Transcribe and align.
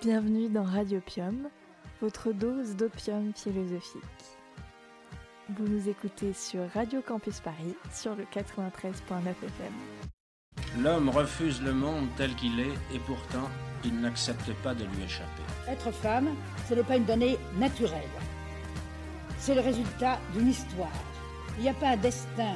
Bienvenue 0.00 0.48
dans 0.48 0.62
Radiopium, 0.62 1.48
votre 2.00 2.30
dose 2.30 2.76
d'opium 2.76 3.32
philosophique. 3.34 4.00
Vous 5.48 5.66
nous 5.66 5.88
écoutez 5.88 6.32
sur 6.32 6.60
Radio 6.72 7.02
Campus 7.02 7.40
Paris 7.40 7.74
sur 7.92 8.14
le 8.14 8.22
93.9 8.22 8.92
FM. 8.92 9.72
L'homme 10.84 11.08
refuse 11.08 11.60
le 11.60 11.72
monde 11.72 12.06
tel 12.16 12.32
qu'il 12.36 12.60
est 12.60 12.94
et 12.94 13.00
pourtant 13.06 13.48
il 13.84 14.00
n'accepte 14.00 14.52
pas 14.62 14.72
de 14.72 14.84
lui 14.84 15.02
échapper. 15.02 15.42
Être 15.66 15.90
femme, 15.90 16.28
ce 16.68 16.74
n'est 16.74 16.84
pas 16.84 16.96
une 16.96 17.04
donnée 17.04 17.36
naturelle. 17.58 18.02
C'est 19.38 19.56
le 19.56 19.62
résultat 19.62 20.20
d'une 20.32 20.46
histoire. 20.46 20.92
Il 21.56 21.62
n'y 21.62 21.70
a 21.70 21.74
pas 21.74 21.88
un 21.88 21.96
destin 21.96 22.54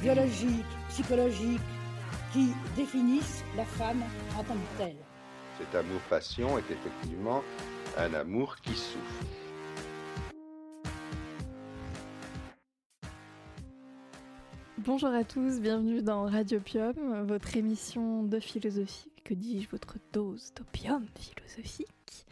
biologique, 0.00 0.64
psychologique 0.88 1.60
qui 2.32 2.54
définisse 2.74 3.44
la 3.54 3.66
femme 3.66 4.02
en 4.38 4.44
tant 4.44 4.54
que 4.54 4.78
telle. 4.78 5.09
Cet 5.58 5.74
amour-passion 5.74 6.58
est 6.58 6.70
effectivement 6.70 7.42
un 7.96 8.14
amour 8.14 8.56
qui 8.56 8.74
souffre. 8.74 9.24
Bonjour 14.78 15.10
à 15.10 15.24
tous, 15.24 15.60
bienvenue 15.60 16.02
dans 16.02 16.24
Radiopium, 16.24 17.26
votre 17.26 17.56
émission 17.56 18.22
de 18.22 18.40
philosophie, 18.40 19.12
que 19.24 19.34
dis-je, 19.34 19.68
votre 19.68 19.98
dose 20.12 20.52
d'opium 20.54 21.06
philosophique. 21.18 22.26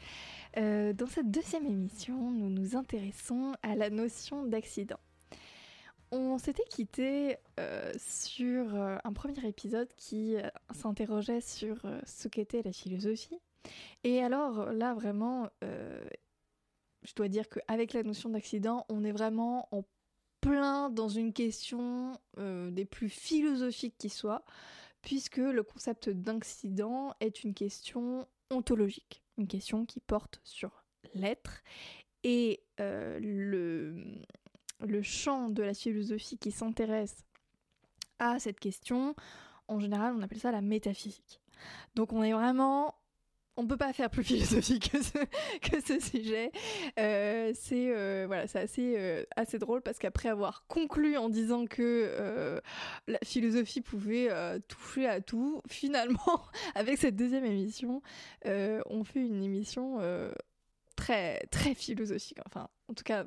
Euh, 0.57 0.93
dans 0.93 1.07
cette 1.07 1.31
deuxième 1.31 1.67
émission, 1.67 2.31
nous 2.31 2.49
nous 2.49 2.75
intéressons 2.75 3.53
à 3.63 3.77
la 3.77 3.91
notion 3.91 4.45
d'accident. 4.45 4.99
On 6.11 6.39
s'était 6.39 6.65
quitté 6.65 7.37
euh, 7.61 7.93
sur 7.99 8.75
euh, 8.75 8.97
un 9.05 9.13
premier 9.13 9.47
épisode 9.47 9.89
qui 9.97 10.37
s'interrogeait 10.73 11.41
sur 11.41 11.77
ce 12.07 12.29
qu'était 12.29 12.63
la 12.63 12.73
philosophie. 12.73 13.39
Et 14.05 14.23
alors 14.23 14.73
là, 14.73 14.95
vraiment, 14.95 15.51
je 15.61 17.15
dois 17.15 17.29
dire 17.29 17.49
qu'avec 17.49 17.93
la 17.93 18.03
notion 18.03 18.31
d'accident, 18.31 18.87
on 18.89 19.05
est 19.05 19.13
vraiment 19.13 19.69
en 19.73 19.85
plein 20.41 20.89
dans 20.89 21.09
une 21.09 21.33
question 21.33 22.13
des 22.39 22.87
plus 22.87 23.11
philosophiques 23.11 23.97
qui 23.99 24.09
soient, 24.09 24.45
puisque 25.03 25.37
le 25.39 25.63
concept 25.63 26.09
d'accident 26.09 27.13
est 27.21 27.45
une 27.45 27.53
question 27.53 28.27
ontologique, 28.51 29.23
une 29.37 29.49
question 29.49 29.85
qui 29.85 30.01
porte 30.01 30.41
sur 30.45 30.85
l'être. 31.15 31.63
Et 32.25 32.63
le, 32.79 34.25
le 34.81 35.03
champ 35.03 35.49
de 35.49 35.63
la 35.63 35.75
philosophie 35.75 36.39
qui 36.39 36.51
s'intéresse 36.51 37.25
à 38.19 38.39
cette 38.39 38.61
question, 38.61 39.15
en 39.69 39.81
général, 39.81 40.15
on 40.17 40.23
appelle 40.23 40.41
ça 40.41 40.53
la 40.53 40.61
métaphysique. 40.61 41.41
Donc 41.95 42.13
on 42.13 42.23
est 42.23 42.33
vraiment 42.33 42.95
on 43.59 43.67
peut 43.67 43.77
pas 43.77 43.93
faire 43.93 44.09
plus 44.09 44.23
philosophique 44.25 44.91
que 45.63 45.81
ce, 45.81 46.01
sujet. 46.01 46.53
Euh, 46.99 47.53
c'est 47.55 47.93
euh, 47.93 48.25
voilà, 48.27 48.47
c'est 48.47 48.61
assez, 48.61 48.95
euh, 48.97 49.25
assez 49.37 49.59
drôle 49.59 49.83
parce 49.83 49.99
qu'après 49.99 50.29
avoir 50.29 50.65
conclu 50.69 51.17
en 51.19 51.29
disant 51.29 51.67
que 51.67 52.61
la 53.09 53.19
philosophie 53.25 53.81
pouvait 53.81 54.31
toucher 54.69 55.07
à 55.07 55.21
tout, 55.21 55.61
finalement, 55.69 56.43
avec 56.75 56.99
cette 56.99 57.17
deuxième 57.17 57.45
émission, 57.45 58.01
on 58.45 59.05
fait 59.05 59.27
une 59.27 59.43
émission 59.43 59.99
très 60.97 61.41
très 61.51 61.75
philosophique. 61.75 62.39
Enfin, 62.47 62.69
en 62.89 62.95
tout 62.95 63.05
cas, 63.05 63.25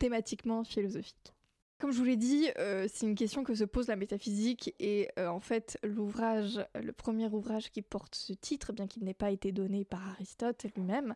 thématiquement 0.00 0.64
philosophique. 0.64 1.34
Comme 1.78 1.92
je 1.92 1.98
vous 1.98 2.04
l'ai 2.04 2.16
dit, 2.16 2.50
euh, 2.58 2.86
c'est 2.92 3.06
une 3.06 3.14
question 3.14 3.42
que 3.42 3.54
se 3.54 3.64
pose 3.64 3.88
la 3.88 3.96
métaphysique 3.96 4.74
et 4.78 5.08
euh, 5.18 5.28
en 5.28 5.40
fait 5.40 5.78
l'ouvrage, 5.82 6.60
le 6.74 6.92
premier 6.92 7.26
ouvrage 7.28 7.70
qui 7.70 7.80
porte 7.80 8.14
ce 8.14 8.34
titre, 8.34 8.74
bien 8.74 8.86
qu'il 8.86 9.02
n'ait 9.04 9.14
pas 9.14 9.30
été 9.30 9.50
donné 9.50 9.86
par 9.86 10.06
Aristote 10.10 10.66
lui-même, 10.76 11.14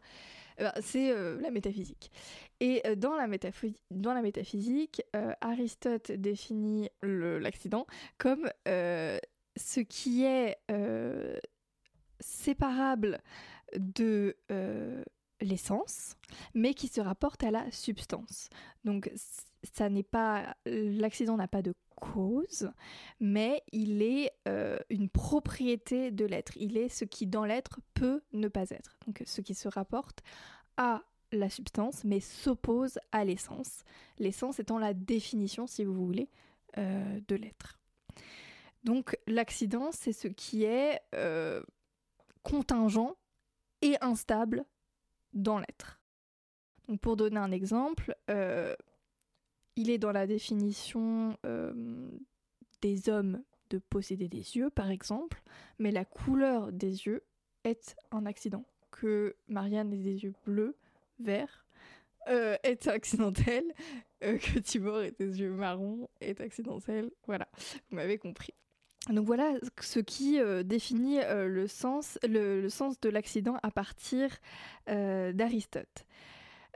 euh, 0.61 0.71
c'est 0.81 1.13
la 1.39 1.51
métaphysique. 1.51 2.11
Et 2.61 2.83
dans, 2.97 3.15
la 3.15 3.27
métaphysique, 3.27 5.03
Aristote 5.43 6.13
définit 6.13 6.89
l'accident 7.03 7.87
comme 8.17 8.49
ce 8.65 9.81
qui 9.81 10.25
est 10.25 10.57
séparable 12.21 13.21
de 13.77 14.35
l'essence, 15.41 16.17
mais 16.55 16.75
qui 16.75 16.89
se 16.89 17.01
rapporte 17.01 17.43
à 17.45 17.51
la 17.51 17.71
substance. 17.71 18.49
Donc 18.85 19.11
ça 19.73 19.89
n'est 19.89 20.03
pas 20.03 20.57
l'accident 20.67 21.37
n'a 21.37 21.49
pas 21.49 21.63
de 21.63 21.75
cause, 21.97 22.71
mais 23.21 23.63
il 23.73 24.03
est 24.03 24.33
euh, 24.49 24.79
une 24.91 25.09
propriété 25.09 26.11
de 26.11 26.25
l'être. 26.25 26.53
Il 26.57 26.77
est 26.77 26.89
ce 26.89 27.05
qui 27.05 27.27
dans 27.27 27.45
l'être 27.45 27.81
peut 27.95 28.23
ne 28.33 28.49
pas 28.49 28.71
être. 28.71 28.97
Donc 29.07 29.23
ce 29.25 29.41
qui 29.41 29.55
se 29.55 29.69
rapporte 29.69 30.23
à 30.77 31.03
la 31.33 31.51
substance, 31.51 32.05
mais 32.05 32.21
s'oppose 32.21 32.99
à 33.13 33.25
l'essence. 33.25 33.85
L'essence 34.19 34.61
étant 34.61 34.79
la 34.79 34.95
définition, 34.95 35.67
si 35.67 35.85
vous 35.85 35.95
voulez, 35.95 36.29
euh, 36.79 37.21
de 37.29 37.37
l'être. 37.37 37.79
Donc 38.85 39.19
l'accident, 39.27 39.91
c'est 39.93 40.13
ce 40.13 40.29
qui 40.29 40.65
est 40.65 41.01
euh, 41.15 41.63
contingent 42.43 43.17
et 43.83 43.97
instable 44.01 44.65
dans 45.35 45.59
l'être. 45.59 46.01
Donc 46.89 47.01
pour 47.01 47.17
donner 47.17 47.39
un 47.39 47.53
exemple, 47.53 48.15
il 49.77 49.91
est 49.91 49.99
dans 49.99 50.13
la 50.13 50.27
définition 50.27 51.37
euh, 51.45 51.73
des 52.81 53.09
hommes 53.09 53.43
de 53.71 53.79
posséder 53.79 54.29
des 54.29 54.57
yeux, 54.57 54.71
par 54.71 54.91
exemple, 54.91 55.43
mais 55.79 55.91
la 55.91 56.05
couleur 56.05 56.73
des 56.73 57.07
yeux 57.07 57.25
est 57.65 57.97
un 58.13 58.27
accident. 58.27 58.65
Que 58.91 59.37
Marianne 59.49 59.93
ait 59.93 59.97
des 59.97 60.25
yeux 60.25 60.35
bleus, 60.45 60.77
verts, 61.19 61.67
euh, 62.29 62.57
est 62.63 62.87
accidentel, 62.87 63.65
euh, 64.23 64.39
que 64.39 64.59
Tibor 64.61 65.01
ait 65.01 65.15
des 65.19 65.41
yeux 65.41 65.51
marrons 65.51 66.09
est 66.21 66.41
accidentel. 66.41 67.11
Voilà, 67.27 67.49
vous 67.91 67.97
m'avez 67.97 68.19
compris. 68.19 68.55
Donc 69.11 69.27
voilà 69.27 69.53
ce 69.81 69.99
qui 69.99 70.39
définit 70.65 71.21
le, 71.21 71.67
sens, 71.67 72.19
le, 72.27 72.69
sens 72.69 72.99
de 73.01 73.09
l'accident 73.11 73.57
à 73.63 73.71
partir 73.71 74.31
d'Aristote. 74.87 76.07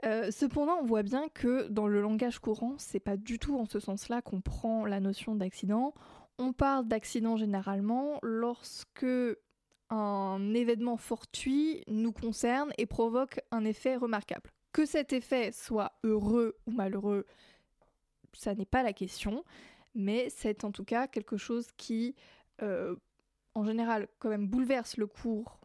Euh, 0.05 0.31
cependant, 0.31 0.77
on 0.81 0.85
voit 0.85 1.03
bien 1.03 1.27
que 1.33 1.67
dans 1.67 1.87
le 1.87 2.01
langage 2.01 2.39
courant, 2.39 2.75
c'est 2.77 2.99
pas 2.99 3.17
du 3.17 3.37
tout 3.37 3.57
en 3.57 3.65
ce 3.65 3.79
sens-là 3.79 4.21
qu'on 4.21 4.41
prend 4.41 4.85
la 4.85 4.99
notion 4.99 5.35
d'accident. 5.35 5.93
On 6.37 6.53
parle 6.53 6.87
d'accident 6.87 7.35
généralement 7.35 8.19
lorsque 8.23 9.05
un 9.89 10.53
événement 10.53 10.97
fortuit 10.97 11.83
nous 11.87 12.13
concerne 12.13 12.71
et 12.77 12.85
provoque 12.85 13.41
un 13.51 13.65
effet 13.65 13.95
remarquable. 13.95 14.51
Que 14.71 14.85
cet 14.85 15.11
effet 15.13 15.51
soit 15.51 15.91
heureux 16.03 16.55
ou 16.65 16.71
malheureux, 16.71 17.25
ça 18.33 18.53
n'est 18.55 18.65
pas 18.65 18.83
la 18.83 18.93
question, 18.93 19.43
mais 19.95 20.29
c'est 20.29 20.63
en 20.63 20.71
tout 20.71 20.83
cas 20.83 21.07
quelque 21.07 21.37
chose 21.37 21.67
qui, 21.77 22.15
euh, 22.61 22.95
en 23.55 23.63
général, 23.63 24.07
quand 24.19 24.29
même 24.29 24.47
bouleverse 24.47 24.97
le 24.97 25.07
cours 25.07 25.59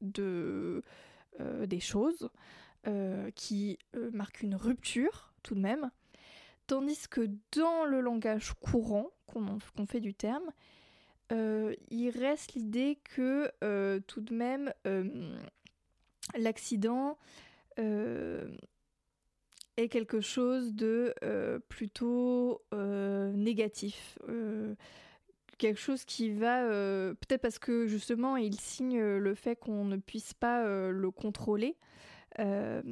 de, 0.00 0.82
euh, 1.40 1.66
des 1.66 1.80
choses. 1.80 2.30
Euh, 2.86 3.30
qui 3.30 3.78
marque 4.12 4.42
une 4.42 4.54
rupture 4.54 5.32
tout 5.42 5.54
de 5.54 5.60
même, 5.60 5.90
tandis 6.66 7.08
que 7.08 7.30
dans 7.56 7.86
le 7.86 8.02
langage 8.02 8.52
courant 8.60 9.08
qu'on 9.24 9.86
fait 9.86 10.00
du 10.00 10.12
terme, 10.12 10.50
il 11.30 12.10
reste 12.10 12.52
l'idée 12.52 12.98
que 13.04 13.50
tout 14.00 14.20
de 14.20 14.34
même 14.34 14.70
l'accident 16.36 17.16
est 19.76 19.88
quelque 19.88 20.20
chose 20.20 20.74
de 20.74 21.14
plutôt 21.68 22.62
négatif 22.72 24.18
quelque 25.58 25.78
chose 25.78 26.04
qui 26.04 26.30
va 26.30 26.66
peut-être 26.68 27.42
parce 27.42 27.58
que 27.58 27.86
justement 27.86 28.36
il 28.36 28.58
signe 28.58 29.00
le 29.00 29.34
fait 29.34 29.56
qu'on 29.56 29.84
ne 29.84 29.96
puisse 29.96 30.34
pas 30.34 30.64
le 30.64 31.10
contrôler 31.10 31.76
euh, 32.38 32.82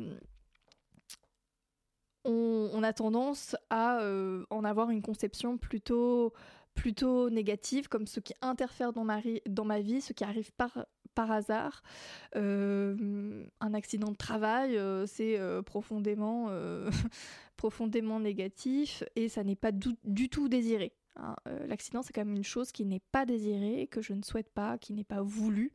on, 2.25 2.83
a 2.83 2.93
tendance 2.93 3.57
à 3.71 4.01
euh, 4.01 4.45
en 4.51 4.65
avoir 4.65 4.91
une 4.91 5.03
conception 5.03 5.59
plutôt, 5.59 6.33
plutôt 6.75 7.31
négative, 7.31 7.89
comme 7.89 8.07
ce 8.07 8.21
qui 8.21 8.35
interfère 8.43 8.93
dans 8.93 9.05
ma, 9.05 9.21
dans 9.49 9.65
ma 9.65 9.81
vie, 9.81 10.01
ce 10.01 10.13
qui 10.13 10.23
arrive 10.23 10.53
par, 10.53 10.87
par 11.15 11.31
hasard. 11.31 11.83
Euh, 12.37 13.45
un 13.61 13.75
accident 13.75 14.11
de 14.11 14.17
travail, 14.17 14.79
c'est 15.07 15.39
profondément, 15.65 16.49
profondément 17.57 18.21
négatif 18.21 19.05
et 19.17 19.29
ça 19.29 19.45
n'est 19.45 19.57
pas 19.57 19.73
du 19.73 20.29
tout 20.29 20.49
désiré. 20.49 20.93
Hein, 21.17 21.37
euh, 21.47 21.67
l'accident, 21.67 22.03
c'est 22.03 22.13
quand 22.13 22.25
même 22.25 22.37
une 22.37 22.45
chose 22.45 22.73
qui 22.73 22.85
n'est 22.85 23.03
pas 23.13 23.27
désirée, 23.27 23.87
que 23.87 24.01
je 24.01 24.13
ne 24.13 24.23
souhaite 24.23 24.49
pas, 24.49 24.79
qui 24.79 24.93
n'est 24.93 25.05
pas 25.05 25.23
voulue, 25.23 25.73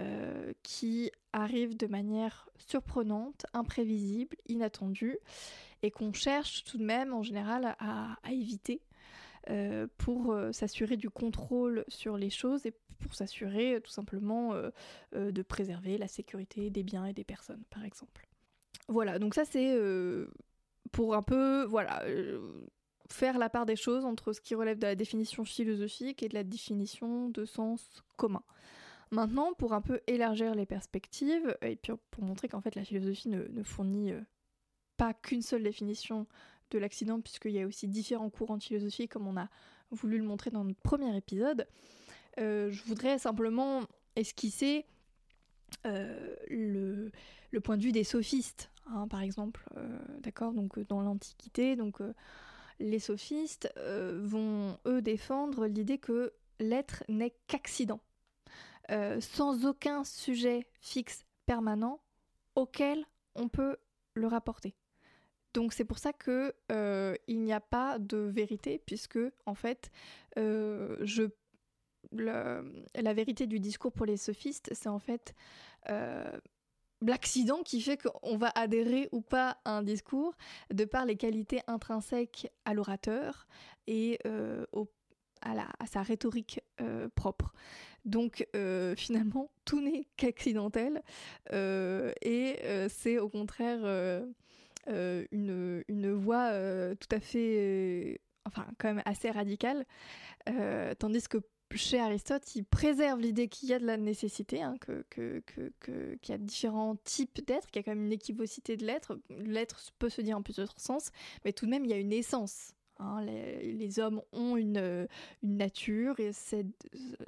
euh, 0.00 0.52
qui 0.62 1.10
arrive 1.32 1.76
de 1.76 1.86
manière 1.86 2.48
surprenante, 2.56 3.46
imprévisible, 3.52 4.36
inattendue, 4.46 5.18
et 5.82 5.90
qu'on 5.90 6.12
cherche 6.12 6.64
tout 6.64 6.78
de 6.78 6.84
même 6.84 7.12
en 7.12 7.22
général 7.22 7.76
à, 7.78 8.16
éviter. 8.30 8.80
Pour 9.98 10.36
s'assurer 10.52 10.96
du 10.96 11.10
contrôle 11.10 11.84
sur 11.88 12.16
les 12.16 12.30
choses 12.30 12.66
et 12.66 12.72
pour 12.98 13.14
s'assurer 13.14 13.80
tout 13.82 13.90
simplement 13.90 14.54
de 15.12 15.42
préserver 15.42 15.98
la 15.98 16.08
sécurité 16.08 16.70
des 16.70 16.82
biens 16.82 17.06
et 17.06 17.12
des 17.12 17.24
personnes, 17.24 17.62
par 17.70 17.84
exemple. 17.84 18.26
Voilà, 18.88 19.18
donc 19.18 19.34
ça 19.34 19.44
c'est 19.44 19.78
pour 20.92 21.14
un 21.14 21.22
peu, 21.22 21.64
voilà, 21.64 22.02
faire 23.08 23.38
la 23.38 23.48
part 23.48 23.66
des 23.66 23.76
choses 23.76 24.04
entre 24.04 24.32
ce 24.32 24.40
qui 24.40 24.54
relève 24.54 24.78
de 24.78 24.86
la 24.86 24.94
définition 24.94 25.44
philosophique 25.44 26.22
et 26.22 26.28
de 26.28 26.34
la 26.34 26.44
définition 26.44 27.28
de 27.28 27.44
sens 27.44 28.02
commun. 28.16 28.42
Maintenant, 29.10 29.52
pour 29.54 29.74
un 29.74 29.80
peu 29.80 30.00
élargir 30.06 30.54
les 30.54 30.66
perspectives, 30.66 31.56
et 31.62 31.76
puis 31.76 31.92
pour 32.10 32.24
montrer 32.24 32.48
qu'en 32.48 32.60
fait 32.60 32.74
la 32.74 32.84
philosophie 32.84 33.28
ne, 33.28 33.62
fournit 33.62 34.12
euh, 34.12 34.20
pas 34.96 35.14
qu'une 35.14 35.42
seule 35.42 35.62
définition 35.62 36.26
de 36.70 36.78
l'accident, 36.78 37.20
puisqu'il 37.20 37.52
y 37.52 37.60
a 37.60 37.66
aussi 37.66 37.88
différents 37.88 38.30
courants 38.30 38.56
de 38.56 38.62
philosophie, 38.62 39.08
comme 39.08 39.26
on 39.26 39.36
a 39.36 39.48
voulu 39.90 40.18
le 40.18 40.24
montrer 40.24 40.50
dans 40.50 40.64
notre 40.64 40.80
premier 40.80 41.16
épisode, 41.16 41.66
euh, 42.38 42.70
je 42.70 42.82
voudrais 42.84 43.18
simplement 43.18 43.82
esquisser 44.16 44.86
euh, 45.86 46.34
le, 46.48 47.10
point 47.62 47.76
de 47.76 47.82
vue 47.82 47.92
des 47.92 48.04
sophistes, 48.04 48.70
hein, 48.86 49.06
par 49.08 49.20
exemple, 49.22 49.64
d'accord, 50.20 50.52
donc 50.52 50.78
dans 50.88 51.00
l'Antiquité, 51.00 51.76
donc 51.76 51.98
les 52.80 52.98
sophistes 52.98 53.72
vont 53.76 54.78
eux 54.86 55.00
défendre 55.00 55.66
l'idée 55.66 55.98
que 55.98 56.32
l'être 56.58 57.04
n'est 57.08 57.34
qu'accident. 57.46 58.00
Euh, 58.90 59.20
sans 59.20 59.64
aucun 59.64 60.04
sujet 60.04 60.66
fixe 60.80 61.24
permanent 61.46 62.00
auquel 62.54 63.04
on 63.34 63.48
peut 63.48 63.78
le 64.14 64.26
rapporter. 64.26 64.74
Donc 65.54 65.72
c'est 65.72 65.84
pour 65.84 65.98
ça 65.98 66.12
que 66.12 66.54
euh, 66.70 67.14
il 67.28 67.40
n'y 67.42 67.52
a 67.52 67.60
pas 67.60 67.98
de 67.98 68.18
vérité 68.18 68.80
puisque 68.84 69.18
en 69.46 69.54
fait 69.54 69.90
euh, 70.38 70.96
je 71.02 71.24
la 72.12 73.14
vérité 73.14 73.46
du 73.46 73.58
discours 73.58 73.92
pour 73.92 74.04
les 74.04 74.18
sophistes 74.18 74.70
c'est 74.72 74.90
en 74.90 74.98
fait 74.98 75.34
l'accident 77.00 77.62
qui 77.62 77.80
fait 77.80 77.96
qu'on 77.96 78.36
va 78.36 78.52
adhérer 78.54 79.08
ou 79.10 79.20
pas 79.20 79.58
à 79.64 79.78
un 79.78 79.82
discours 79.82 80.34
de 80.72 80.84
par 80.84 81.06
les 81.06 81.16
qualités 81.16 81.60
intrinsèques 81.66 82.52
à 82.66 82.74
l'orateur 82.74 83.48
et 83.86 84.18
à, 85.42 85.86
sa 85.86 86.02
rhétorique 86.02 86.60
propre. 87.14 87.52
Donc 88.04 88.46
euh, 88.54 88.94
finalement, 88.96 89.50
tout 89.64 89.80
n'est 89.80 90.06
qu'accidentel 90.16 91.02
euh, 91.52 92.12
et 92.20 92.58
euh, 92.64 92.88
c'est 92.90 93.18
au 93.18 93.28
contraire 93.28 93.80
une, 94.86 95.84
une, 95.88 96.12
voie 96.12 96.50
tout 96.96 97.08
à 97.10 97.20
fait, 97.20 98.20
enfin 98.44 98.66
quand 98.78 98.94
même 98.94 99.02
assez 99.04 99.30
radicale, 99.30 99.84
tandis 100.98 101.28
que 101.28 101.38
chez 101.76 101.98
Aristote, 101.98 102.54
il 102.54 102.64
préserve 102.64 103.20
l'idée 103.20 103.48
qu'il 103.48 103.68
y 103.68 103.74
a 103.74 103.78
de 103.78 103.86
la 103.86 103.96
nécessité, 103.96 104.62
hein, 104.62 104.76
que, 104.80 105.04
que, 105.10 105.42
que, 105.80 106.14
qu'il 106.16 106.32
y 106.32 106.34
a 106.34 106.38
différents 106.38 106.96
types 106.96 107.44
d'êtres, 107.46 107.70
qu'il 107.70 107.80
y 107.80 107.82
a 107.82 107.82
quand 107.82 107.94
même 107.94 108.06
une 108.06 108.12
équivocité 108.12 108.76
de 108.76 108.84
l'être. 108.84 109.18
L'être 109.30 109.80
peut 109.98 110.08
se 110.08 110.20
dire 110.20 110.36
en 110.36 110.42
plusieurs 110.42 110.78
sens, 110.78 111.10
mais 111.44 111.52
tout 111.52 111.66
de 111.66 111.70
même, 111.70 111.84
il 111.84 111.90
y 111.90 111.94
a 111.94 111.98
une 111.98 112.12
essence. 112.12 112.74
Hein, 113.00 113.22
les, 113.24 113.98
hommes 113.98 114.22
ont 114.32 114.56
une, 114.56 115.08
une 115.42 115.56
nature 115.56 116.20
et 116.20 116.32
c'est, 116.32 116.64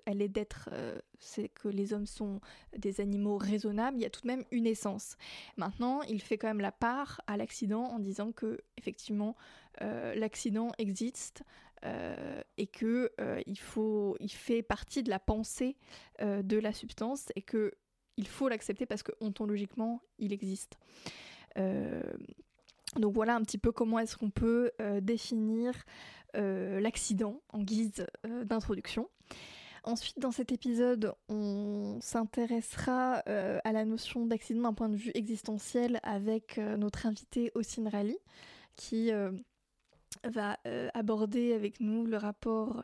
elle 0.05 0.23
est 0.23 0.29
d'être, 0.29 0.69
euh, 0.73 0.99
c'est 1.19 1.49
que 1.49 1.69
les 1.69 1.93
hommes 1.93 2.07
sont 2.07 2.41
des 2.77 3.01
animaux 3.01 3.37
raisonnables. 3.37 3.99
Il 3.99 4.03
y 4.03 4.07
a 4.07 4.11
tout 4.11 4.23
de 4.23 4.29
même 4.29 4.45
une 4.53 4.67
essence. 4.67 5.17
Maintenant, 5.57 6.03
il 6.03 6.23
fait 6.23 6.39
quand 6.39 6.47
même 6.47 6.61
la 6.61 6.73
part 6.73 7.21
à 7.27 7.37
l'accident 7.37 7.85
en 7.85 7.99
disant 7.99 8.31
que 8.31 8.61
effectivement 8.77 9.35
euh, 9.83 10.15
l'accident 10.15 10.71
existe 10.79 11.43
euh, 11.85 12.41
et 12.59 12.69
que 12.69 13.11
il 13.47 13.59
faut, 13.59 14.17
il 14.21 14.31
fait 14.31 14.63
partie 14.63 15.03
de 15.03 15.11
la 15.11 15.19
pensée 15.19 15.77
de 16.21 16.59
la 16.59 16.73
substance 16.73 17.27
et 17.35 17.43
que 17.43 17.73
il 18.17 18.29
faut 18.29 18.49
l'accepter 18.49 18.87
parce 18.87 19.03
que 19.03 19.13
ontologiquement 19.21 20.01
il 20.19 20.33
existe. 20.33 20.79
Donc 22.99 23.15
voilà 23.15 23.35
un 23.35 23.43
petit 23.43 23.59
peu 23.59 23.73
comment 23.73 23.99
est-ce 23.99 24.17
qu'on 24.17 24.31
peut 24.31 24.71
euh, 24.81 25.01
définir 25.01 25.73
euh, 26.35 26.81
l'accident 26.81 27.41
en 27.53 27.63
guise 27.63 28.07
euh, 28.27 28.45
d'introduction. 28.45 29.09
Ensuite, 29.85 30.19
dans 30.19 30.33
cet 30.33 30.51
épisode, 30.51 31.15
on 31.29 31.99
s'intéressera 32.01 33.19
à 33.19 33.73
la 33.73 33.85
notion 33.85 34.27
d'accident 34.27 34.63
d'un 34.63 34.73
point 34.73 34.89
de 34.89 34.97
vue 34.97 35.13
existentiel 35.15 36.01
avec 36.03 36.59
notre 36.59 37.07
invité 37.07 37.53
Ossine 37.55 37.87
Rally, 37.87 38.19
qui 38.75 39.13
va 40.25 40.59
aborder 40.93 41.53
avec 41.53 41.79
nous 41.79 42.05
le 42.05 42.17
rapport 42.17 42.83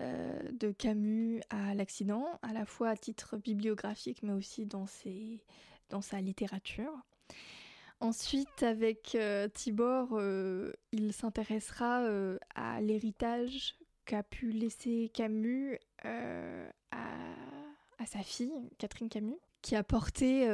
de 0.00 0.72
Camus 0.72 1.40
à 1.50 1.72
l'accident, 1.76 2.26
à 2.42 2.52
la 2.52 2.64
fois 2.64 2.88
à 2.88 2.96
titre 2.96 3.36
bibliographique, 3.36 4.24
mais 4.24 4.32
aussi 4.32 4.66
dans, 4.66 4.86
dans 5.88 6.02
sa 6.02 6.20
littérature. 6.20 6.90
Ensuite, 8.00 8.62
avec 8.62 9.14
euh, 9.14 9.46
Tibor, 9.48 10.08
euh, 10.12 10.72
il 10.90 11.12
s'intéressera 11.12 12.00
euh, 12.00 12.38
à 12.54 12.80
l'héritage 12.80 13.76
qu'a 14.06 14.22
pu 14.22 14.52
laisser 14.52 15.10
Camus 15.12 15.78
à, 16.02 16.06
sa 18.06 18.22
fille, 18.22 18.54
Catherine 18.78 19.10
Camus, 19.10 19.36
qui 19.60 19.76
a 19.76 19.84
porté 19.84 20.48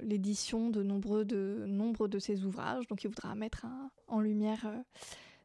l'édition 0.00 0.70
de 0.70 0.84
nombreux 0.84 1.24
de, 1.24 1.64
nombre 1.66 2.06
de 2.06 2.20
ses 2.20 2.44
ouvrages. 2.44 2.86
Donc 2.86 3.02
il 3.02 3.08
voudra 3.08 3.34
mettre 3.34 3.66
en 4.06 4.20
lumière 4.20 4.72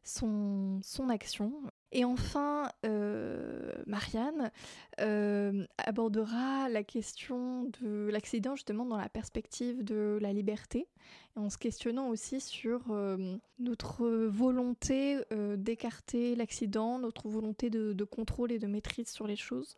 son 0.04 0.80
action 1.10 1.52
et 1.92 2.04
enfin, 2.04 2.70
euh, 2.86 3.72
Marianne 3.86 4.52
euh, 5.00 5.66
abordera 5.78 6.68
la 6.68 6.84
question 6.84 7.64
de 7.80 8.08
l'accident 8.12 8.54
justement 8.54 8.84
dans 8.84 8.96
la 8.96 9.08
perspective 9.08 9.82
de 9.82 10.18
la 10.20 10.32
liberté, 10.32 10.86
en 11.34 11.50
se 11.50 11.58
questionnant 11.58 12.08
aussi 12.08 12.40
sur 12.40 12.82
euh, 12.90 13.36
notre 13.58 14.08
volonté 14.26 15.18
d'écarter 15.56 16.36
l'accident, 16.36 17.00
notre 17.00 17.28
volonté 17.28 17.70
de, 17.70 17.92
de, 17.92 18.04
contrôle 18.04 18.52
et 18.52 18.60
de 18.60 18.68
maîtrise 18.68 19.08
sur 19.08 19.26
les 19.26 19.36
choses 19.36 19.76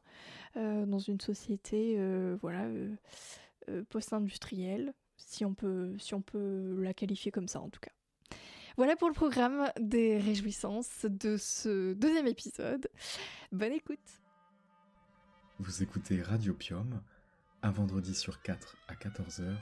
dans 0.55 0.99
une 0.99 1.21
société 1.21 1.99
voilà, 2.41 2.67
post-industrielle, 3.89 4.93
si, 5.17 5.47
on 5.47 5.55
peut, 5.55 5.97
si 5.99 6.15
on 6.15 6.21
peut 6.21 6.79
la 6.83 6.93
qualifier 6.93 7.33
comme 7.33 7.49
ça 7.49 7.61
en 7.61 7.71
tout 7.71 7.81
cas. 7.81 7.93
Voilà 8.79 8.97
pour 8.97 9.09
le 9.09 9.15
programme 9.15 9.71
des 9.79 10.19
réjouissances 10.19 11.05
de 11.05 11.37
ce 11.37 11.93
deuxième 11.93 12.27
épisode. 12.27 12.89
Bonne 13.53 13.73
écoute. 13.73 13.99
Vous 15.59 15.83
écoutez 15.83 16.23
Radio 16.23 16.55
Pium, 16.55 17.03
un 17.63 17.71
vendredi 17.71 18.15
sur 18.15 18.41
4 18.41 18.77
à 18.89 18.95
14h 18.95 19.55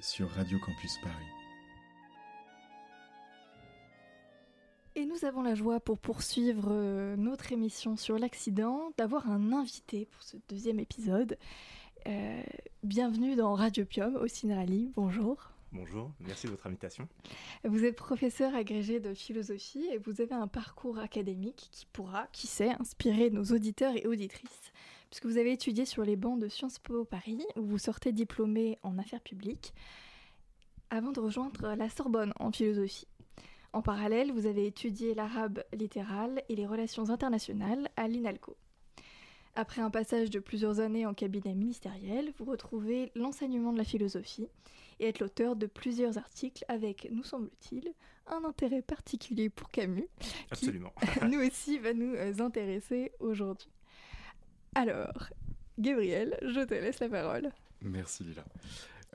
sur 0.00 0.30
Radio 0.30 0.58
Campus 0.60 0.96
Paris. 1.02 1.26
Et 4.94 5.06
nous 5.06 5.24
avons 5.24 5.42
la 5.42 5.56
joie 5.56 5.80
pour 5.80 5.98
poursuivre 5.98 6.68
euh, 6.70 7.16
notre 7.16 7.50
émission 7.52 7.96
sur 7.96 8.18
l'accident 8.18 8.92
d'avoir 8.96 9.28
un 9.28 9.52
invité 9.52 10.06
pour 10.06 10.22
ce 10.22 10.36
deuxième 10.48 10.78
épisode. 10.78 11.36
Euh, 12.06 12.42
bienvenue 12.84 13.34
dans 13.34 13.54
Radio 13.54 13.84
Pium 13.84 14.14
au 14.16 14.28
Cinerali, 14.28 14.92
bonjour. 14.94 15.51
Bonjour, 15.74 16.10
merci 16.20 16.46
de 16.46 16.50
votre 16.50 16.66
invitation. 16.66 17.08
Vous 17.64 17.86
êtes 17.86 17.96
professeur 17.96 18.54
agrégé 18.54 19.00
de 19.00 19.14
philosophie 19.14 19.86
et 19.90 19.96
vous 19.96 20.20
avez 20.20 20.34
un 20.34 20.46
parcours 20.46 20.98
académique 20.98 21.70
qui 21.72 21.86
pourra, 21.86 22.26
qui 22.30 22.46
sait, 22.46 22.74
inspirer 22.78 23.30
nos 23.30 23.44
auditeurs 23.44 23.96
et 23.96 24.06
auditrices, 24.06 24.72
puisque 25.08 25.24
vous 25.24 25.38
avez 25.38 25.52
étudié 25.52 25.86
sur 25.86 26.04
les 26.04 26.16
bancs 26.16 26.38
de 26.38 26.48
Sciences 26.48 26.78
Po 26.78 27.06
Paris, 27.06 27.42
où 27.56 27.62
vous 27.62 27.78
sortez 27.78 28.12
diplômé 28.12 28.78
en 28.82 28.98
affaires 28.98 29.22
publiques, 29.22 29.72
avant 30.90 31.10
de 31.10 31.20
rejoindre 31.20 31.74
la 31.74 31.88
Sorbonne 31.88 32.34
en 32.38 32.52
philosophie. 32.52 33.08
En 33.72 33.80
parallèle, 33.80 34.30
vous 34.30 34.44
avez 34.44 34.66
étudié 34.66 35.14
l'arabe 35.14 35.64
littéral 35.72 36.42
et 36.50 36.54
les 36.54 36.66
relations 36.66 37.08
internationales 37.08 37.88
à 37.96 38.08
l'INALCO. 38.08 38.58
Après 39.54 39.82
un 39.82 39.90
passage 39.90 40.30
de 40.30 40.38
plusieurs 40.38 40.80
années 40.80 41.04
en 41.04 41.12
cabinet 41.12 41.54
ministériel, 41.54 42.32
vous 42.38 42.46
retrouvez 42.46 43.12
l'enseignement 43.14 43.72
de 43.72 43.78
la 43.78 43.84
philosophie 43.84 44.48
et 44.98 45.08
être 45.08 45.20
l'auteur 45.20 45.56
de 45.56 45.66
plusieurs 45.66 46.16
articles 46.16 46.64
avec, 46.68 47.08
nous 47.12 47.22
semble-t-il, 47.22 47.92
un 48.28 48.44
intérêt 48.44 48.80
particulier 48.80 49.50
pour 49.50 49.70
Camus. 49.70 50.08
Absolument. 50.50 50.92
Qui, 51.00 51.24
nous 51.30 51.40
aussi, 51.40 51.78
va 51.78 51.92
nous 51.92 52.14
euh, 52.14 52.32
intéresser 52.40 53.12
aujourd'hui. 53.20 53.68
Alors, 54.74 55.28
Gabriel, 55.78 56.38
je 56.42 56.60
te 56.60 56.72
laisse 56.72 57.00
la 57.00 57.10
parole. 57.10 57.50
Merci 57.82 58.24
Lila. 58.24 58.44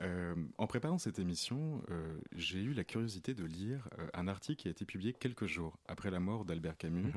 Euh, 0.00 0.36
en 0.58 0.68
préparant 0.68 0.98
cette 0.98 1.18
émission, 1.18 1.82
euh, 1.90 2.16
j'ai 2.36 2.60
eu 2.60 2.74
la 2.74 2.84
curiosité 2.84 3.34
de 3.34 3.44
lire 3.44 3.88
un 4.14 4.28
article 4.28 4.62
qui 4.62 4.68
a 4.68 4.70
été 4.70 4.84
publié 4.84 5.12
quelques 5.12 5.46
jours 5.46 5.76
après 5.88 6.12
la 6.12 6.20
mort 6.20 6.44
d'Albert 6.44 6.76
Camus 6.76 7.12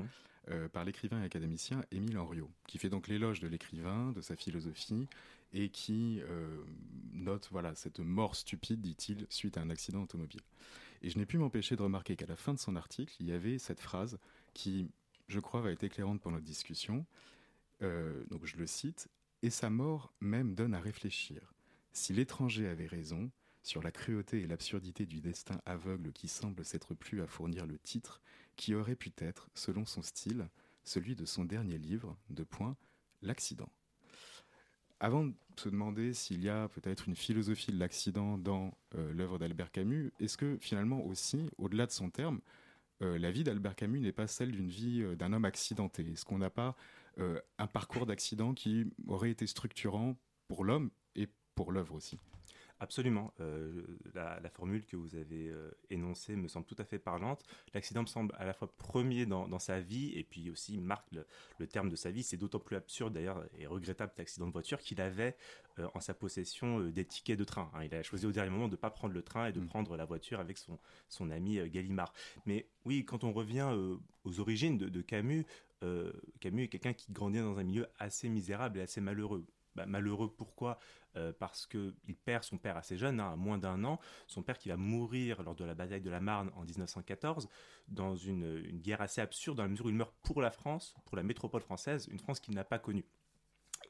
mhm. 0.50 0.70
par 0.70 0.86
l'écrivain 0.86 1.22
et 1.22 1.26
académicien 1.26 1.84
Émile 1.92 2.18
Henriot, 2.18 2.50
qui 2.68 2.78
fait 2.78 2.90
donc 2.90 3.08
l'éloge 3.08 3.40
de 3.40 3.48
l'écrivain, 3.48 4.12
de 4.12 4.22
sa 4.22 4.36
philosophie 4.36 5.08
et 5.54 5.70
qui 5.70 6.22
euh, 6.22 6.64
note 7.14 7.50
voilà 7.52 7.76
cette 7.76 8.00
mort 8.00 8.36
stupide, 8.36 8.82
dit-il, 8.82 9.26
suite 9.30 9.58
à 9.58 9.62
un 9.62 9.70
accident 9.70 10.02
automobile. 10.02 10.42
Et 11.02 11.10
je 11.10 11.18
n'ai 11.18 11.26
pu 11.26 11.38
m'empêcher 11.38 11.76
de 11.76 11.82
remarquer 11.82 12.16
qu'à 12.16 12.28
la 12.28 12.36
fin 12.36 12.54
de 12.54 12.60
son 12.60 12.76
article, 12.76 13.16
il 13.20 13.28
y 13.28 13.34
avait 13.34 13.58
cette 13.58 13.80
phrase 13.80 14.20
qui, 14.54 14.90
je 15.28 15.40
crois, 15.40 15.62
va 15.62 15.72
être 15.72 15.84
éclairante 15.84 16.22
pour 16.22 16.32
notre 16.32 16.46
discussion. 16.46 17.06
Euh, 17.82 18.24
donc 18.30 18.46
je 18.46 18.58
le 18.58 18.68
cite, 18.68 19.10
Et 19.42 19.50
sa 19.50 19.70
mort 19.70 20.14
même 20.20 20.54
donne 20.54 20.76
à 20.76 20.80
réfléchir. 20.80 21.54
Si 21.94 22.14
l'étranger 22.14 22.68
avait 22.68 22.86
raison 22.86 23.32
sur 23.64 23.82
la 23.82 23.92
cruauté 23.92 24.42
et 24.42 24.48
l'absurdité 24.48 25.06
du 25.06 25.20
destin 25.20 25.60
aveugle 25.66 26.12
qui 26.14 26.28
semble 26.28 26.64
s'être 26.64 26.94
plu 26.94 27.22
à 27.22 27.28
fournir 27.28 27.66
le 27.66 27.78
titre, 27.78 28.22
qui 28.62 28.76
aurait 28.76 28.96
pu 28.96 29.12
être, 29.18 29.50
selon 29.56 29.88
son 29.88 30.04
style, 30.04 30.48
celui 30.84 31.16
de 31.16 31.26
son 31.26 31.46
dernier 31.46 31.80
livre, 31.80 32.16
de 32.30 32.44
point, 32.44 32.78
L'accident. 33.24 33.70
Avant 35.00 35.26
de 35.26 35.34
se 35.56 35.70
demander 35.70 36.12
s'il 36.14 36.42
y 36.44 36.50
a 36.50 36.68
peut-être 36.70 37.08
une 37.08 37.16
philosophie 37.16 37.72
de 37.72 37.78
l'accident 37.78 38.40
dans 38.40 38.76
euh, 38.96 39.14
l'œuvre 39.14 39.38
d'Albert 39.38 39.72
Camus, 39.72 40.12
est-ce 40.20 40.38
que 40.38 40.58
finalement 40.60 41.06
aussi, 41.06 41.52
au-delà 41.60 41.86
de 41.86 41.92
son 41.92 42.10
terme, 42.10 42.40
euh, 43.04 43.20
la 43.20 43.30
vie 43.30 43.44
d'Albert 43.44 43.76
Camus 43.76 44.00
n'est 44.00 44.12
pas 44.12 44.26
celle 44.26 44.52
d'une 44.52 44.70
vie 44.70 45.04
euh, 45.04 45.16
d'un 45.16 45.34
homme 45.34 45.46
accidenté? 45.46 46.04
Est-ce 46.12 46.26
qu'on 46.26 46.40
n'a 46.40 46.50
pas 46.50 46.76
un 47.60 47.68
parcours 47.68 48.08
d'accident 48.08 48.56
qui 48.56 48.92
aurait 49.08 49.30
été 49.30 49.46
structurant 49.46 50.16
pour 50.48 50.64
l'homme 50.64 50.90
et 51.16 51.28
pour 51.54 51.72
l'œuvre 51.72 51.94
aussi? 51.94 52.18
Absolument. 52.82 53.32
Euh, 53.40 53.84
la, 54.16 54.50
formule 54.50 54.84
que 54.88 54.96
vous 54.96 55.16
avez 55.16 55.50
euh, 55.50 55.70
énoncée 55.92 56.36
me 56.36 56.48
semble 56.48 56.66
tout 56.66 56.76
à 56.80 56.84
fait 56.84 56.98
parlante. 56.98 57.44
L'accident 57.76 58.02
me 58.02 58.08
semble 58.08 58.34
à 58.40 58.44
la 58.44 58.54
fois 58.54 58.76
premier 58.76 59.28
dans, 59.28 59.60
sa 59.60 59.80
vie 59.80 60.12
et 60.16 60.24
puis 60.24 60.50
aussi 60.50 60.80
marque 60.80 61.08
le, 61.60 61.68
terme 61.68 61.90
de 61.90 61.96
sa 61.96 62.10
vie. 62.10 62.24
C'est 62.24 62.38
d'autant 62.38 62.58
plus 62.58 62.76
absurde 62.76 63.14
d'ailleurs 63.14 63.46
et 63.56 63.68
regrettable 63.68 64.12
cet 64.14 64.22
accident 64.22 64.48
de 64.48 64.52
voiture 64.52 64.80
qu'il 64.80 65.00
avait 65.00 65.38
euh, 65.78 65.88
en 65.94 66.00
sa 66.00 66.16
possession 66.16 66.80
des 66.80 67.06
tickets 67.06 67.38
de 67.38 67.44
train. 67.44 67.70
Hein. 67.76 67.84
Il 67.84 67.94
a 67.94 68.02
choisi 68.02 68.26
au 68.26 68.32
dernier 68.32 68.50
moment 68.50 68.68
de 68.68 68.74
ne 68.74 68.78
pas 68.78 68.90
prendre 68.90 69.14
le 69.14 69.22
train 69.22 69.46
et 69.46 69.52
de 69.52 69.60
mm. 69.60 69.68
prendre 69.68 69.96
la 69.96 70.06
voiture 70.06 70.40
avec 70.40 70.58
son, 70.58 70.80
son 71.08 71.30
ami 71.30 71.60
Gallimard. 71.70 72.14
Mais 72.48 72.66
oui, 72.86 73.06
quand 73.06 73.24
on 73.24 73.32
revient 73.32 73.78
aux 74.24 74.40
origines 74.40 74.80
de 74.80 75.02
Camus, 75.02 75.46
Camus 76.40 76.64
est 76.64 76.68
quelqu'un 76.68 76.94
qui 76.94 77.12
grandit 77.12 77.40
dans 77.40 77.60
un 77.60 77.64
milieu 77.64 77.86
assez 78.00 78.28
misérable 78.28 78.80
et 78.80 78.82
assez 78.82 79.02
malheureux. 79.02 79.46
Bah, 79.76 79.86
malheureux 79.86 80.34
pourquoi? 80.36 80.80
Euh, 81.18 81.34
Parce 81.38 81.66
qu'il 81.68 82.16
perd 82.26 82.44
son 82.44 82.58
père 82.58 82.78
assez 82.78 82.98
jeune, 82.98 83.20
hein, 83.20 83.34
à 83.34 83.36
moins 83.36 83.58
d'un 83.58 83.84
an, 83.84 84.00
son 84.28 84.44
père 84.44 84.58
qui 84.58 84.70
va 84.70 84.78
mourir 84.78 85.44
lors 85.44 85.56
de 85.56 85.66
la 85.66 85.74
bataille 85.74 86.02
de 86.02 86.10
la 86.10 86.22
Marne 86.22 86.52
en 86.56 86.64
1914, 86.64 87.50
dans 87.90 88.16
une, 88.16 88.62
guerre 88.82 89.02
assez 89.02 89.20
absurde, 89.20 89.58
dans 89.58 89.64
la 89.64 89.70
mesure 89.70 89.88
où 89.88 89.90
il 89.90 89.96
meurt 89.96 90.14
pour 90.24 90.42
la 90.42 90.52
France, 90.52 90.96
pour 91.06 91.18
la 91.18 91.24
métropole 91.24 91.62
française, 91.62 92.08
une 92.10 92.20
France 92.20 92.40
qu'il 92.40 92.54
n'a 92.54 92.64
pas 92.64 92.80
connue. 92.80 93.06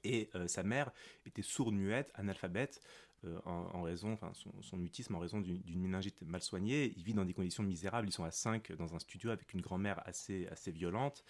Et 0.04 0.32
euh, 0.34 0.48
sa 0.48 0.63
mère 0.63 0.92
était 1.25 1.44
sourde-muette, 1.44 2.12
analphabète, 2.16 2.82
euh, 3.24 3.40
en, 3.46 3.84
raison, 3.84 4.13
enfin 4.13 4.32
son, 4.62 4.78
mutisme 4.78 5.13
en 5.13 5.20
raison 5.20 5.42
d'une 5.42 5.80
méningite 5.80 6.24
mal 6.24 6.42
soignée. 6.42 6.92
Il 6.98 7.04
vit 7.04 7.13
dans 7.13 7.24
des 7.24 7.36
conditions 7.36 7.62
misérables. 7.62 8.08
Ils 8.08 8.13
sont 8.13 8.24
à 8.24 8.32
5 8.32 8.72
dans 8.72 8.96
un 8.96 9.00
studio 9.00 9.30
avec 9.30 9.54
une 9.54 9.62
grand-mère 9.62 10.01
assez, 10.08 10.48
assez 10.48 10.72
violente. 10.72 11.24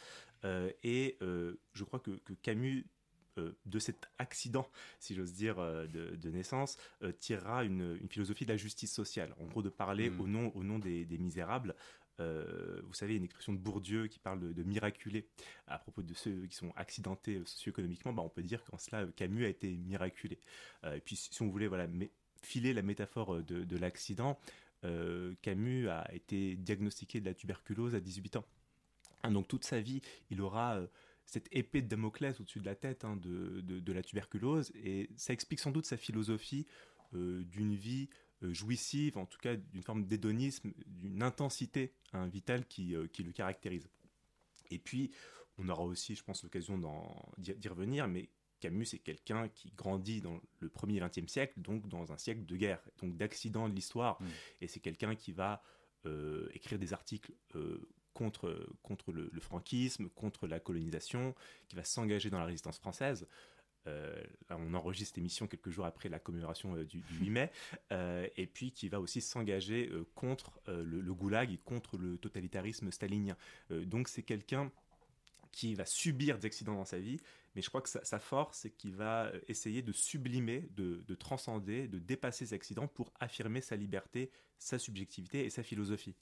et 0.45 1.17
je 1.19 1.83
crois 1.83 1.99
que 1.99 2.17
Camus 2.41 2.85
euh, 3.37 3.53
de 3.65 3.79
cet 3.79 4.09
accident, 4.17 4.67
si 4.99 5.15
j'ose 5.15 5.31
dire, 5.31 5.57
euh, 5.59 5.87
de, 5.87 6.29
naissance, 6.29 6.77
euh, 7.01 7.13
tirera 7.13 7.63
une, 7.63 7.97
philosophie 8.09 8.45
de 8.45 8.51
la 8.51 8.57
justice 8.57 8.93
sociale. 8.93 9.33
En 9.39 9.45
gros, 9.45 9.61
de 9.61 9.69
parler 9.69 10.09
mm. 10.09 10.19
au 10.19 10.27
nom, 10.27 10.51
au 10.53 10.63
nom 10.63 10.79
des, 10.79 11.05
misérables. 11.17 11.73
vous 12.19 12.93
savez, 12.93 13.15
une 13.15 13.23
expression 13.23 13.53
de 13.53 13.57
Bourdieu 13.57 14.07
qui 14.07 14.19
parle 14.19 14.53
de, 14.53 14.63
miraculé 14.63 15.29
à 15.67 15.79
propos 15.79 16.01
de 16.01 16.13
ceux 16.13 16.45
qui 16.45 16.55
sont 16.55 16.73
accidentés 16.75 17.41
socio-économiquement. 17.45 18.11
Bah, 18.11 18.21
on 18.21 18.29
peut 18.29 18.43
dire 18.43 18.63
qu'en 18.65 18.77
cela, 18.77 19.05
Camus 19.15 19.45
a 19.45 19.49
été 19.49 19.69
miraculé. 19.77 20.37
et 20.83 20.99
puis, 20.99 21.15
si 21.15 21.41
on 21.41 21.47
voulait 21.47 21.67
voilà, 21.67 21.87
filer 22.41 22.73
la 22.73 22.81
métaphore 22.81 23.41
de, 23.43 23.77
l'accident, 23.77 24.37
Camus 25.41 25.87
a 25.87 26.13
été 26.13 26.57
diagnostiqué 26.57 27.21
de 27.21 27.25
la 27.25 27.33
tuberculose 27.33 27.95
à 27.95 28.01
18 28.01 28.35
ans. 28.35 28.45
Hein, 29.23 29.31
donc 29.31 29.47
toute 29.47 29.63
sa 29.63 29.79
vie, 29.79 30.01
il 30.29 30.41
aura 30.41 30.81
cette 31.31 31.47
épée 31.53 31.81
de 31.81 31.87
Damoclès 31.87 32.37
au-dessus 32.41 32.59
de 32.59 32.65
la 32.65 32.75
tête 32.75 33.05
hein, 33.05 33.15
de, 33.15 33.93
la 33.93 34.03
tuberculose, 34.03 34.69
et 34.75 35.09
ça 35.15 35.31
explique 35.31 35.61
sans 35.61 35.71
doute 35.71 35.85
sa 35.85 35.95
philosophie 35.95 36.67
euh, 37.13 37.45
d'une 37.45 37.73
vie 37.73 38.09
euh, 38.43 38.53
jouissive, 38.53 39.17
en 39.17 39.25
tout 39.25 39.37
cas 39.37 39.55
d'une 39.55 39.81
forme 39.81 40.05
d'hédonisme, 40.05 40.73
d'une 40.85 41.23
intensité 41.23 41.93
hein, 42.11 42.27
vitale 42.27 42.65
euh, 42.79 43.07
qui, 43.07 43.23
le 43.23 43.31
caractérise. 43.31 43.87
Et 44.71 44.77
puis, 44.77 45.11
on 45.57 45.69
aura 45.69 45.85
aussi, 45.85 46.15
je 46.15 46.23
pense, 46.25 46.43
l'occasion 46.43 46.77
d'y 47.37 47.67
revenir, 47.69 48.09
mais 48.09 48.27
Camus 48.59 48.87
est 48.93 48.99
quelqu'un 49.01 49.47
qui 49.47 49.71
grandit 49.71 50.19
dans 50.19 50.37
le 50.59 50.67
premier 50.67 50.97
et 50.97 50.99
XXe 50.99 51.31
siècle, 51.31 51.61
donc 51.61 51.87
dans 51.87 52.11
un 52.11 52.17
siècle 52.17 52.45
de 52.45 52.57
guerre, 52.57 52.83
donc 53.01 53.15
d'accidents 53.15 53.69
de 53.69 53.73
l'histoire, 53.73 54.21
mmh. 54.21 54.27
et 54.59 54.67
c'est 54.67 54.81
quelqu'un 54.81 55.15
qui 55.15 55.31
va 55.31 55.63
écrire 56.53 56.79
des 56.79 56.93
articles 56.93 57.31
contre, 58.13 58.49
le, 59.11 59.39
franquisme, 59.39 60.09
contre 60.09 60.47
la 60.47 60.59
colonisation, 60.59 61.35
qui 61.67 61.75
va 61.75 61.83
s'engager 61.83 62.29
dans 62.29 62.39
la 62.39 62.45
résistance 62.45 62.77
française. 62.77 63.27
Euh, 63.87 64.23
on 64.49 64.73
enregistre 64.75 65.09
cette 65.09 65.17
émission 65.17 65.47
quelques 65.47 65.71
jours 65.71 65.85
après 65.85 66.07
la 66.07 66.19
commémoration 66.19 66.75
euh, 66.75 66.85
du, 66.85 67.03
8 67.19 67.29
mai, 67.31 67.51
euh, 67.91 68.27
et 68.37 68.45
puis 68.45 68.71
qui 68.71 68.89
va 68.89 68.99
aussi 68.99 69.21
s'engager 69.21 69.91
contre 70.13 70.61
le, 70.67 71.13
goulag 71.13 71.51
et 71.51 71.57
contre 71.57 71.97
le 71.97 72.17
totalitarisme 72.17 72.91
stalinien. 72.91 73.35
donc 73.69 74.07
c'est 74.07 74.23
quelqu'un 74.23 74.71
qui 75.51 75.75
va 75.75 75.85
subir 75.85 76.37
des 76.37 76.45
accidents 76.45 76.75
dans 76.75 76.85
sa 76.85 76.99
vie, 76.99 77.17
mais 77.55 77.61
je 77.61 77.69
crois 77.69 77.81
que 77.81 77.89
sa, 77.89 78.19
force, 78.19 78.59
c'est 78.59 78.69
qu'il 78.69 78.95
va 78.95 79.31
essayer 79.47 79.81
de 79.81 79.91
sublimer, 79.91 80.69
de, 80.71 81.03
de, 81.05 81.15
transcender, 81.15 81.87
de 81.87 81.99
dépasser 81.99 82.45
ces 82.45 82.53
accidents 82.53 82.87
pour 82.87 83.11
affirmer 83.19 83.59
sa 83.59 83.75
liberté, 83.75 84.31
sa 84.57 84.79
subjectivité 84.79 85.43
et 85.43 85.49
sa 85.49 85.63
philosophie. 85.63 86.15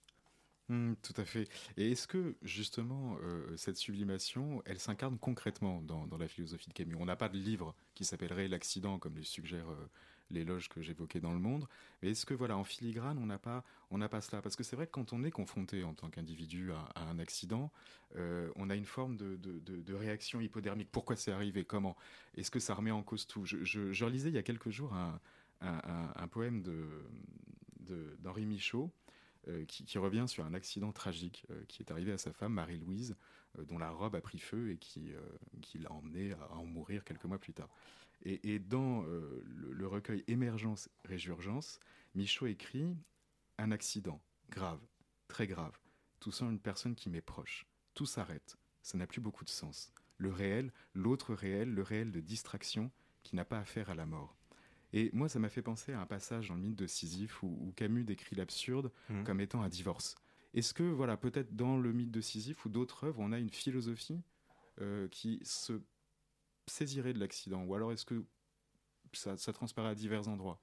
Mmh, 0.69 0.93
tout 1.01 1.13
à 1.17 1.25
fait. 1.25 1.49
Et 1.77 1.91
est-ce 1.91 2.07
que 2.07 2.35
justement 2.43 3.17
euh, 3.23 3.57
cette 3.57 3.77
sublimation, 3.77 4.61
elle 4.65 4.77
s'incarne 4.77 5.17
concrètement 5.17 5.81
dans, 5.81 6.07
la 6.17 6.27
philosophie 6.27 6.69
de 6.69 6.73
Camus? 6.73 6.95
On 6.99 7.05
n'a 7.05 7.15
pas 7.15 7.27
de 7.27 7.37
livre 7.37 7.75
qui 7.95 8.05
s'appellerait 8.05 8.47
L'accident, 8.47 8.99
comme 8.99 9.15
le 9.15 9.23
suggère 9.23 9.67
euh, 9.67 9.89
l'éloge 10.29 10.69
que 10.69 10.83
j'évoquais 10.83 11.19
dans 11.19 11.33
le 11.33 11.39
monde. 11.39 11.67
Mais 12.03 12.11
est-ce 12.11 12.23
que 12.23 12.35
voilà, 12.35 12.55
en 12.55 12.63
filigrane, 12.63 13.17
on 13.17 13.25
n'a 13.25 13.39
pas, 13.39 13.63
on 13.89 13.97
n'a 13.97 14.09
pas 14.09 14.21
cela? 14.21 14.43
Parce 14.43 14.55
que 14.55 14.61
c'est 14.61 14.75
vrai 14.75 14.85
que 14.85 14.91
quand 14.91 15.11
on 15.11 15.23
est 15.23 15.31
confronté 15.31 15.83
en 15.83 15.95
tant 15.95 16.11
qu'individu 16.11 16.71
à, 16.71 16.87
un 17.09 17.17
accident, 17.17 17.71
euh, 18.15 18.51
on 18.55 18.69
a 18.69 18.75
une 18.75 18.85
forme 18.85 19.17
de, 19.17 19.93
réaction 19.95 20.39
hypodermique. 20.39 20.89
Pourquoi 20.91 21.15
c'est 21.15 21.31
arrivé? 21.31 21.65
Comment? 21.65 21.97
Est-ce 22.37 22.51
que 22.51 22.59
ça 22.59 22.75
remet 22.75 22.91
en 22.91 23.01
cause 23.01 23.25
tout? 23.25 23.43
Je, 23.43 23.63
je, 23.63 24.05
relisais 24.05 24.29
il 24.29 24.35
y 24.35 24.37
a 24.37 24.43
quelques 24.43 24.69
jours 24.69 24.93
un, 24.93 25.19
un 25.61 26.27
poème 26.27 26.61
d'Henri 28.21 28.45
Michaud 28.45 28.91
euh, 29.47 29.63
qui, 29.65 29.97
revient 29.97 30.25
sur 30.27 30.45
un 30.45 30.53
accident 30.53 30.91
tragique 30.91 31.45
euh, 31.49 31.63
qui 31.69 31.81
est 31.81 31.91
arrivé 31.91 32.11
à 32.11 32.17
sa 32.17 32.33
femme, 32.33 32.53
Marie-Louise, 32.53 33.15
euh, 33.57 33.63
dont 33.63 33.77
la 33.77 33.89
robe 33.89 34.15
a 34.15 34.21
pris 34.21 34.37
feu 34.37 34.71
et 34.71 34.77
qui, 34.77 35.13
l'a 35.75 35.91
emmené 35.93 36.33
à, 36.33 36.51
en 36.55 36.65
mourir 36.65 37.05
quelques 37.05 37.23
mois 37.23 37.39
plus 37.39 37.53
tard. 37.53 37.69
Et, 38.23 38.59
dans 38.59 39.05
le, 39.45 39.87
recueil 39.87 40.25
Émergence-Résurgence, 40.27 41.79
Michaud 42.15 42.47
écrit 42.47 42.93
Un 43.57 43.71
accident, 43.71 44.21
grave, 44.49 44.81
très 45.29 45.47
grave, 45.47 45.79
touchant 46.19 46.49
une 46.49 46.59
personne 46.59 46.95
qui 46.95 47.09
m'est 47.09 47.21
proche. 47.21 47.65
Tout 47.93 48.05
s'arrête, 48.05 48.57
ça 48.81 48.97
n'a 48.97 49.07
plus 49.07 49.21
beaucoup 49.21 49.45
de 49.45 49.49
sens. 49.49 49.93
Le 50.17 50.33
réel, 50.33 50.73
l'autre 50.93 51.33
réel, 51.33 51.73
le 51.73 51.81
réel 51.81 52.11
de 52.11 52.19
distraction 52.19 52.91
qui 53.23 53.37
n'a 53.37 53.45
pas 53.45 53.59
affaire 53.59 53.89
à 53.89 53.95
la 53.95 54.05
mort. 54.05 54.38
Et 54.93 55.09
moi, 55.13 55.29
ça 55.29 55.39
m'a 55.39 55.49
fait 55.49 55.61
penser 55.61 55.93
à 55.93 56.01
un 56.01 56.05
passage 56.05 56.49
dans 56.49 56.55
le 56.55 56.61
mythe 56.61 56.75
de 56.75 56.87
Sisyphe 56.87 57.43
où, 57.43 57.73
Camus 57.75 58.03
décrit 58.03 58.35
l'absurde 58.35 58.91
mmh. 59.09 59.23
comme 59.23 59.39
étant 59.39 59.61
un 59.61 59.69
divorce. 59.69 60.15
Est-ce 60.53 60.73
que, 60.73 60.83
voilà, 60.83 61.15
peut-être 61.15 61.55
dans 61.55 61.77
le 61.77 61.93
mythe 61.93 62.11
de 62.11 62.21
Sisyphe 62.21 62.65
ou 62.65 62.69
d'autres 62.69 63.05
œuvres, 63.05 63.19
on 63.19 63.31
a 63.31 63.37
une 63.37 63.51
philosophie 63.51 64.21
euh, 64.81 65.07
qui 65.09 65.39
se 65.43 65.81
saisirait 66.65 67.13
de 67.13 67.19
l'accident? 67.19 67.63
Ou 67.63 67.75
alors 67.75 67.91
est-ce 67.91 68.05
que 68.05 68.25
ça, 69.13 69.35
transparaît 69.53 69.89
à 69.89 69.95
divers 69.95 70.27
endroits? 70.27 70.59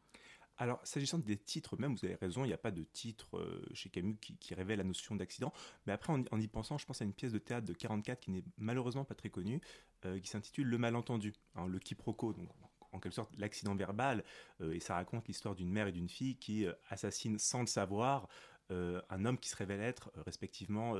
Alors, 0.58 0.80
s'agissant 0.84 1.18
des 1.18 1.36
titres, 1.36 1.76
même, 1.76 1.94
vous 1.94 2.04
avez 2.04 2.14
raison, 2.14 2.44
il 2.44 2.48
n'y 2.48 2.54
a 2.54 2.58
pas 2.58 2.70
de 2.70 2.82
titre 2.82 3.36
euh, 3.36 3.62
chez 3.74 3.90
Camus 3.90 4.16
qui, 4.16 4.54
révèle 4.54 4.78
la 4.78 4.84
notion 4.84 5.14
d'accident. 5.14 5.52
Mais 5.86 5.92
après, 5.92 6.12
en, 6.12 6.40
y 6.40 6.48
pensant, 6.48 6.78
je 6.78 6.86
pense 6.86 7.02
à 7.02 7.04
une 7.04 7.12
pièce 7.12 7.32
de 7.32 7.38
théâtre 7.38 7.66
de 7.66 7.74
44 7.74 8.20
qui 8.20 8.30
n'est 8.30 8.44
malheureusement 8.56 9.04
pas 9.04 9.14
très 9.14 9.28
connue, 9.28 9.60
euh, 10.06 10.18
qui 10.18 10.28
s'intitule 10.28 10.66
Le 10.66 10.78
malentendu, 10.78 11.34
hein, 11.56 11.66
le 11.66 11.78
quiproquo. 11.78 12.32
Donc, 12.32 12.48
en 12.96 13.00
quelque 13.00 13.14
sorte 13.14 13.36
l'accident 13.36 13.74
verbal, 13.74 14.24
euh, 14.60 14.72
et 14.72 14.80
ça 14.80 14.94
raconte 14.94 15.28
l'histoire 15.28 15.54
d'une 15.54 15.70
mère 15.70 15.86
et 15.86 15.92
d'une 15.92 16.08
fille 16.08 16.36
qui 16.36 16.66
euh, 16.66 16.72
assassinent 16.88 17.38
sans 17.38 17.60
le 17.60 17.66
savoir 17.66 18.28
euh, 18.72 19.00
un 19.10 19.24
homme 19.24 19.38
qui 19.38 19.48
se 19.48 19.56
révèle 19.56 19.80
être 19.80 20.10
respectivement 20.24 20.94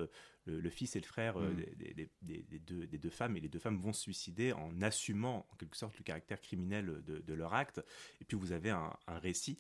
le, 0.45 0.71
fils 0.71 0.95
et 0.95 1.01
le 1.01 1.05
frère 1.05 1.37
mm. 1.37 1.57
des, 2.23 2.99
deux, 2.99 3.11
femmes, 3.11 3.37
et 3.37 3.41
les 3.41 3.49
deux 3.49 3.59
femmes 3.59 3.79
vont 3.79 3.93
se 3.93 4.03
suicider 4.03 4.53
en 4.53 4.81
assumant 4.83 5.47
en 5.51 5.57
quelque 5.57 5.77
sorte 5.77 5.99
le 5.99 6.05
caractère 6.05 6.41
criminel 6.41 7.03
de, 7.05 7.35
leur 7.35 7.55
acte. 7.55 7.83
Et 8.21 8.25
puis 8.25 8.37
vous 8.37 8.53
avez 8.53 8.71
un, 8.71 8.93
récit. 9.09 9.57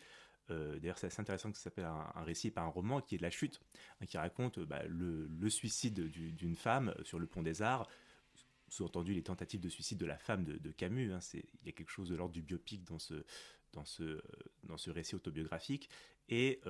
D'ailleurs, 0.48 0.98
c'est 0.98 1.08
assez 1.08 1.20
intéressant 1.20 1.50
que 1.50 1.56
ça 1.56 1.64
s'appelle 1.64 1.86
un, 1.86 2.22
récit 2.22 2.46
et 2.46 2.50
pas 2.52 2.60
un 2.60 2.68
roman, 2.68 3.00
qui 3.00 3.16
est 3.16 3.18
de 3.18 3.24
la 3.24 3.30
chute, 3.30 3.60
hein, 4.00 4.06
qui 4.06 4.18
raconte 4.18 4.60
bah, 4.60 4.84
le, 4.86 5.26
le, 5.26 5.50
suicide 5.50 6.08
d'une 6.08 6.54
femme 6.54 6.94
sur 7.02 7.18
le 7.18 7.26
pont 7.26 7.42
des 7.42 7.60
Arts, 7.60 7.88
sous-entendu 8.68 9.14
les 9.14 9.22
tentatives 9.22 9.60
de 9.60 9.68
suicide 9.68 9.98
de 9.98 10.06
la 10.06 10.18
femme 10.18 10.44
de, 10.44 10.70
Camus. 10.70 11.12
Hein, 11.12 11.20
il 11.34 11.66
y 11.66 11.68
a 11.68 11.72
quelque 11.72 11.90
chose 11.90 12.08
de 12.08 12.14
l'ordre 12.14 12.32
du 12.32 12.42
biopic 12.42 12.84
dans 12.84 12.98
ce, 12.98 13.24
dans, 13.72 13.84
ce, 13.84 14.22
dans 14.64 14.76
ce 14.76 14.90
récit 14.90 15.14
autobiographique. 15.14 15.88
Et 16.28 16.60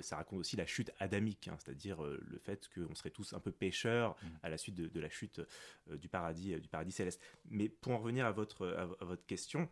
ça 0.00 0.16
raconte 0.16 0.38
aussi 0.38 0.56
la 0.56 0.64
chute 0.64 0.90
adamique, 0.98 1.48
hein, 1.48 1.56
c'est-à-dire 1.58 2.02
le 2.02 2.38
fait 2.38 2.70
qu'on 2.74 2.94
serait 2.94 3.10
tous 3.10 3.34
un 3.34 3.40
peu 3.40 3.52
pécheurs 3.52 4.12
mmh. 4.12 4.26
à 4.42 4.48
la 4.48 4.56
suite 4.56 4.74
de, 4.74 5.00
la 5.00 5.10
chute 5.10 5.42
du, 5.90 6.08
paradis, 6.08 6.58
du 6.58 6.68
paradis 6.68 6.92
céleste. 6.92 7.20
Mais 7.50 7.68
pour 7.68 7.92
en 7.92 7.98
revenir 7.98 8.24
à 8.24 8.32
votre, 8.32 8.68
à 8.68 9.04
votre 9.04 9.26
question, 9.26 9.68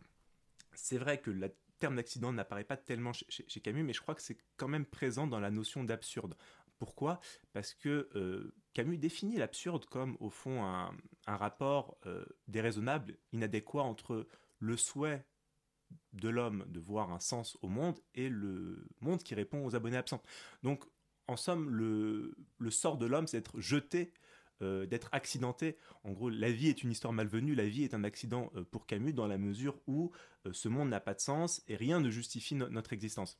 c'est 0.73 0.97
vrai 0.97 1.19
que 1.19 1.31
le 1.31 1.51
terme 1.79 1.95
d'accident 1.95 2.31
n'apparaît 2.31 2.63
pas 2.63 2.77
tellement 2.77 3.11
chez, 3.11 3.61
Camus, 3.61 3.83
mais 3.83 3.93
je 3.93 4.01
crois 4.01 4.15
que 4.15 4.21
c'est 4.21 4.37
quand 4.55 4.67
même 4.67 4.85
présent 4.85 5.27
dans 5.27 5.39
la 5.39 5.49
notion 5.49 5.83
d'absurde. 5.83 6.37
Pourquoi? 6.81 7.19
Parce 7.53 7.75
que 7.75 8.09
euh, 8.15 8.55
Camus 8.73 8.97
définit 8.97 9.37
l'absurde 9.37 9.85
comme, 9.85 10.17
au 10.19 10.31
fond, 10.31 10.63
un, 10.63 10.91
rapport 11.27 11.95
euh, 12.07 12.25
déraisonnable, 12.47 13.19
inadéquat 13.33 13.83
entre 13.83 14.27
le 14.57 14.77
souhait 14.77 15.23
de 16.13 16.27
l'homme 16.27 16.65
de 16.69 16.79
voir 16.79 17.11
un 17.11 17.19
sens 17.19 17.55
au 17.61 17.67
monde 17.67 17.99
et 18.15 18.29
le 18.29 18.87
monde 18.99 19.21
qui 19.21 19.35
répond 19.35 19.63
aux 19.63 19.75
abonnés 19.75 19.97
absents. 19.97 20.23
Donc, 20.63 20.83
en 21.27 21.37
somme, 21.37 21.69
le, 21.69 22.35
sort 22.71 22.97
de 22.97 23.05
l'homme, 23.05 23.27
c'est 23.27 23.37
d'être 23.37 23.59
jeté 23.59 24.11
euh, 24.63 24.87
d'être 24.87 25.09
accidenté. 25.11 25.77
En 26.03 26.13
gros, 26.13 26.29
la 26.29 26.51
vie 26.51 26.69
est 26.69 26.81
une 26.81 26.89
histoire 26.89 27.13
malvenue, 27.13 27.53
la 27.53 27.67
vie 27.67 27.83
est 27.83 27.93
un 27.93 28.03
accident 28.03 28.51
pour 28.71 28.87
Camus 28.87 29.13
dans 29.13 29.27
la 29.27 29.37
mesure 29.37 29.79
où 29.85 30.11
ce 30.51 30.67
monde 30.67 30.89
n'a 30.89 30.99
pas 30.99 31.13
de 31.13 31.21
sens 31.21 31.61
et 31.67 31.75
rien 31.75 31.99
ne 31.99 32.09
justifie 32.09 32.55
notre 32.55 32.91
existence. 32.91 33.39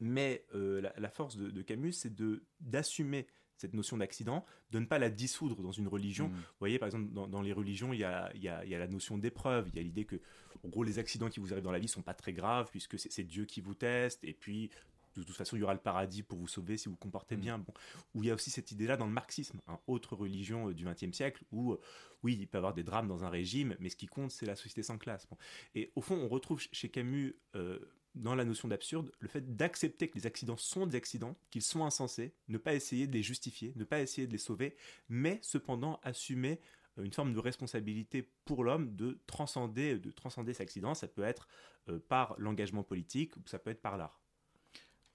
Mais 0.00 0.44
la, 0.52 1.10
force 1.10 1.36
de, 1.36 1.62
Camus, 1.62 1.92
c'est 1.92 2.12
d'assumer 2.60 3.26
cette 3.56 3.74
notion 3.74 3.98
d'accident, 3.98 4.44
de 4.70 4.78
ne 4.78 4.86
pas 4.86 4.98
la 4.98 5.10
dissoudre 5.10 5.62
dans 5.62 5.72
une 5.72 5.86
religion. 5.86 6.28
Mmh. 6.28 6.32
Vous 6.32 6.58
voyez, 6.60 6.78
par 6.78 6.86
exemple, 6.86 7.10
dans, 7.12 7.42
les 7.42 7.52
religions, 7.52 7.92
il 7.92 8.00
y 8.00 8.04
a, 8.04 8.32
la 8.34 8.88
notion 8.88 9.18
d'épreuve, 9.18 9.68
il 9.68 9.76
y 9.76 9.78
a 9.78 9.82
l'idée 9.82 10.06
que, 10.06 10.16
en 10.64 10.68
gros, 10.68 10.82
les 10.82 10.98
accidents 10.98 11.28
qui 11.28 11.40
vous 11.40 11.52
arrivent 11.52 11.64
dans 11.64 11.72
la 11.72 11.78
vie 11.78 11.88
sont 11.88 12.02
pas 12.02 12.14
très 12.14 12.32
graves, 12.32 12.68
puisque 12.70 12.98
c'est 12.98 13.24
Dieu 13.24 13.44
qui 13.44 13.60
vous 13.60 13.74
teste, 13.74 14.24
et 14.24 14.32
puis 14.32 14.70
de 15.16 15.22
toute 15.22 15.36
façon, 15.36 15.56
il 15.56 15.60
y 15.60 15.62
aura 15.62 15.74
le 15.74 15.80
paradis 15.80 16.22
pour 16.22 16.38
vous 16.38 16.48
sauver 16.48 16.76
si 16.76 16.86
vous 16.86 16.92
vous 16.92 16.98
comportez 16.98 17.36
mm. 17.36 17.40
bien. 17.40 17.58
Bon, 17.58 17.72
où 18.14 18.22
il 18.22 18.28
y 18.28 18.30
a 18.30 18.34
aussi 18.34 18.50
cette 18.50 18.72
idée-là 18.72 18.96
dans 18.96 19.06
le 19.06 19.12
marxisme, 19.12 19.60
hein, 19.66 19.78
autre 19.86 20.16
religion 20.16 20.68
euh, 20.68 20.74
du 20.74 20.84
XXe 20.84 21.12
siècle, 21.12 21.44
où 21.52 21.72
euh, 21.72 21.80
oui, 22.22 22.36
il 22.38 22.46
peut 22.46 22.56
y 22.56 22.58
avoir 22.58 22.74
des 22.74 22.82
drames 22.82 23.08
dans 23.08 23.24
un 23.24 23.30
régime, 23.30 23.76
mais 23.80 23.88
ce 23.88 23.96
qui 23.96 24.06
compte, 24.06 24.30
c'est 24.30 24.46
la 24.46 24.56
société 24.56 24.82
sans 24.82 24.98
classe. 24.98 25.26
Et 25.74 25.92
au 25.94 26.00
fond, 26.00 26.16
on 26.16 26.28
retrouve 26.28 26.60
chez 26.72 26.88
Camus, 26.88 27.36
euh, 27.54 27.78
dans 28.14 28.34
la 28.34 28.44
notion 28.44 28.68
d'absurde, 28.68 29.12
le 29.20 29.28
fait 29.28 29.56
d'accepter 29.56 30.08
que 30.08 30.16
les 30.16 30.26
accidents 30.26 30.56
sont 30.56 30.86
des 30.86 30.96
accidents, 30.96 31.36
qu'ils 31.50 31.62
sont 31.62 31.84
insensés, 31.84 32.34
ne 32.48 32.58
pas 32.58 32.74
essayer 32.74 33.06
de 33.06 33.12
les 33.12 33.22
justifier, 33.22 33.72
ne 33.76 33.84
pas 33.84 34.00
essayer 34.00 34.26
de 34.26 34.32
les 34.32 34.38
sauver, 34.38 34.76
mais 35.08 35.38
cependant 35.42 36.00
assumer 36.02 36.60
une 36.96 37.12
forme 37.12 37.32
de 37.32 37.38
responsabilité 37.38 38.28
pour 38.44 38.64
l'homme 38.64 38.94
de 38.96 39.20
transcender, 39.26 39.98
de 39.98 40.10
transcender 40.10 40.52
cet 40.52 40.62
accident. 40.62 40.94
Ça 40.94 41.08
peut 41.08 41.22
être 41.22 41.48
par 42.08 42.34
l'engagement 42.38 42.82
politique 42.82 43.36
ou 43.36 43.40
ça 43.46 43.58
peut 43.58 43.70
être 43.70 43.80
par 43.80 43.96
l'art. 43.96 44.20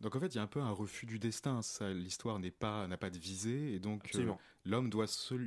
Donc 0.01 0.15
en 0.15 0.19
fait, 0.19 0.27
il 0.27 0.35
y 0.35 0.39
a 0.39 0.43
un 0.43 0.47
peu 0.47 0.59
un 0.59 0.71
refus 0.71 1.05
du 1.05 1.19
destin. 1.19 1.61
L'histoire 1.93 2.39
n'est 2.39 2.51
pas 2.51 2.87
n'a 2.87 2.97
pas 2.97 3.09
de 3.09 3.17
visée 3.17 3.73
et 3.73 3.79
donc 3.79 4.13
euh, 4.15 4.33
l'homme 4.65 4.89
doit 4.89 5.05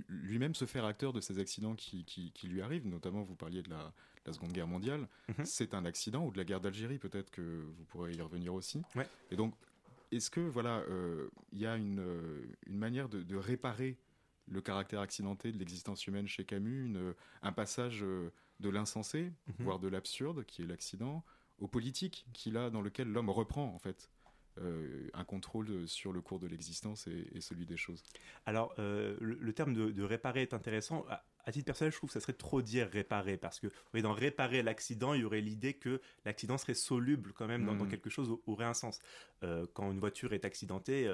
lui-même 0.08 0.54
se 0.54 0.64
faire 0.64 0.84
acteur 0.84 1.12
de 1.12 1.20
ces 1.20 1.38
accidents 1.38 1.74
qui, 1.74 2.04
qui, 2.04 2.48
lui 2.48 2.62
arrivent. 2.62 2.86
Notamment, 2.86 3.22
vous 3.22 3.36
parliez 3.36 3.62
de 3.62 3.70
la, 3.70 3.92
Seconde 4.32 4.52
Guerre 4.52 4.66
mondiale. 4.66 5.08
Mhm. 5.28 5.44
C'est 5.44 5.74
un 5.74 5.84
accident 5.84 6.26
ou 6.26 6.32
de 6.32 6.38
la 6.38 6.44
guerre 6.44 6.60
d'Algérie, 6.60 6.98
peut-être 6.98 7.30
que 7.30 7.42
vous 7.76 7.84
pourrez 7.84 8.12
y 8.12 8.20
revenir 8.20 8.54
aussi. 8.54 8.82
Et 9.30 9.36
donc, 9.36 9.54
est-ce 10.10 10.30
que 10.30 10.40
voilà, 10.40 10.78
euh, 10.88 11.28
il 11.52 11.58
y 11.58 11.66
a 11.66 11.76
une, 11.76 12.00
euh, 12.00 12.42
une 12.66 12.78
manière 12.78 13.08
de, 13.08 13.36
réparer 13.36 13.98
le 14.46 14.62
caractère 14.62 15.00
accidenté 15.00 15.52
de 15.52 15.58
l'existence 15.58 16.06
humaine 16.06 16.26
chez 16.26 16.44
Camus, 16.44 16.86
une, 16.86 17.14
un 17.42 17.52
passage 17.52 18.00
de 18.00 18.68
l'insensé, 18.68 19.32
mhm. 19.46 19.54
voire 19.60 19.78
de 19.78 19.88
l'absurde, 19.88 20.44
qui 20.44 20.62
est 20.62 20.66
l'accident, 20.66 21.22
au 21.58 21.68
politique, 21.68 22.26
qui 22.32 22.50
là, 22.50 22.70
dans 22.70 22.80
lequel 22.80 23.08
l'homme 23.08 23.30
reprend 23.30 23.74
en 23.74 23.78
fait? 23.78 24.08
Euh, 24.62 25.08
un 25.14 25.24
contrôle 25.24 25.86
sur 25.86 26.12
le 26.12 26.20
cours 26.20 26.38
de 26.38 26.46
l'existence 26.46 27.06
et, 27.06 27.40
celui 27.40 27.66
des 27.66 27.76
choses. 27.76 28.02
Alors, 28.46 28.74
euh, 28.78 29.16
le, 29.20 29.52
terme 29.52 29.74
de, 29.74 30.02
réparer 30.02 30.42
est 30.42 30.54
intéressant. 30.54 31.04
À, 31.44 31.52
titre 31.52 31.66
personnel, 31.66 31.92
je 31.92 31.96
trouve 31.96 32.10
que 32.10 32.14
ça 32.14 32.20
serait 32.20 32.34
trop 32.34 32.60
dire 32.60 32.88
réparer, 32.90 33.36
parce 33.36 33.58
que 33.58 33.68
dans 34.00 34.12
réparer 34.12 34.62
l'accident, 34.62 35.14
il 35.14 35.22
y 35.22 35.24
aurait 35.24 35.40
l'idée 35.40 35.74
que 35.74 36.00
l'accident 36.24 36.58
serait 36.58 36.74
soluble 36.74 37.32
quand 37.32 37.46
même 37.46 37.64
dans, 37.64 37.74
hmm. 37.74 37.88
quelque 37.88 38.10
chose 38.10 38.36
aurait 38.46 38.66
un 38.66 38.74
sens. 38.74 39.00
Euh, 39.42 39.66
quand 39.72 39.90
une 39.90 40.00
voiture 40.00 40.32
est 40.34 40.44
accidentée, 40.44 41.10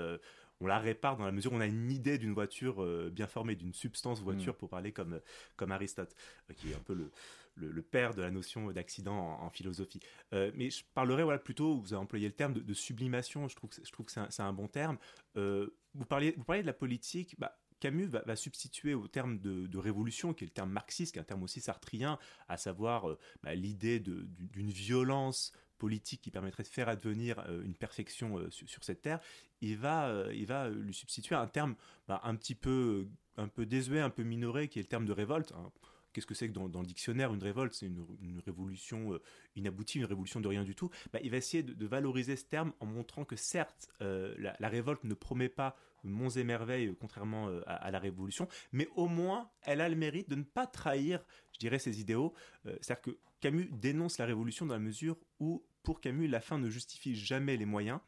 on 0.61 0.67
la 0.67 0.79
répare 0.79 1.17
dans 1.17 1.25
la 1.25 1.33
mesure 1.33 1.53
où 1.53 1.57
on 1.57 1.61
a 1.61 1.67
une 1.67 1.91
idée 1.91 2.19
d'une 2.19 2.33
voiture 2.33 2.85
bien 3.11 3.27
formée, 3.27 3.55
d'une 3.55 3.75
substance 3.75 4.21
voiture, 4.23 4.55
hmm. 4.55 4.59
pour 4.59 4.69
parler 4.69 4.93
comme, 4.93 5.21
comme 5.57 5.73
Aristote, 5.73 6.15
qui 6.57 6.73
est 6.73 6.75
un 6.75 6.83
peu 6.85 6.95
le, 6.95 7.11
le, 7.57 7.83
père 7.83 8.15
de 8.15 8.23
la 8.23 8.31
notion 8.31 8.71
d'accident 8.73 9.17
en, 9.41 9.51
philosophie. 9.51 10.01
Euh, 10.33 10.51
mais 10.55 10.71
je 10.71 10.85
parlerai 10.95 11.23
voilà, 11.23 11.39
plutôt, 11.39 11.79
vous 11.79 11.93
avez 11.93 12.03
employé 12.03 12.27
le 12.27 12.35
terme 12.35 12.55
de, 12.55 12.75
sublimation, 12.75 13.49
je 13.49 13.57
trouve 13.57 13.71
que, 13.71 14.13
c'est 14.31 14.43
un, 14.43 14.53
bon 14.53 14.69
terme. 14.69 14.99
Euh, 15.37 15.77
vous, 15.95 16.05
parliez, 16.05 16.35
vous 16.37 16.45
de 16.55 16.63
la 16.63 16.73
politique, 16.73 17.37
bah, 17.39 17.59
Camus 17.81 18.07
va, 18.07 18.37
substituer 18.37 18.95
au 18.95 19.09
terme 19.09 19.39
de, 19.39 19.79
révolution, 19.79 20.33
qui 20.35 20.45
est 20.45 20.47
le 20.47 20.53
terme 20.53 20.71
marxiste, 20.71 21.13
qui 21.13 21.19
est 21.19 21.23
un 21.23 21.25
terme 21.25 21.43
aussi 21.43 21.61
sartrien, 21.61 22.19
à 22.49 22.57
savoir 22.57 23.09
euh, 23.09 23.19
bah, 23.43 23.55
l'idée 23.55 24.01
d'une 24.01 24.71
violence 24.71 25.53
politique 25.79 26.23
qui 26.23 26.31
permettrait 26.31 26.63
de 26.63 26.69
faire 26.69 26.89
advenir 26.89 27.45
une 27.65 27.75
perfection 27.75 28.49
sur, 28.49 28.85
cette 28.85 29.03
terre, 29.03 29.21
il 29.61 29.77
va, 29.77 30.29
il 30.33 30.47
va 30.47 30.71
lui 30.71 30.95
substituer 30.95 31.35
un 31.35 31.49
terme 31.49 31.75
bah, 32.07 32.21
un 32.25 32.37
petit 32.37 32.55
peu, 32.55 33.09
un 33.37 33.49
peu 33.49 33.67
désuet, 33.67 34.01
un 34.01 34.09
peu 34.09 34.23
minoré, 34.23 34.69
qui 34.69 34.79
est 34.79 34.83
le 34.83 34.89
terme 34.89 35.05
de 35.05 35.13
révolte. 35.13 35.53
Hein. 35.53 35.73
Qu'est-ce 36.15 36.27
que 36.27 36.35
c'est 36.35 36.49
que 36.49 36.53
dans, 36.53 36.81
le 36.81 36.87
dictionnaire 36.87 37.35
une 37.35 37.43
révolte 37.43 37.75
C'est 37.75 37.87
une, 37.87 38.41
révolution 38.47 39.13
euh, 39.13 39.23
inaboutie, 39.57 39.99
une 39.99 40.05
révolution 40.05 40.41
de 40.41 40.47
rien 40.47 40.63
du 40.63 40.77
tout. 40.77 40.89
Bah, 41.13 41.19
il 41.25 41.31
va 41.31 41.37
essayer 41.37 41.65
de, 41.65 41.87
valoriser 41.87 42.37
ce 42.37 42.45
terme 42.45 42.73
en 42.79 42.87
montrant 42.87 43.25
que 43.25 43.35
certes, 43.35 43.89
euh, 44.01 44.35
la, 44.39 44.69
révolte 44.69 45.03
ne 45.03 45.15
promet 45.15 45.49
pas 45.49 45.77
monts 46.05 46.31
et 46.31 46.45
merveilles, 46.45 46.87
euh, 46.87 46.97
contrairement 46.99 47.49
à, 47.67 47.91
la 47.91 47.99
révolution, 47.99 48.47
mais 48.73 48.89
au 48.95 49.09
moins, 49.09 49.51
elle 49.63 49.81
a 49.81 49.89
le 49.89 49.97
mérite 49.97 50.31
de 50.31 50.37
ne 50.37 50.45
pas 50.45 50.67
trahir, 50.69 51.25
je 51.53 51.59
dirais, 51.59 51.81
ses 51.81 52.01
idéaux. 52.01 52.33
C'est-à-dire 52.65 53.03
que 53.03 53.19
Camus 53.41 53.69
dénonce 53.73 54.19
la 54.19 54.27
révolution 54.27 54.67
dans 54.67 54.75
la 54.75 54.81
mesure 54.81 55.17
où, 55.41 55.67
pour 55.83 56.01
Camus, 56.01 56.29
la 56.29 56.41
fin 56.41 56.59
ne 56.59 56.71
justifie 56.71 57.17
jamais 57.17 57.57
les 57.57 57.67
moyens. 57.67 57.99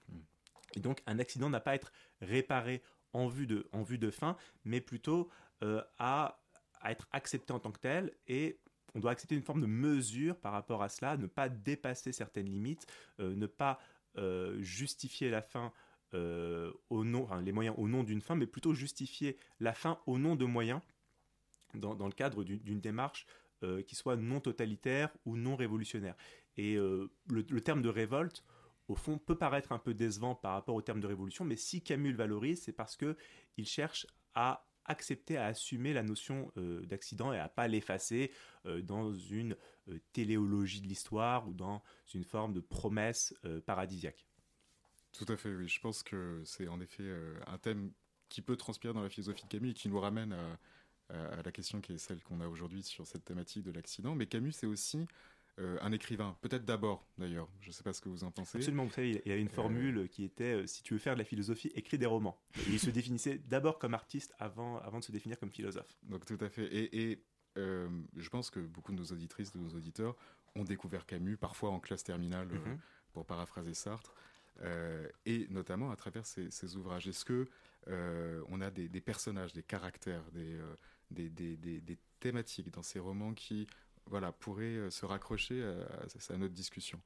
Et 0.77 0.81
donc, 0.81 1.03
un 1.07 1.19
accident 1.19 1.51
n'a 1.51 1.61
pas 1.61 1.73
à 1.73 1.75
être 1.75 1.93
réparé 2.21 2.83
en 3.13 3.27
vue 3.27 3.47
de, 3.47 3.69
en 3.73 3.83
vue 3.83 3.99
de 3.99 4.11
fin, 4.11 4.37
mais 4.65 4.81
plutôt 4.81 5.29
à 5.99 6.39
à 6.81 6.93
être 6.93 7.09
accepté 7.13 7.53
en 7.53 7.59
tant 7.59 7.73
que 7.73 7.81
tel 7.81 8.13
et 8.27 8.59
on 8.97 9.01
doit 9.01 9.11
accepter 9.11 9.35
une 9.35 9.43
forme 9.43 9.61
de 9.61 9.67
mesure 9.67 10.37
par 10.37 10.53
rapport 10.53 10.83
à 10.83 10.89
cela, 10.89 11.19
ne 11.19 11.27
pas 11.27 11.51
dépasser 11.51 12.13
certaines 12.13 12.49
limites, 12.49 12.87
euh, 13.21 13.37
ne 13.37 13.47
pas 13.47 13.79
euh, 14.17 14.57
justifier 14.63 15.29
la 15.29 15.43
fin 15.43 15.71
euh, 16.15 16.73
au 16.89 17.05
nom, 17.05 17.25
enfin, 17.25 17.43
les 17.43 17.53
moyens 17.53 17.77
au 17.79 17.89
nom 17.89 18.05
d'une 18.05 18.23
fin, 18.23 18.35
mais 18.37 18.47
plutôt 18.47 18.73
justifier 18.73 19.37
la 19.61 19.75
fin 19.75 20.01
au 20.07 20.19
nom 20.19 20.35
de 20.35 20.47
moyens 20.47 20.81
dans, 21.75 22.07
le 22.07 22.13
cadre 22.13 22.43
d'une 22.43 22.81
démarche 22.81 23.27
qui 23.87 23.97
soit 23.97 24.17
non 24.17 24.41
totalitaire 24.41 25.11
ou 25.25 25.37
non 25.37 25.57
révolutionnaire. 25.57 26.15
Et 26.57 26.77
le, 26.77 27.11
le, 27.29 27.61
terme 27.61 27.83
de 27.83 27.89
révolte, 27.89 28.45
au 28.87 28.95
fond, 28.95 29.19
peut 29.19 29.37
paraître 29.37 29.73
un 29.73 29.79
peu 29.79 29.93
décevant 29.93 30.35
par 30.35 30.53
rapport 30.53 30.75
au 30.75 30.83
terme 30.83 31.01
de 31.01 31.07
révolution, 31.07 31.45
mais 31.45 31.57
si 31.57 31.83
Camus 31.83 32.13
le 32.13 32.17
valorise, 32.17 32.63
c'est 32.63 32.73
parce 32.73 32.97
que 32.97 33.17
il 33.57 33.67
cherche 33.67 34.07
à 34.35 34.66
accepter 34.87 35.37
à 35.37 35.47
assumer 35.47 35.93
la 35.93 36.03
notion 36.03 36.51
euh, 36.57 36.85
d'accident 36.87 37.33
et 37.33 37.39
à 37.39 37.49
pas 37.49 37.69
l'effacer 37.69 38.33
euh, 38.67 38.83
dans 38.83 39.13
une 39.13 39.57
euh, 39.89 39.99
téléologie 40.13 40.81
de 40.81 40.87
l'histoire 40.87 41.49
ou 41.49 41.55
dans 41.55 41.83
une 42.15 42.25
forme 42.25 42.53
de 42.53 42.61
promesse 42.61 43.35
paradisiaque. 43.67 44.27
Tout 45.13 45.27
à 45.29 45.37
fait, 45.37 45.55
oui. 45.55 45.69
Je 45.69 45.81
pense 45.81 46.03
que 46.03 46.43
c'est 46.45 46.69
en 46.69 46.81
effet 46.81 47.05
un 47.47 47.59
thème 47.59 47.93
qui 48.29 48.43
peut 48.43 48.57
transpirer 48.57 48.93
dans 48.93 49.03
la 49.03 49.09
philosophie 49.09 49.45
de 49.45 49.49
Camus 49.49 49.71
et 49.71 49.75
qui 49.75 49.89
nous 49.89 49.99
ramène 49.99 50.37
à 51.09 51.43
la 51.43 51.53
question 51.53 51.81
qui 51.81 51.93
est 51.93 51.99
celle 51.99 52.23
qu'on 52.23 52.41
a 52.41 52.49
aujourd'hui 52.49 52.83
sur 52.83 53.07
cette 53.07 53.25
thématique 53.25 53.63
de 53.63 53.71
l'accident. 53.71 54.15
Mais 54.15 54.27
Camus, 54.27 54.53
c'est 54.53 54.67
aussi 54.67 55.07
euh, 55.59 55.79
un 55.81 55.91
écrivain, 55.91 56.37
peut-être 56.43 56.67
d'abord 56.67 57.07
d'ailleurs, 57.17 57.49
je 57.63 57.69
ne 57.69 57.73
sais 57.73 57.83
pas 57.83 57.95
ce 57.95 58.03
que 58.03 58.11
vous 58.11 58.25
en 58.25 58.31
pensez. 58.31 58.59
Absolument, 58.59 58.85
vous 58.85 58.93
savez, 58.93 59.23
il 59.25 59.31
y 59.31 59.35
a 59.35 59.39
une 59.39 59.47
euh, 59.47 59.51
formule 59.51 60.07
qui 60.11 60.23
était 60.23 60.53
euh, 60.53 60.67
si 60.67 60.83
tu 60.83 60.93
veux 60.93 61.01
faire 61.01 61.15
de 61.15 61.19
la 61.19 61.25
philosophie, 61.25 61.73
écris 61.75 61.97
des 61.97 62.05
romans. 62.05 62.39
il 62.69 62.79
se 62.79 62.91
définissait 62.91 63.39
d'abord 63.39 63.79
comme 63.79 63.95
artiste 63.95 64.35
avant, 64.39 64.79
avant 64.81 64.99
de 64.99 65.05
se 65.05 65.13
définir 65.13 65.39
comme 65.39 65.51
philosophe. 65.51 65.97
Donc 66.03 66.27
tout 66.27 66.37
à 66.43 66.51
fait. 66.51 66.69
Et, 66.73 67.23
je 67.57 68.29
pense 68.29 68.51
que 68.51 68.61
beaucoup 68.61 68.93
de 68.93 68.99
nos 68.99 69.07
auditrices, 69.07 69.51
de 69.51 69.59
nos 69.59 69.71
auditeurs 69.71 70.15
ont 70.57 70.65
découvert 70.65 71.07
Camus, 71.07 71.39
parfois 71.39 71.71
en 71.71 71.81
classe 71.81 72.05
terminale, 72.05 72.49
mhm. 72.49 72.79
pour 73.15 73.25
paraphraser 73.25 73.73
Sartre, 73.73 74.15
et 75.25 75.47
notamment 75.49 75.91
à 75.91 75.97
travers 75.97 76.27
ses, 76.27 76.77
ouvrages. 76.77 77.09
Est-ce 77.09 77.25
que 77.25 77.49
on 78.51 78.61
a 78.61 78.71
des, 78.71 79.01
personnages, 79.01 79.55
des 79.55 79.63
caractères, 79.63 80.31
des, 80.33 81.31
des, 81.31 81.57
des, 81.57 81.99
thématiques 82.21 82.71
dans 82.71 82.83
ces 82.83 82.99
romans 82.99 83.33
qui 83.33 83.67
voilà, 84.09 84.33
pourrait 84.33 84.65
euh, 84.65 84.91
se 84.91 85.05
raccrocher 85.05 85.63
à, 85.63 86.37
notre 86.37 86.55
discussion. 86.55 87.01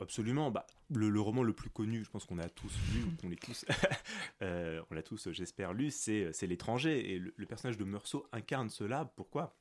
Absolument. 0.00 0.50
Bah, 0.50 0.66
le, 0.90 1.20
roman 1.20 1.42
le 1.42 1.52
plus 1.52 1.68
connu, 1.68 2.04
je 2.04 2.10
pense 2.10 2.24
qu'on 2.24 2.38
a 2.38 2.48
tous 2.48 2.72
lu, 2.94 3.04
on 3.22 3.28
l'a 3.28 3.36
tous, 3.36 3.66
euh, 4.42 4.82
on 4.90 4.94
l'a 4.94 5.02
tous, 5.02 5.30
j'espère, 5.30 5.74
lu, 5.74 5.90
c'est, 5.90 6.32
c'est 6.32 6.46
L'étranger. 6.46 7.12
Et 7.12 7.18
le, 7.18 7.46
personnage 7.46 7.76
de 7.76 7.84
Meursault 7.84 8.26
incarne 8.32 8.70
cela. 8.70 9.04
Pourquoi? 9.16 9.56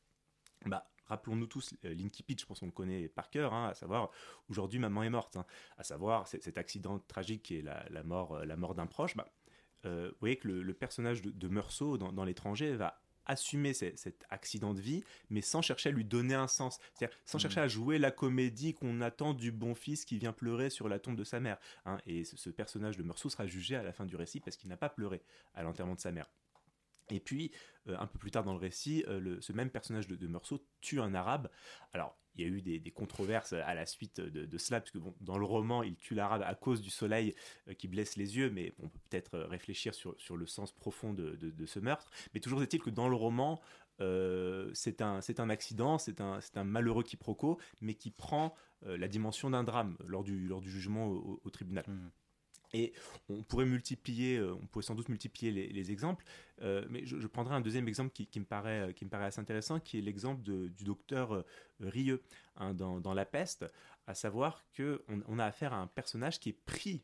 Bah, 0.65 0.89
rappelons-nous 1.07 1.47
tous 1.47 1.75
Linky 1.83 2.23
Pitch, 2.23 2.41
je 2.41 2.45
pense 2.45 2.61
qu'on 2.61 2.67
le 2.67 2.71
connaît 2.71 3.09
par 3.09 3.29
cœur, 3.29 3.53
hein, 3.53 3.67
à 3.67 3.73
savoir 3.73 4.11
aujourd'hui 4.47 4.79
maman 4.79 5.03
est 5.03 5.09
morte, 5.09 5.35
hein, 5.35 5.45
à 5.77 5.83
savoir 5.83 6.27
cet 6.27 6.57
accident 6.57 6.99
tragique 6.99 7.43
qui 7.43 7.57
est 7.57 7.61
la, 7.61 8.03
mort, 8.03 8.45
la 8.45 8.55
mort 8.55 8.75
d'un 8.75 8.87
proche. 8.87 9.17
Bah, 9.17 9.27
vous 9.83 10.15
voyez 10.19 10.37
que 10.37 10.47
le, 10.47 10.73
personnage 10.73 11.21
de, 11.21 11.47
Meursault 11.47 11.97
dans 11.97 12.23
l'étranger 12.23 12.75
va 12.75 13.01
assumer 13.25 13.73
cet 13.73 14.25
accident 14.29 14.73
de 14.73 14.81
vie, 14.81 15.03
mais 15.29 15.41
sans 15.41 15.61
chercher 15.61 15.89
à 15.89 15.91
lui 15.91 16.05
donner 16.05 16.35
un 16.35 16.47
sens. 16.47 16.79
C'est-à-dire 16.93 17.15
sans 17.25 17.37
mmh. 17.37 17.41
chercher 17.41 17.59
à 17.61 17.67
jouer 17.67 17.99
la 17.99 18.11
comédie 18.11 18.73
qu'on 18.73 19.01
attend 19.01 19.33
du 19.33 19.51
bon 19.51 19.75
fils 19.75 20.05
qui 20.05 20.17
vient 20.17 20.33
pleurer 20.33 20.69
sur 20.69 20.89
la 20.89 20.99
tombe 20.99 21.15
de 21.15 21.23
sa 21.23 21.39
mère. 21.39 21.57
Hein. 21.85 21.97
Et 22.05 22.23
ce, 22.23 22.49
personnage 22.49 22.97
de 22.97 23.03
Meursault 23.03 23.29
sera 23.29 23.47
jugé 23.47 23.75
à 23.75 23.83
la 23.83 23.93
fin 23.93 24.05
du 24.05 24.15
récit 24.15 24.39
parce 24.39 24.57
qu'il 24.57 24.69
n'a 24.69 24.77
pas 24.77 24.89
pleuré 24.89 25.21
à 25.55 25.63
l'enterrement 25.63 25.95
de 25.95 25.99
sa 25.99 26.11
mère. 26.11 26.29
Et 27.11 27.19
puis, 27.19 27.51
euh, 27.89 27.95
un 27.97 28.07
peu 28.07 28.19
plus 28.19 28.31
tard 28.31 28.43
dans 28.43 28.53
le 28.53 28.59
récit, 28.59 29.03
euh, 29.07 29.37
ce 29.41 29.53
même 29.53 29.69
personnage 29.69 30.07
de, 30.07 30.15
de 30.15 30.27
Meursault 30.27 30.63
tue 30.81 30.99
un 30.99 31.13
arabe. 31.13 31.49
Alors, 31.93 32.17
il 32.35 32.41
y 32.41 32.45
a 32.45 32.47
eu 32.47 32.61
des, 32.61 32.91
controverses 32.91 33.53
à 33.53 33.73
la 33.73 33.85
suite 33.85 34.21
de, 34.21 34.57
cela, 34.57 34.79
parce 34.79 34.91
que 34.91 34.97
bon, 34.97 35.13
dans 35.19 35.37
le 35.37 35.45
roman, 35.45 35.83
il 35.83 35.95
tue 35.97 36.15
l'arabe 36.15 36.43
à 36.45 36.55
cause 36.55 36.81
du 36.81 36.89
soleil 36.89 37.35
euh, 37.67 37.73
qui 37.73 37.87
blesse 37.87 38.15
les 38.15 38.37
yeux, 38.37 38.49
mais 38.49 38.73
on 38.79 38.87
peut 38.87 38.99
peut-être 39.09 39.39
réfléchir 39.39 39.93
sur, 39.93 40.37
le 40.37 40.45
sens 40.45 40.71
profond 40.71 41.13
de, 41.13 41.65
ce 41.65 41.79
meurtre. 41.79 42.09
Mais 42.33 42.39
toujours 42.39 42.61
est-il 42.63 42.81
que 42.81 42.89
dans 42.89 43.09
le 43.09 43.15
roman, 43.15 43.59
c'est 43.99 45.01
un, 45.01 45.49
accident, 45.49 45.97
c'est 45.97 46.21
un, 46.21 46.39
un 46.55 46.63
malheureux 46.63 47.03
quiproquo, 47.03 47.59
mais 47.81 47.95
qui 47.95 48.11
prend 48.11 48.55
la 48.83 49.09
dimension 49.09 49.49
d'un 49.49 49.63
drame 49.63 49.97
lors 50.05 50.23
du, 50.23 50.47
lors 50.47 50.61
du 50.61 50.71
jugement 50.71 51.07
au, 51.07 51.49
tribunal. 51.49 51.83
Mmh. 51.87 52.09
Et 52.73 52.93
on 53.29 53.43
pourrait 53.43 53.65
multiplier, 53.65 54.37
euh, 54.37 54.53
on 54.53 54.65
pourrait 54.67 54.83
sans 54.83 54.95
doute 54.95 55.09
multiplier 55.09 55.51
les, 55.51 55.91
exemples, 55.91 56.23
euh, 56.61 56.85
mais 56.89 57.05
je, 57.05 57.27
prendrai 57.27 57.55
un 57.55 57.61
deuxième 57.61 57.87
exemple 57.87 58.11
qui, 58.11 58.39
me 58.39 58.45
paraît, 58.45 58.93
qui 58.93 59.05
me 59.05 59.09
paraît 59.09 59.25
assez 59.25 59.39
intéressant, 59.39 59.79
qui 59.79 59.97
est 59.97 60.01
l'exemple 60.01 60.41
du 60.43 60.83
docteur 60.83 61.33
euh, 61.33 61.45
Rieux 61.79 62.21
hein, 62.57 62.73
dans, 62.73 63.13
La 63.13 63.25
Peste, 63.25 63.65
à 64.05 64.13
savoir 64.13 64.63
qu'on 64.75 64.99
on 65.27 65.39
a 65.39 65.45
affaire 65.45 65.73
à 65.73 65.77
un 65.77 65.87
personnage 65.87 66.39
qui 66.39 66.49
est 66.49 66.65
pris 66.65 67.01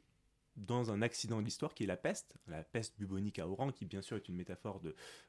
dans 0.55 0.91
un 0.91 1.01
accident 1.01 1.39
de 1.39 1.45
l'histoire 1.45 1.73
qui 1.73 1.83
est 1.83 1.87
la 1.87 1.97
peste, 1.97 2.33
la 2.47 2.63
peste 2.63 2.97
bubonique 2.97 3.39
à 3.39 3.47
Oran, 3.47 3.71
qui 3.73 3.83
bien 3.83 4.01
sûr 4.01 4.15
est 4.15 4.29
une 4.29 4.35
métaphore 4.35 4.81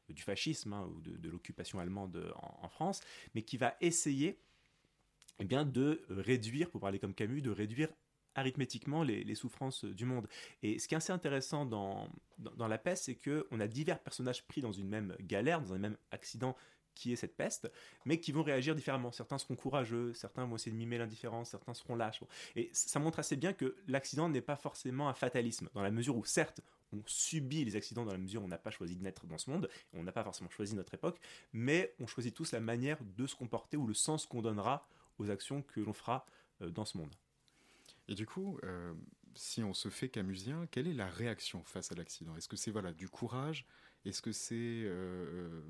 du 0.08 0.22
fascisme 0.22 0.72
hein, 0.72 0.88
ou 0.94 1.00
de, 1.00 1.28
l'occupation 1.28 1.80
allemande 1.80 2.32
en, 2.36 2.68
France, 2.68 3.00
mais 3.34 3.42
qui 3.42 3.56
va 3.56 3.76
essayer 3.80 4.38
eh 5.40 5.44
bien, 5.44 5.64
de 5.64 6.04
réduire, 6.08 6.70
pour 6.70 6.80
parler 6.80 7.00
comme 7.00 7.12
Camus, 7.12 7.42
de 7.42 7.50
réduire 7.50 7.88
arithmétiquement 8.36 9.02
les, 9.02 9.34
souffrances 9.34 9.84
du 9.84 10.04
monde. 10.04 10.28
Et 10.62 10.78
ce 10.78 10.86
qui 10.86 10.94
est 10.94 10.96
assez 10.96 11.12
intéressant 11.12 11.66
dans, 11.66 12.08
dans, 12.38 12.68
la 12.68 12.78
peste, 12.78 13.04
c'est 13.04 13.16
qu'on 13.16 13.60
a 13.60 13.66
divers 13.66 13.98
personnages 13.98 14.46
pris 14.46 14.60
dans 14.60 14.72
une 14.72 14.88
même 14.88 15.16
galère, 15.20 15.60
dans 15.60 15.72
un 15.74 15.78
même 15.78 15.96
accident 16.10 16.54
qui 16.94 17.12
est 17.12 17.16
cette 17.16 17.36
peste, 17.36 17.70
mais 18.04 18.18
qui 18.18 18.32
vont 18.32 18.42
réagir 18.42 18.74
différemment. 18.74 19.12
Certains 19.12 19.38
seront 19.38 19.54
courageux, 19.54 20.14
certains 20.14 20.46
vont 20.46 20.56
essayer 20.56 20.72
de 20.72 20.76
mimer 20.76 20.98
l'indifférence, 20.98 21.50
certains 21.50 21.74
seront 21.74 21.94
lâches. 21.94 22.22
Et 22.56 22.70
ça 22.72 22.98
montre 22.98 23.18
assez 23.18 23.36
bien 23.36 23.52
que 23.52 23.76
l'accident 23.86 24.28
n'est 24.28 24.40
pas 24.40 24.56
forcément 24.56 25.08
un 25.08 25.14
fatalisme, 25.14 25.68
dans 25.74 25.82
la 25.82 25.90
mesure 25.90 26.16
où 26.16 26.24
certes, 26.24 26.62
on 26.92 27.02
subit 27.06 27.64
les 27.64 27.76
accidents 27.76 28.04
dans 28.04 28.12
la 28.12 28.18
mesure 28.18 28.42
où 28.42 28.46
on 28.46 28.48
n'a 28.48 28.58
pas 28.58 28.70
choisi 28.70 28.96
de 28.96 29.02
naître 29.02 29.26
dans 29.26 29.38
ce 29.38 29.50
monde, 29.50 29.68
on 29.92 30.02
n'a 30.02 30.12
pas 30.12 30.24
forcément 30.24 30.50
choisi 30.50 30.74
notre 30.74 30.94
époque, 30.94 31.20
mais 31.52 31.94
on 32.00 32.06
choisit 32.06 32.34
tous 32.34 32.52
la 32.52 32.60
manière 32.60 32.98
de 33.16 33.26
se 33.26 33.34
comporter 33.34 33.76
ou 33.76 33.86
le 33.86 33.94
sens 33.94 34.24
qu'on 34.24 34.40
donnera 34.40 34.88
aux 35.18 35.30
actions 35.30 35.62
que 35.62 35.80
l'on 35.80 35.92
fera 35.92 36.24
euh, 36.62 36.70
dans 36.70 36.84
ce 36.84 36.96
monde. 36.96 37.14
Et 38.08 38.14
du 38.14 38.26
coup, 38.26 38.58
euh, 38.64 38.94
si 39.34 39.62
on 39.62 39.74
se 39.74 39.88
fait 39.88 40.08
camusien, 40.08 40.66
quelle 40.70 40.86
est 40.86 40.94
la 40.94 41.08
réaction 41.08 41.62
face 41.64 41.92
à 41.92 41.94
l'accident? 41.94 42.36
Est-ce 42.36 42.48
que 42.48 42.56
c'est 42.56 42.70
voilà 42.70 42.92
du 42.92 43.08
courage? 43.08 43.66
Est-ce 44.04 44.22
que 44.22 44.32
c'est 44.32 44.54
euh, 44.54 45.62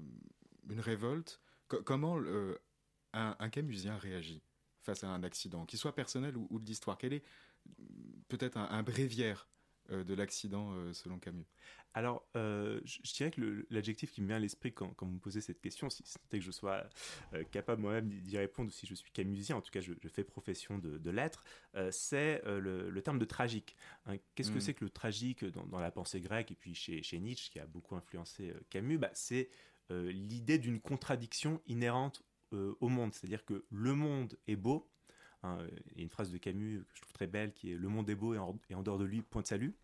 une 0.69 0.81
révolte? 0.81 1.41
Comment 1.69 2.21
un, 3.13 3.51
camusien 3.51 3.97
réagit 3.97 4.43
face 4.83 5.03
à 5.03 5.09
un 5.09 5.25
accident, 5.25 5.67
qu'il 5.67 5.79
soit 5.79 5.95
personnel 5.95 6.37
ou, 6.37 6.61
de 6.61 6.65
l'histoire? 6.65 6.97
Quel 6.97 7.13
est 7.13 7.25
peut-être 8.29 8.57
un, 8.57 8.83
bréviaire 8.85 9.49
euh, 9.49 9.56
de 9.91 10.15
l'accident 10.15 10.73
selon 10.93 11.19
Camus 11.19 11.47
alors, 11.97 12.29
euh, 12.37 12.79
je, 12.85 13.01
dirais 13.15 13.31
que 13.31 13.67
l'adjectif 13.71 14.13
qui 14.13 14.21
me 14.21 14.27
vient 14.27 14.37
à 14.37 14.39
l'esprit 14.39 14.71
quand, 14.71 14.95
vous 15.01 15.13
me 15.13 15.19
posez 15.19 15.41
cette 15.41 15.63
question, 15.63 15.89
si 15.89 16.03
c'était 16.05 16.39
que 16.39 16.45
je 16.45 16.51
sois 16.51 16.85
euh, 17.33 17.43
capable 17.45 17.81
moi-même 17.81 18.11
d'y 18.11 18.37
répondre, 18.37 18.69
ou 18.69 18.71
si 18.71 18.87
je 18.87 18.95
suis 18.95 19.11
camusien, 19.13 19.57
en 19.57 19.63
tout 19.63 19.71
cas 19.71 19.81
je, 19.81 19.95
fais 20.07 20.23
profession 20.23 20.77
de, 20.77 21.11
l'être, 21.11 21.43
euh, 21.75 21.91
c'est 21.91 22.43
le, 22.45 23.01
terme 23.01 23.19
de 23.19 23.25
tragique. 23.25 23.77
Hein. 24.05 24.19
Qu'est-ce 24.35 24.51
que 24.51 24.59
mm. 24.59 24.61
c'est 24.61 24.75
que 24.75 24.85
le 24.85 24.91
tragique 24.91 25.47
dans, 25.47 25.81
la 25.81 25.91
pensée 25.91 26.21
grecque 26.21 26.53
et 26.53 26.55
puis 26.55 26.75
chez, 26.75 27.19
Nietzsche, 27.19 27.49
qui 27.51 27.61
a 27.61 27.67
beaucoup 27.67 27.97
influencé 27.97 28.53
Camus? 28.69 28.99
Bah, 28.99 29.11
C'est 29.15 29.49
l'idée 29.89 30.59
d'une 30.59 30.81
contradiction 30.81 31.63
inhérente 31.67 32.23
au 32.53 32.89
monde. 32.91 33.15
C'est-à-dire 33.15 33.47
que 33.47 33.65
le 33.71 33.95
monde 33.95 34.37
est 34.47 34.57
beau. 34.57 34.87
Hein, 35.47 35.59
a 35.97 36.01
une 36.01 36.09
phrase 36.09 36.31
de 36.31 36.39
Camus 36.39 36.81
que 36.81 36.97
je 36.97 37.03
trouve 37.03 37.13
très 37.13 37.27
belle 37.27 37.53
qui 37.53 37.73
est 37.73 37.77
Le 37.77 37.89
monde 37.89 38.09
est 38.11 38.15
beau 38.15 38.35
et 38.35 38.39
en, 38.39 38.59
et 38.69 38.75
dehors 38.75 38.99
de 38.99 39.05
lui, 39.05 39.23
point 39.23 39.43
de 39.43 39.47
salut 39.47 39.75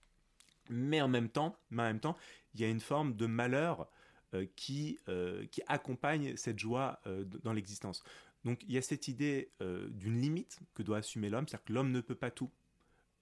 mais 0.71 1.01
en 1.01 1.09
même 1.09 1.29
temps, 1.29 1.57
mais 1.71 1.83
en 1.83 1.87
même 1.87 2.01
temps, 2.01 2.17
il 2.55 2.61
y 2.61 2.65
a 2.65 2.69
une 2.69 2.81
forme 2.81 3.15
de 3.15 3.27
malheur 3.27 3.89
euh, 4.35 4.47
qui, 4.57 4.99
euh, 5.09 5.47
qui 5.47 5.63
accompagne 5.67 6.37
cette 6.37 6.59
joie 6.59 7.01
euh, 7.07 7.25
dans 7.43 7.53
l'existence. 7.53 8.03
Donc 8.45 8.63
il 8.65 8.73
y 8.73 8.79
a 8.79 8.83
cette 8.83 9.07
idée 9.07 9.53
d'une 9.61 10.21
limite 10.21 10.59
que 10.75 10.83
doit 10.83 10.99
assumer 10.99 11.31
l'homme, 11.31 11.47
c'est-à-dire 11.47 11.65
que 11.65 11.73
l'homme 11.73 11.93
ne 11.93 12.01
peut 12.01 12.17
pas 12.17 12.33
tout. 12.33 12.51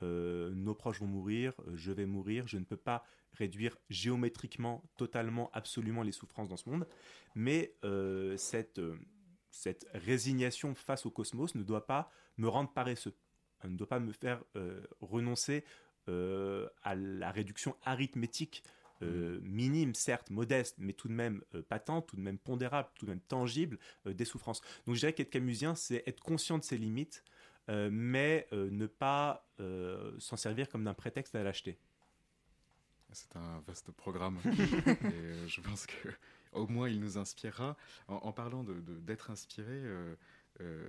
nos 0.00 0.74
proches 0.74 1.00
vont 1.00 1.06
mourir, 1.06 1.52
je 1.74 1.92
vais 1.92 2.06
mourir, 2.06 2.48
je 2.48 2.56
ne 2.56 2.64
peux 2.64 2.78
pas 2.78 3.04
réduire 3.34 3.76
géométriquement, 3.90 4.82
totalement, 4.96 5.50
absolument 5.52 6.02
les 6.02 6.12
souffrances 6.12 6.48
dans 6.48 6.56
ce 6.56 6.70
monde, 6.70 6.86
mais 7.34 7.74
cette, 8.38 8.80
cette 9.50 9.86
résignation 9.94 10.74
face 10.74 11.06
au 11.06 11.10
cosmos 11.10 11.54
ne 11.54 11.62
doit 11.62 11.86
pas 11.86 12.10
me 12.38 12.48
rendre 12.48 12.72
paresseux, 12.72 13.14
ne 13.64 13.76
doit 13.76 13.88
pas 13.88 14.00
me 14.00 14.12
faire 14.12 14.42
renoncer 15.00 15.64
euh, 16.08 16.66
à 16.82 16.94
la 16.94 17.30
réduction 17.30 17.76
arithmétique 17.84 18.64
euh, 19.02 19.38
mm. 19.38 19.42
minime, 19.44 19.94
certes, 19.94 20.30
modeste, 20.30 20.76
mais 20.78 20.94
tout 20.94 21.08
de 21.08 21.12
même 21.12 21.42
euh, 21.54 21.62
patente, 21.62 22.08
tout 22.08 22.16
de 22.16 22.22
même 22.22 22.38
pondérable, 22.38 22.88
tout 22.94 23.04
de 23.04 23.10
même 23.10 23.20
tangible 23.20 23.78
des 24.06 24.24
souffrances. 24.24 24.62
Donc 24.86 24.94
je 24.94 25.00
dirais 25.00 25.12
qu'être 25.12 25.30
camusien, 25.30 25.74
c'est 25.74 26.02
être 26.06 26.20
conscient 26.20 26.58
de 26.58 26.64
ses 26.64 26.78
limites, 26.78 27.22
mais 27.68 28.48
ne 28.50 28.86
pas 28.86 29.46
s'en 30.18 30.36
servir 30.36 30.68
comme 30.68 30.82
d'un 30.82 30.94
prétexte 30.94 31.36
à 31.36 31.44
l'acheter. 31.44 31.78
C'est 33.12 33.36
un 33.36 33.62
vaste 33.66 33.92
programme 33.92 34.38
et 34.44 35.46
je 35.46 35.60
pense 35.60 35.86
que 35.86 36.08
au 36.52 36.66
moins 36.66 36.88
il 36.88 37.00
nous 37.00 37.18
inspirera. 37.18 37.76
En, 38.08 38.32
parlant 38.32 38.64
d'être 38.64 39.26
de, 39.26 39.32
inspiré, 39.32 39.82
euh, 40.60 40.88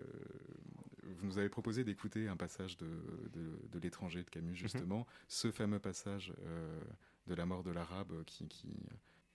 vous 1.04 1.26
nous 1.26 1.38
avez 1.38 1.50
proposé 1.50 1.84
d'écouter 1.84 2.28
un 2.28 2.38
passage 2.38 2.78
de, 2.78 2.88
de, 3.34 3.80
l'étranger 3.80 4.24
de 4.24 4.30
Camus, 4.30 4.52
mhm. 4.52 4.56
justement, 4.56 5.08
ce 5.28 5.52
fameux 5.52 5.80
passage 5.80 6.34
euh, 6.46 6.80
de 7.28 7.36
la 7.36 7.46
mort 7.46 7.64
de 7.64 7.72
l'arabe 7.72 8.24
qui, 8.26 8.48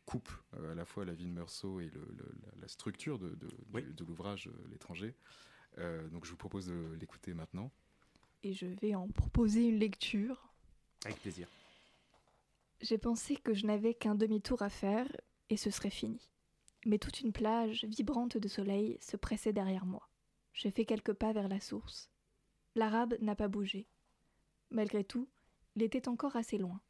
coupe 0.04 0.30
euh, 0.54 0.70
à 0.70 0.74
la 0.76 0.84
fois 0.84 1.04
la 1.04 1.14
vie 1.14 1.26
de 1.26 1.32
Meursault 1.32 1.80
et 1.80 1.90
la, 2.60 2.68
structure 2.68 3.18
de, 3.18 3.36
de 3.36 4.04
l'ouvrage 4.04 4.48
L'étranger. 4.70 5.14
donc 6.12 6.24
je 6.24 6.30
vous 6.30 6.36
propose 6.36 6.66
de 6.68 6.96
l'écouter 7.00 7.34
maintenant. 7.34 7.72
Et 8.44 8.52
je 8.52 8.66
vais 8.66 8.94
en 8.94 9.08
proposer 9.08 9.66
une 9.66 9.80
lecture. 9.80 10.52
Avec 11.04 11.18
plaisir. 11.20 11.48
J'ai 12.80 12.98
pensé 12.98 13.36
que 13.36 13.52
je 13.52 13.66
n'avais 13.66 13.94
qu'un 13.94 14.14
demi-tour 14.14 14.62
à 14.62 14.68
faire 14.68 15.08
et 15.50 15.56
ce 15.56 15.70
serait 15.70 15.90
fini. 15.90 16.28
Mais 16.84 16.98
toute 16.98 17.20
une 17.20 17.32
plage 17.32 17.84
vibrante 17.84 18.36
de 18.36 18.48
soleil 18.48 18.98
se 19.00 19.16
pressait 19.16 19.52
derrière 19.52 19.86
moi. 19.86 20.08
J'ai 20.52 20.70
fait 20.70 20.84
quelques 20.84 21.12
pas 21.12 21.32
vers 21.32 21.48
la 21.48 21.60
source. 21.60 22.10
L'arabe 22.74 23.14
n'a 23.20 23.34
pas 23.34 23.48
bougé. 23.48 23.86
Malgré 24.70 25.04
tout, 25.04 25.28
il 25.74 25.82
était 25.82 26.08
encore 26.08 26.36
assez 26.36 26.58
loin. 26.58 26.80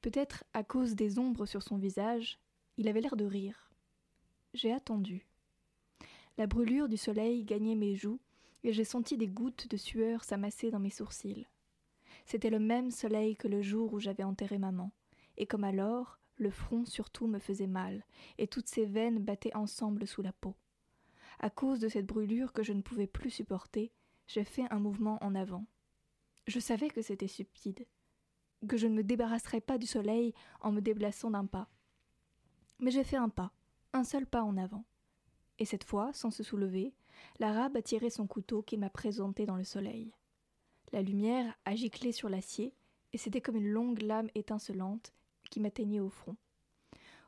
Peut-être 0.00 0.44
à 0.52 0.62
cause 0.62 0.94
des 0.94 1.18
ombres 1.18 1.46
sur 1.46 1.62
son 1.62 1.76
visage, 1.76 2.38
il 2.76 2.88
avait 2.88 3.00
l'air 3.00 3.16
de 3.16 3.24
rire. 3.24 3.70
J'ai 4.54 4.72
attendu. 4.72 5.26
La 6.38 6.46
brûlure 6.46 6.88
du 6.88 6.96
soleil 6.96 7.44
gagnait 7.44 7.74
mes 7.74 7.96
joues 7.96 8.20
et 8.64 8.72
j'ai 8.72 8.84
senti 8.84 9.16
des 9.16 9.28
gouttes 9.28 9.68
de 9.68 9.76
sueur 9.76 10.24
s'amasser 10.24 10.70
dans 10.70 10.78
mes 10.78 10.90
sourcils. 10.90 11.46
C'était 12.24 12.50
le 12.50 12.58
même 12.58 12.90
soleil 12.90 13.36
que 13.36 13.48
le 13.48 13.62
jour 13.62 13.92
où 13.92 14.00
j'avais 14.00 14.24
enterré 14.24 14.58
maman, 14.58 14.90
et 15.36 15.46
comme 15.46 15.64
alors, 15.64 16.18
le 16.36 16.50
front 16.50 16.84
surtout 16.84 17.26
me 17.26 17.38
faisait 17.38 17.66
mal, 17.66 18.04
et 18.38 18.46
toutes 18.46 18.68
ses 18.68 18.86
veines 18.86 19.18
battaient 19.18 19.54
ensemble 19.56 20.06
sous 20.06 20.22
la 20.22 20.32
peau. 20.32 20.54
À 21.38 21.50
cause 21.50 21.80
de 21.80 21.88
cette 21.88 22.06
brûlure 22.06 22.52
que 22.52 22.62
je 22.62 22.72
ne 22.72 22.82
pouvais 22.82 23.06
plus 23.06 23.30
supporter, 23.30 23.92
j'ai 24.26 24.44
fait 24.44 24.64
un 24.70 24.78
mouvement 24.78 25.18
en 25.22 25.34
avant. 25.34 25.66
Je 26.46 26.60
savais 26.60 26.88
que 26.88 27.02
c'était 27.02 27.28
stupide, 27.28 27.86
que 28.68 28.76
je 28.76 28.86
ne 28.86 28.94
me 28.94 29.04
débarrasserais 29.04 29.60
pas 29.60 29.78
du 29.78 29.86
soleil 29.86 30.34
en 30.60 30.72
me 30.72 30.80
déplaçant 30.80 31.30
d'un 31.30 31.46
pas. 31.46 31.68
Mais 32.78 32.90
j'ai 32.90 33.04
fait 33.04 33.16
un 33.16 33.28
pas, 33.28 33.52
un 33.92 34.04
seul 34.04 34.26
pas 34.26 34.42
en 34.42 34.56
avant. 34.56 34.84
Et 35.58 35.64
cette 35.64 35.84
fois, 35.84 36.12
sans 36.12 36.30
se 36.30 36.42
soulever, 36.42 36.94
l'arabe 37.38 37.76
a 37.76 37.82
tiré 37.82 38.10
son 38.10 38.26
couteau 38.26 38.62
qu'il 38.62 38.80
m'a 38.80 38.90
présenté 38.90 39.46
dans 39.46 39.56
le 39.56 39.64
soleil. 39.64 40.12
La 40.92 41.02
lumière 41.02 41.56
a 41.64 41.74
giclé 41.74 42.12
sur 42.12 42.28
l'acier, 42.28 42.74
et 43.12 43.18
c'était 43.18 43.40
comme 43.40 43.56
une 43.56 43.68
longue 43.68 44.02
lame 44.02 44.28
étincelante 44.34 45.12
qui 45.48 45.60
m'atteignait 45.60 46.00
au 46.00 46.10
front. 46.10 46.36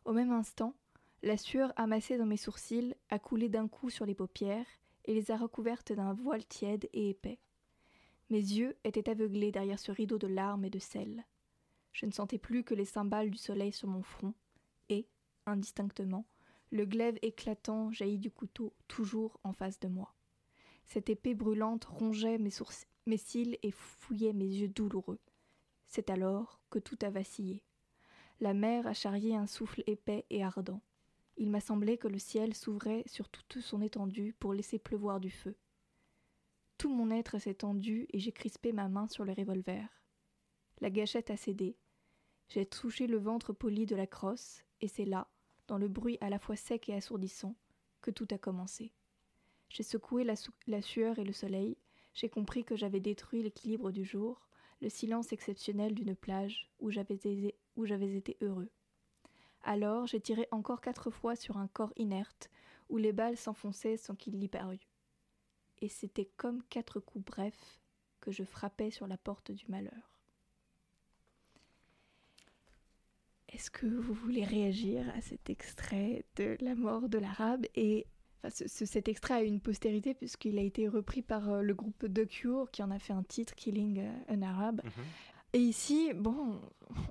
Au 0.05 0.13
même 0.13 0.33
instant, 0.33 0.75
La 1.23 1.37
sueur 1.37 1.73
amassée 1.75 2.17
dans 2.17 2.27
mes 2.27 2.37
sourcils 2.37 2.95
a 3.11 3.19
coulé 3.19 3.49
d'un 3.49 3.67
coup 3.67 3.91
sur 3.91 4.07
les 4.07 4.15
paupières 4.15 4.67
et 5.05 5.15
les 5.15 5.33
a 5.33 5.37
recouvertes 5.37 5.93
d'un 5.93 6.13
voile 6.13 6.47
tiède 6.47 6.89
et 6.93 7.11
épais. 7.11 7.41
Mes 8.31 8.39
yeux 8.39 8.77
étaient 8.85 9.11
aveuglés 9.11 9.51
derrière 9.51 9.81
ce 9.81 9.91
rideau 9.91 10.19
de 10.19 10.29
larmes 10.29 10.65
et 10.65 10.71
de 10.71 10.79
sel. 10.79 11.27
Je 11.93 12.07
ne 12.07 12.13
sentais 12.13 12.39
plus 12.39 12.63
que 12.63 12.75
les 12.75 12.85
cymbales 12.85 13.31
du 13.31 13.39
soleil 13.39 13.73
sur 13.73 13.89
mon 13.89 14.03
front, 14.03 14.35
et, 14.91 15.09
indistinctement, 15.47 16.25
le 16.71 16.85
glaive 16.85 17.19
éclatant 17.23 17.91
jaillit 17.91 18.19
du 18.19 18.31
couteau 18.31 18.73
toujours 18.87 19.41
en 19.43 19.53
face 19.53 19.81
de 19.81 19.89
moi. 19.89 20.15
Cette 20.85 21.11
épée 21.11 21.35
brûlante 21.35 21.87
rongeait 21.87 22.39
mes, 22.39 22.51
mes 23.07 23.17
cils 23.17 23.59
et 23.63 23.73
fouillait 23.73 24.35
mes 24.35 24.47
yeux 24.47 24.69
douloureux. 24.69 25.19
C'est 25.87 26.11
alors 26.11 26.61
que 26.71 26.79
tout 26.79 26.99
a 27.03 27.11
vacillé. 27.11 27.65
La 28.41 28.55
mer 28.55 28.87
a 28.87 28.95
charrié 28.95 29.35
un 29.35 29.47
souffle 29.47 29.83
épais 29.87 30.25
et 30.31 30.45
ardent. 30.45 30.81
Il 31.37 31.51
m'a 31.51 31.61
semblé 31.61 31.99
que 31.99 32.09
le 32.09 32.19
ciel 32.19 32.55
s'ouvrait 32.55 33.03
sur 33.07 33.29
toute 33.29 33.61
son 33.61 33.81
étendue 33.83 34.35
pour 34.39 34.53
laisser 34.53 34.79
pleuvoir 34.79 35.21
du 35.21 35.31
feu. 35.31 35.57
Tout 36.79 36.95
mon 36.95 37.11
être 37.11 37.39
s'est 37.39 37.55
tendu 37.55 38.07
et 38.11 38.21
j'ai 38.21 38.33
crispé 38.33 38.73
ma 38.73 38.89
main 38.89 39.09
sur 39.09 39.25
le 39.25 39.33
revolver. 39.33 39.89
La 40.81 40.91
gâchette 40.91 41.31
a 41.31 41.37
cédé. 41.37 41.77
J'ai 42.49 42.65
touché 42.65 43.09
le 43.09 43.19
ventre 43.19 43.53
poli 43.53 43.85
de 43.85 43.97
la 43.97 44.07
crosse, 44.07 44.65
et 44.81 44.89
c'est 44.89 45.05
là, 45.05 45.29
dans 45.67 45.77
le 45.77 45.89
bruit 45.89 46.19
à 46.21 46.31
la 46.31 46.39
fois 46.39 46.55
sec 46.55 46.89
et 46.89 46.95
assourdissant, 46.95 47.57
que 48.01 48.13
tout 48.13 48.29
a 48.31 48.39
commencé. 48.39 48.93
J'ai 49.69 49.83
secoué 49.83 50.25
la, 50.25 50.81
sueur 50.81 51.19
et 51.19 51.25
le 51.25 51.33
soleil, 51.33 51.77
j'ai 52.15 52.29
compris 52.29 52.65
que 52.65 52.77
j'avais 52.77 53.01
détruit 53.01 53.43
l'équilibre 53.43 53.91
du 53.91 54.05
jour, 54.05 54.41
le 54.81 54.89
silence 54.89 55.33
exceptionnel 55.33 55.95
d'une 55.95 56.15
plage 56.15 56.71
où 56.79 56.91
j'avais 56.91 57.17
été 57.87 58.37
heureux. 58.41 58.71
Alors 59.63 60.07
j'ai 60.07 60.21
tiré 60.21 60.49
encore 60.51 60.81
quatre 60.81 61.11
fois 61.11 61.37
sur 61.37 61.57
un 61.57 61.69
corps 61.69 61.93
inerte, 61.97 62.51
où 62.89 62.97
les 62.97 63.13
balles 63.13 63.37
s'enfonçaient 63.37 63.97
sans 63.97 64.15
qu'il 64.15 64.43
y 64.43 64.49
parût. 64.49 64.89
Et 65.81 65.89
c'était 65.89 66.31
comme 66.37 66.63
quatre 66.65 67.01
coups 67.01 67.25
brefs 67.25 67.81
que 68.21 68.31
je 68.31 68.45
frappais 68.45 68.91
sur 68.91 69.07
la 69.07 69.17
porte 69.17 69.53
du 69.53 69.67
malheur. 69.69 70.19
Est-ce 73.49 73.71
que 73.71 73.87
vous 73.87 74.15
voulez 74.15 74.45
réagir 74.45 75.09
à 75.15 75.21
cet 75.21 75.49
extrait 75.49 76.25
de 76.37 76.57
La 76.61 76.75
mort 76.75 77.09
de 77.09 77.19
l'arabe 77.19 77.67
et 77.75 78.07
cet 78.51 79.09
extrait 79.09 79.35
a 79.35 79.43
une 79.43 79.61
postérité 79.61 80.15
puisqu'il 80.15 80.59
a 80.59 80.63
été 80.63 80.87
repris 80.87 81.23
par 81.23 81.49
euh, 81.49 81.63
le 81.63 81.75
groupe 81.75 82.07
The 82.13 82.27
Cure 82.27 82.71
qui 82.71 82.83
en 82.83 82.91
a 82.91 82.99
fait 82.99 83.13
un 83.13 83.23
titre, 83.23 83.55
Killing 83.55 84.01
euh, 84.01 84.35
an 84.35 84.43
Arab. 84.43 84.81
Mhm. 84.85 85.05
Et 85.53 85.61
ici, 85.61 86.13
bon, 86.15 86.61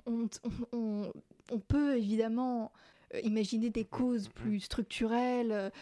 on, 0.06 1.58
peut 1.66 1.96
évidemment 1.96 2.72
euh, 3.14 3.20
imaginer 3.20 3.70
des 3.70 3.84
causes 3.84 4.28
mhm. 4.28 4.34
plus 4.34 4.60
structurelles 4.60 5.72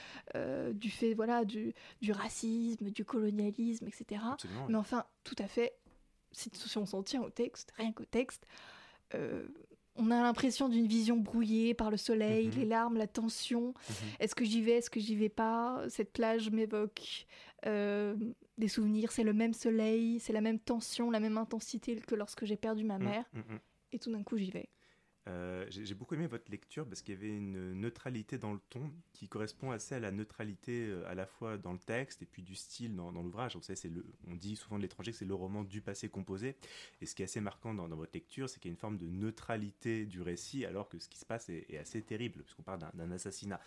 du 0.73 0.91
fait 0.91 1.15
voilà 1.15 1.45
du, 1.45 1.75
racisme, 2.11 2.91
du 2.91 3.05
colonialisme, 3.05 3.87
etc. 3.87 4.23
Mais 4.69 4.77
enfin, 4.77 5.05
tout 5.25 5.37
à 5.39 5.47
fait, 5.47 5.75
si, 6.33 6.51
on 6.77 6.87
s'en 6.87 7.03
tient 7.03 7.23
au 7.23 7.31
texte, 7.31 7.73
rien 7.77 7.93
qu'au 7.93 8.05
texte, 8.05 8.47
on 9.99 10.11
a 10.11 10.23
l'impression 10.23 10.69
d'une 10.69 10.87
vision 10.87 11.17
brouillée 11.17 11.75
par 11.75 11.91
le 11.91 11.97
soleil, 11.97 12.49
mhm. 12.49 12.55
les 12.57 12.65
larmes, 12.65 12.97
la 12.97 13.07
tension. 13.07 13.75
Mhm. 13.89 13.95
Est-ce 14.21 14.35
que 14.35 14.45
j'y 14.45 14.63
vais, 14.63 14.73
est-ce 14.73 14.91
que 14.91 15.01
j'y 15.01 15.17
vais 15.17 15.29
pas? 15.29 15.83
Cette 15.89 16.13
plage 16.13 16.51
m'évoque 16.51 17.27
euh, 17.67 18.17
des 18.59 18.69
souvenirs. 18.69 19.13
C'est 19.13 19.25
le 19.25 19.33
même 19.33 19.55
soleil, 19.55 20.21
c'est 20.21 20.33
la 20.33 20.41
même 20.41 20.59
tension, 20.59 21.11
la 21.11 21.21
même 21.21 21.39
intensité 21.39 21.97
que 21.97 22.15
lorsque 22.15 22.45
j'ai 22.45 22.57
perdu 22.57 22.85
ma 22.85 22.99
mm, 22.99 23.05
mère. 23.05 23.25
Mm, 23.33 23.39
mm. 23.39 23.61
Et 23.93 23.99
tout 23.99 24.13
d'un 24.13 24.23
coup, 24.23 24.37
j'y 24.37 24.51
vais. 24.51 24.69
Euh, 25.29 25.67
j'ai 25.69 25.95
beaucoup 25.95 26.15
aimé 26.15 26.29
votre 26.29 26.51
lecture 26.51 26.87
parce 26.87 27.03
qu'il 27.03 27.15
y 27.15 27.17
avait 27.17 27.37
une 27.37 27.73
neutralité 27.73 28.39
dans 28.39 28.53
le 28.53 28.61
ton 28.71 28.93
qui 29.13 29.29
correspond 29.29 29.73
assez 29.73 29.97
à 29.97 29.99
la 29.99 30.13
neutralité 30.13 30.87
euh, 30.87 31.09
à 31.09 31.17
la 31.17 31.27
fois 31.27 31.59
dans 31.59 31.73
le 31.73 31.81
texte 31.81 32.23
et 32.23 32.27
puis 32.27 32.43
du 32.43 32.55
style 32.55 32.95
dans, 32.95 33.11
l'ouvrage. 33.11 33.57
on 33.57 34.35
dit 34.37 34.55
souvent 34.55 34.77
de 34.77 34.83
l'étranger 34.83 35.11
que 35.11 35.19
c'est 35.19 35.25
le 35.25 35.35
roman 35.35 35.65
du 35.65 35.81
passé 35.81 36.09
composé. 36.09 36.57
Et 37.01 37.07
ce 37.07 37.15
qui 37.15 37.23
est 37.23 37.25
assez 37.25 37.41
marquant 37.41 37.75
dans, 37.75 37.89
votre 37.89 38.13
lecture, 38.15 38.49
c'est 38.49 38.61
qu'il 38.61 38.71
y 38.71 38.73
a 38.73 38.75
une 38.75 38.79
forme 38.79 38.99
de 38.99 39.09
neutralité 39.09 40.07
du 40.07 40.23
récit 40.23 40.65
alors 40.65 40.89
que 40.89 40.99
ce 40.99 41.09
qui 41.09 41.19
se 41.19 41.27
passe 41.27 41.49
est, 41.49 41.77
assez 41.77 42.03
terrible 42.03 42.43
puisqu'on 42.43 42.63
parle 42.63 42.81
d'un 42.95 43.11
assassinat. 43.11 43.61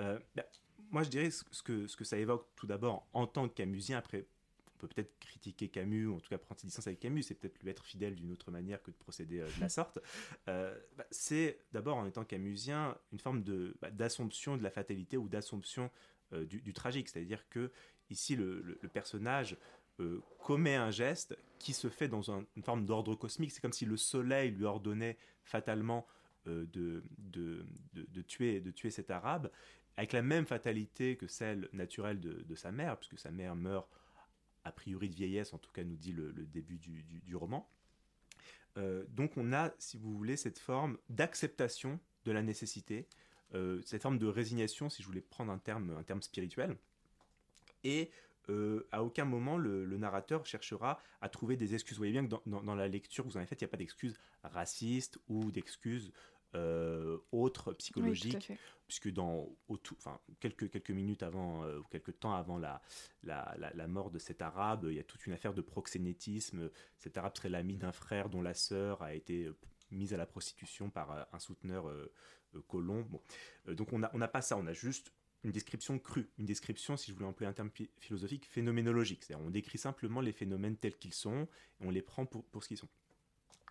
Euh, 0.00 0.18
bah, 0.34 0.44
moi, 0.90 1.02
je 1.02 1.08
dirais 1.08 1.30
ce 1.30 1.62
que, 1.62 1.86
ce 1.86 1.96
que 1.96 2.04
ça 2.04 2.18
évoque 2.18 2.46
tout 2.56 2.66
d'abord 2.66 3.06
en 3.12 3.26
tant 3.26 3.48
que 3.48 3.54
camusien. 3.54 3.98
Après, 3.98 4.26
on 4.76 4.86
peut 4.86 4.88
peut-être 4.88 5.18
critiquer 5.18 5.68
Camus, 5.68 6.06
ou 6.06 6.16
en 6.16 6.20
tout 6.20 6.28
cas 6.28 6.38
prendre 6.38 6.60
ses 6.60 6.66
distances 6.66 6.86
avec 6.86 7.00
Camus, 7.00 7.22
c'est 7.22 7.34
peut-être 7.34 7.62
lui 7.62 7.70
être 7.70 7.84
fidèle 7.84 8.14
d'une 8.14 8.32
autre 8.32 8.50
manière 8.50 8.82
que 8.82 8.90
de 8.90 8.96
procéder 8.96 9.40
euh, 9.40 9.46
de 9.56 9.60
la 9.60 9.68
sorte. 9.70 9.98
Euh, 10.48 10.78
bah, 10.96 11.06
c'est 11.10 11.60
d'abord, 11.72 11.96
en 11.96 12.06
étant 12.06 12.24
camusien, 12.24 12.96
une 13.12 13.18
forme 13.18 13.42
de, 13.42 13.76
bah, 13.80 13.90
d'assomption 13.90 14.56
de 14.56 14.62
la 14.62 14.70
fatalité 14.70 15.16
ou 15.16 15.28
d'assomption 15.28 15.90
euh, 16.32 16.44
du, 16.44 16.72
tragique. 16.72 17.08
C'est-à-dire 17.08 17.48
que 17.48 17.70
ici, 18.10 18.36
le, 18.36 18.78
personnage 18.92 19.56
commet 20.40 20.74
un 20.74 20.90
geste 20.90 21.38
qui 21.58 21.72
se 21.72 21.88
fait 21.88 22.06
dans 22.06 22.30
une 22.30 22.62
forme 22.62 22.84
d'ordre 22.84 23.14
cosmique. 23.14 23.50
C'est 23.50 23.62
comme 23.62 23.72
si 23.72 23.86
le 23.86 23.96
soleil 23.96 24.50
lui 24.50 24.66
ordonnait 24.66 25.16
fatalement 25.42 26.06
de, 26.44 27.02
de, 27.16 27.64
de, 27.94 28.22
tuer, 28.22 28.60
de 28.60 28.70
tuer 28.70 28.90
cet 28.90 29.10
arabe, 29.10 29.50
avec 29.96 30.12
la 30.12 30.22
même 30.22 30.46
fatalité 30.46 31.16
que 31.16 31.26
celle 31.26 31.68
naturelle 31.72 32.20
de, 32.20 32.54
sa 32.54 32.72
mère, 32.72 32.98
puisque 32.98 33.18
sa 33.18 33.30
mère 33.30 33.56
meurt 33.56 33.88
a 34.66 34.72
priori 34.72 35.08
de 35.08 35.14
vieillesse, 35.14 35.54
en 35.54 35.58
tout 35.58 35.70
cas 35.70 35.84
nous 35.84 35.96
dit 35.96 36.12
le, 36.12 36.32
début 36.32 36.78
du, 36.78 37.36
roman. 37.36 37.70
Euh, 38.76 39.04
donc 39.08 39.36
on 39.36 39.52
a, 39.52 39.72
si 39.78 39.96
vous 39.96 40.12
voulez, 40.16 40.36
cette 40.36 40.58
forme 40.58 40.98
d'acceptation 41.08 42.00
de 42.24 42.32
la 42.32 42.42
nécessité, 42.42 43.06
euh, 43.54 43.80
cette 43.84 44.02
forme 44.02 44.18
de 44.18 44.26
résignation, 44.26 44.90
si 44.90 45.02
je 45.02 45.06
voulais 45.06 45.20
prendre 45.20 45.52
un 45.52 45.58
terme, 45.58 45.96
un 45.96 46.02
terme 46.02 46.20
spirituel. 46.20 46.76
Et 47.84 48.10
euh, 48.48 48.86
à 48.92 49.02
aucun 49.02 49.24
moment 49.24 49.56
le, 49.56 49.86
narrateur 49.96 50.44
cherchera 50.46 51.00
à 51.20 51.28
trouver 51.28 51.56
des 51.56 51.74
excuses. 51.74 51.96
Vous 51.96 52.00
voyez 52.00 52.12
bien 52.12 52.26
que 52.26 52.34
dans, 52.46 52.74
la 52.74 52.88
lecture 52.88 53.24
vous 53.24 53.36
en 53.36 53.36
avez 53.36 53.46
faite, 53.46 53.60
il 53.60 53.64
n'y 53.64 53.68
a 53.68 53.70
pas 53.70 53.76
d'excuses 53.76 54.18
racistes 54.42 55.18
ou 55.28 55.52
d'excuses 55.52 56.12
euh, 56.54 57.18
autre 57.32 57.72
psychologique, 57.74 58.52
puisque 58.86 59.12
dans 59.12 59.48
enfin, 59.92 60.20
quelques, 60.40 60.70
quelques 60.70 60.90
minutes 60.90 61.22
avant, 61.22 61.64
euh, 61.64 61.80
ou 61.80 61.84
quelques 61.84 62.18
temps 62.18 62.34
avant 62.34 62.58
la, 62.58 62.80
la, 63.22 63.56
la, 63.58 63.86
mort 63.88 64.10
de 64.10 64.18
cet 64.18 64.42
arabe, 64.42 64.86
il 64.88 64.94
y 64.94 65.00
a 65.00 65.04
toute 65.04 65.26
une 65.26 65.32
affaire 65.32 65.54
de 65.54 65.60
proxénétisme. 65.60 66.70
Cet 66.98 67.18
arabe 67.18 67.36
serait 67.36 67.48
l'ami 67.48 67.76
d'un 67.76 67.92
frère 67.92 68.28
dont 68.28 68.42
la 68.42 68.54
sœur 68.54 69.02
a 69.02 69.14
été 69.14 69.50
mise 69.90 70.14
à 70.14 70.16
la 70.16 70.26
prostitution 70.26 70.90
par 70.90 71.10
euh, 71.12 71.22
un 71.32 71.38
souteneur 71.38 71.92
colon. 72.68 73.02
Bon. 73.02 73.20
donc 73.74 73.92
on 73.92 73.98
n'a 73.98 74.10
on 74.14 74.20
a 74.22 74.28
pas 74.28 74.40
ça, 74.40 74.56
on 74.56 74.66
a 74.66 74.72
juste 74.72 75.12
une 75.44 75.52
description 75.52 75.98
crue, 75.98 76.28
une 76.38 76.46
description, 76.46 76.96
si 76.96 77.10
je 77.10 77.14
voulais 77.14 77.28
employer 77.28 77.48
un 77.48 77.52
terme 77.52 77.70
philosophique, 77.98 78.46
phénoménologique. 78.46 79.24
C'est-à-dire 79.24 79.46
on 79.46 79.50
décrit 79.50 79.78
simplement 79.78 80.20
les 80.20 80.32
phénomènes 80.32 80.76
tels 80.76 80.96
qu'ils 80.96 81.14
sont, 81.14 81.48
et 81.80 81.86
on 81.86 81.90
les 81.90 82.02
prend 82.02 82.26
pour, 82.26 82.44
pour 82.46 82.62
ce 82.62 82.68
qu'ils 82.68 82.78
sont. 82.78 82.88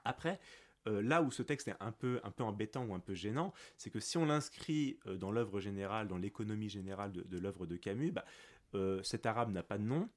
Après, 0.05 0.39
euh, 0.88 1.02
là 1.02 1.21
où 1.21 1.32
ce 1.32 1.43
texte 1.43 1.67
est 1.67 1.76
un 1.80 1.91
peu, 1.91 2.19
un 2.24 2.32
peu 2.32 2.43
embêtant 2.43 2.86
ou 2.86 2.93
un 2.93 3.00
peu 3.00 3.13
gênant, 3.13 3.54
c'est 3.78 3.89
que 3.89 4.00
si 4.00 4.17
on 4.17 4.26
l'inscrit 4.26 5.00
euh, 5.08 5.17
dans 5.17 5.32
l'œuvre 5.32 5.60
générale, 5.60 6.08
dans 6.08 6.17
l'économie 6.17 6.69
générale 6.69 7.12
de, 7.12 7.38
l'œuvre 7.38 7.65
de 7.65 7.76
Camus, 7.76 8.12
bah, 8.12 8.26
euh, 8.76 9.02
cet 9.04 9.26
arabe 9.26 9.52
n'a 9.52 9.63
pas 9.63 9.78
de 9.78 9.84
nom. 9.84 10.10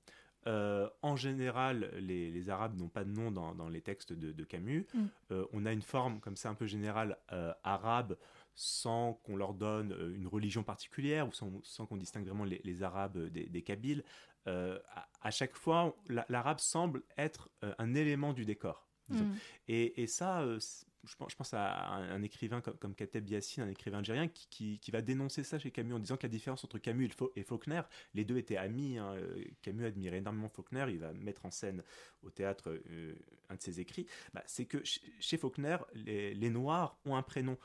en 1.03 1.17
général, 1.17 1.91
les, 1.99 2.51
Arabes 2.51 2.77
n'ont 2.77 2.89
pas 2.89 3.05
de 3.05 3.11
nom 3.11 3.31
dans, 3.31 3.69
les 3.69 3.83
textes 3.83 4.13
de, 4.13 4.45
Camus. 4.45 4.87
Mm. 4.95 5.35
on 5.53 5.67
a 5.67 5.73
une 5.73 5.83
forme 5.83 6.21
comme 6.21 6.37
ça 6.37 6.49
un 6.49 6.55
peu 6.55 6.67
générale 6.67 7.19
arabe 7.65 8.17
sans 8.55 9.15
qu'on 9.25 9.37
leur 9.37 9.53
donne 9.53 9.95
une 10.17 10.27
religion 10.27 10.63
particulière 10.63 11.29
ou 11.29 11.33
sans, 11.33 11.87
qu'on 11.87 11.99
distingue 11.99 12.27
vraiment 12.27 12.45
les, 12.45 12.83
Arabes 12.83 13.19
des, 13.29 13.63
Kabyles. 13.63 14.03
à, 14.47 15.31
chaque 15.31 15.55
fois, 15.55 15.95
l'arabe 16.31 16.61
semble 16.61 17.03
être 17.19 17.51
un 17.61 17.95
élément 17.95 18.33
du 18.33 18.47
décor. 18.47 18.88
Mm. 19.09 19.35
Et, 19.69 20.07
ça, 20.07 20.41
euh, 20.43 20.59
je 21.05 21.17
pense, 21.17 21.31
je 21.31 21.37
pense, 21.37 21.55
à 21.55 21.95
un, 21.95 22.23
écrivain 22.23 22.61
comme, 22.61 22.77
comme 22.77 22.95
Kateb 22.95 23.29
Yassine, 23.29 23.63
un 23.63 23.69
écrivain 23.69 23.99
algérien, 23.99 24.29
qui, 24.29 24.79
qui, 24.79 24.91
va 24.91 25.03
dénoncer 25.03 25.45
ça 25.45 25.59
chez 25.59 25.71
Camus 25.71 25.95
en 25.95 25.99
disant 25.99 26.17
que 26.17 26.25
la 26.25 26.29
différence 26.29 26.65
entre 26.65 26.79
Camus 26.79 27.11
et, 27.37 27.43
Faulkner, 27.43 27.83
les 28.15 28.25
deux 28.25 28.37
étaient 28.37 28.57
amis. 28.57 28.99
Hein, 28.99 29.15
euh, 29.15 29.45
Camus 29.63 29.87
admirait 29.87 30.19
énormément 30.19 30.49
Faulkner, 30.49 30.87
il 30.89 30.99
va 30.99 31.13
mettre 31.13 31.47
en 31.47 31.51
scène 31.51 31.83
au 32.23 32.31
théâtre 32.31 32.71
euh, 32.91 33.15
un 33.49 33.57
de 33.57 33.63
ses 33.63 33.81
écrits. 33.81 34.07
Bah, 34.35 34.43
c'est 34.47 34.67
que 34.67 34.83
chez 34.85 35.37
Faulkner, 35.37 35.79
les, 35.95 36.35
les, 36.35 36.51
Noirs 36.51 36.99
ont 37.05 37.17
un 37.17 37.23
prénom. 37.23 37.57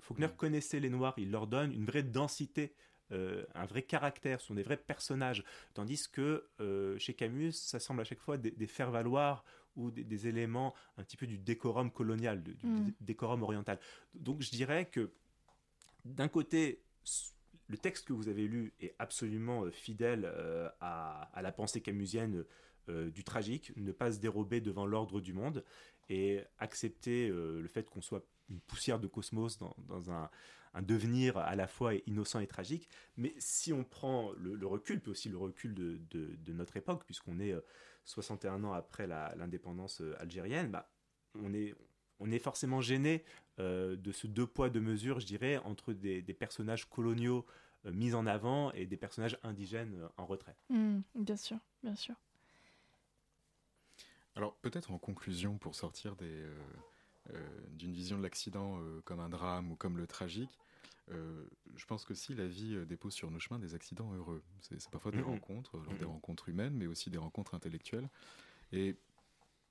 Faulkner 0.00 0.28
mm. 0.28 0.36
connaissait 0.36 0.80
les 0.80 0.90
Noirs, 0.90 1.14
il 1.18 1.30
leur 1.30 1.46
donne 1.46 1.72
une 1.72 1.84
vraie 1.84 2.02
densité 2.02 2.74
un 3.10 3.66
vrai 3.66 3.82
caractère, 3.82 4.40
ce 4.40 4.48
sont 4.48 4.54
des 4.54 4.64
vrais 4.64 4.76
personnages. 4.76 5.44
Tandis 5.74 6.08
que 6.10 6.48
chez 6.98 7.14
Camus, 7.14 7.52
ça 7.52 7.78
semble 7.78 8.00
à 8.00 8.04
chaque 8.04 8.18
fois 8.18 8.36
des, 8.36 8.50
des 8.50 8.66
faire-valoir 8.66 9.44
ou 9.76 9.90
des, 9.90 10.26
éléments 10.26 10.74
un 10.96 11.04
petit 11.04 11.16
peu 11.16 11.26
du 11.26 11.38
décorum 11.38 11.90
colonial, 11.90 12.42
du, 12.42 12.56
mm. 12.62 12.92
décorum 13.00 13.42
oriental. 13.42 13.78
Donc 14.14 14.42
je 14.42 14.50
dirais 14.50 14.86
que 14.86 15.10
d'un 16.04 16.28
côté, 16.28 16.82
le 17.68 17.76
texte 17.76 18.06
que 18.06 18.12
vous 18.12 18.28
avez 18.28 18.46
lu 18.46 18.72
est 18.80 18.94
absolument 18.98 19.64
euh, 19.64 19.70
fidèle 19.70 20.24
euh, 20.24 20.68
à, 20.80 21.40
la 21.42 21.52
pensée 21.52 21.80
camusienne 21.80 22.44
euh, 22.88 23.10
du 23.10 23.24
tragique, 23.24 23.72
ne 23.76 23.92
pas 23.92 24.12
se 24.12 24.18
dérober 24.18 24.60
devant 24.60 24.86
l'ordre 24.86 25.20
du 25.20 25.32
monde 25.32 25.64
et 26.08 26.40
accepter 26.58 27.28
le 27.28 27.66
fait 27.66 27.90
qu'on 27.90 28.00
soit 28.00 28.24
une 28.48 28.60
poussière 28.60 29.00
de 29.00 29.08
cosmos 29.08 29.58
dans, 29.58 30.12
un, 30.12 30.30
devenir 30.82 31.36
à 31.36 31.56
la 31.56 31.66
fois 31.66 31.94
innocent 32.06 32.38
et 32.38 32.46
tragique. 32.46 32.88
Mais 33.16 33.34
si 33.38 33.72
on 33.72 33.82
prend 33.82 34.30
le, 34.34 34.64
recul, 34.68 35.00
puis 35.00 35.10
aussi 35.10 35.28
le 35.28 35.36
recul 35.36 35.74
de, 35.74 36.52
notre 36.52 36.76
époque, 36.76 37.02
puisqu'on 37.06 37.40
est 37.40 37.56
61 38.06 38.64
ans 38.64 38.72
après 38.72 39.06
l'indépendance 39.06 40.02
algérienne, 40.18 40.70
bah, 40.70 40.90
on, 41.34 41.52
est, 41.52 41.74
on 42.18 42.30
est 42.30 42.38
forcément 42.38 42.80
gêné 42.80 43.24
de 43.58 44.12
ce 44.12 44.26
deux 44.26 44.46
poids, 44.46 44.70
deux 44.70 44.80
mesures, 44.80 45.20
je 45.20 45.26
dirais, 45.26 45.58
entre 45.58 45.92
des, 45.92 46.22
personnages 46.22 46.88
coloniaux 46.88 47.44
mis 47.84 48.14
en 48.14 48.26
avant 48.26 48.72
et 48.72 48.86
des 48.86 48.96
personnages 48.96 49.38
indigènes 49.42 50.08
en 50.16 50.26
retrait. 50.26 50.56
Mmh, 50.70 51.00
bien 51.14 51.36
sûr, 51.36 51.58
bien 51.82 51.94
sûr. 51.94 52.14
Alors 54.36 54.54
peut-être 54.56 54.90
en 54.90 54.98
conclusion, 54.98 55.56
pour 55.56 55.74
sortir 55.74 56.14
euh, 56.20 56.54
euh, 57.30 57.48
d'une 57.70 57.92
vision 57.92 58.18
de 58.18 58.22
l'accident 58.22 58.78
euh, 58.78 59.00
comme 59.06 59.18
un 59.18 59.30
drame 59.30 59.72
ou 59.72 59.76
comme 59.76 59.96
le 59.96 60.06
tragique, 60.06 60.58
je 61.08 61.84
pense 61.86 62.04
que 62.04 62.14
si 62.14 62.34
la 62.34 62.46
vie 62.46 62.84
dépose 62.86 63.14
sur 63.14 63.30
nos 63.30 63.38
chemins 63.38 63.58
des 63.58 63.74
accidents 63.74 64.12
heureux. 64.12 64.42
C'est 64.60 64.90
parfois 64.90 65.12
des 65.12 65.18
mmh. 65.18 65.24
rencontres, 65.24 65.80
des 65.98 66.04
rencontres 66.04 66.48
humaines, 66.48 66.74
mais 66.74 66.86
aussi 66.86 67.10
des 67.10 67.18
rencontres 67.18 67.54
intellectuelles. 67.54 68.08
Et 68.72 68.96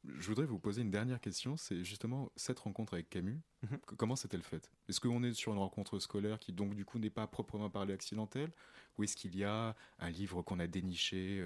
je 0.05 0.27
voudrais 0.27 0.45
vous 0.45 0.59
poser 0.59 0.81
une 0.81 0.91
dernière 0.91 1.19
question, 1.19 1.57
c'est 1.57 1.83
justement 1.83 2.31
cette 2.35 2.59
rencontre 2.59 2.93
avec 2.93 3.09
Camus, 3.09 3.41
mmh. 3.63 3.75
comment 3.97 4.15
s'est-elle 4.15 4.43
faite? 4.43 4.71
Est-ce 4.87 4.99
qu'on 5.01 5.23
est 5.23 5.33
sur 5.33 5.51
une 5.51 5.57
rencontre 5.59 5.99
scolaire 5.99 6.39
qui 6.39 6.53
donc 6.53 6.75
du 6.75 6.85
coup 6.85 6.99
n'est 6.99 7.09
pas 7.09 7.27
proprement 7.27 7.69
parlé 7.69 7.93
accidentelle 7.93 8.51
Ou 8.97 9.03
est-ce 9.03 9.15
qu'il 9.15 9.35
y 9.35 9.43
a 9.43 9.75
un 9.99 10.09
livre 10.09 10.41
qu'on 10.41 10.59
a 10.59 10.67
déniché 10.67 11.43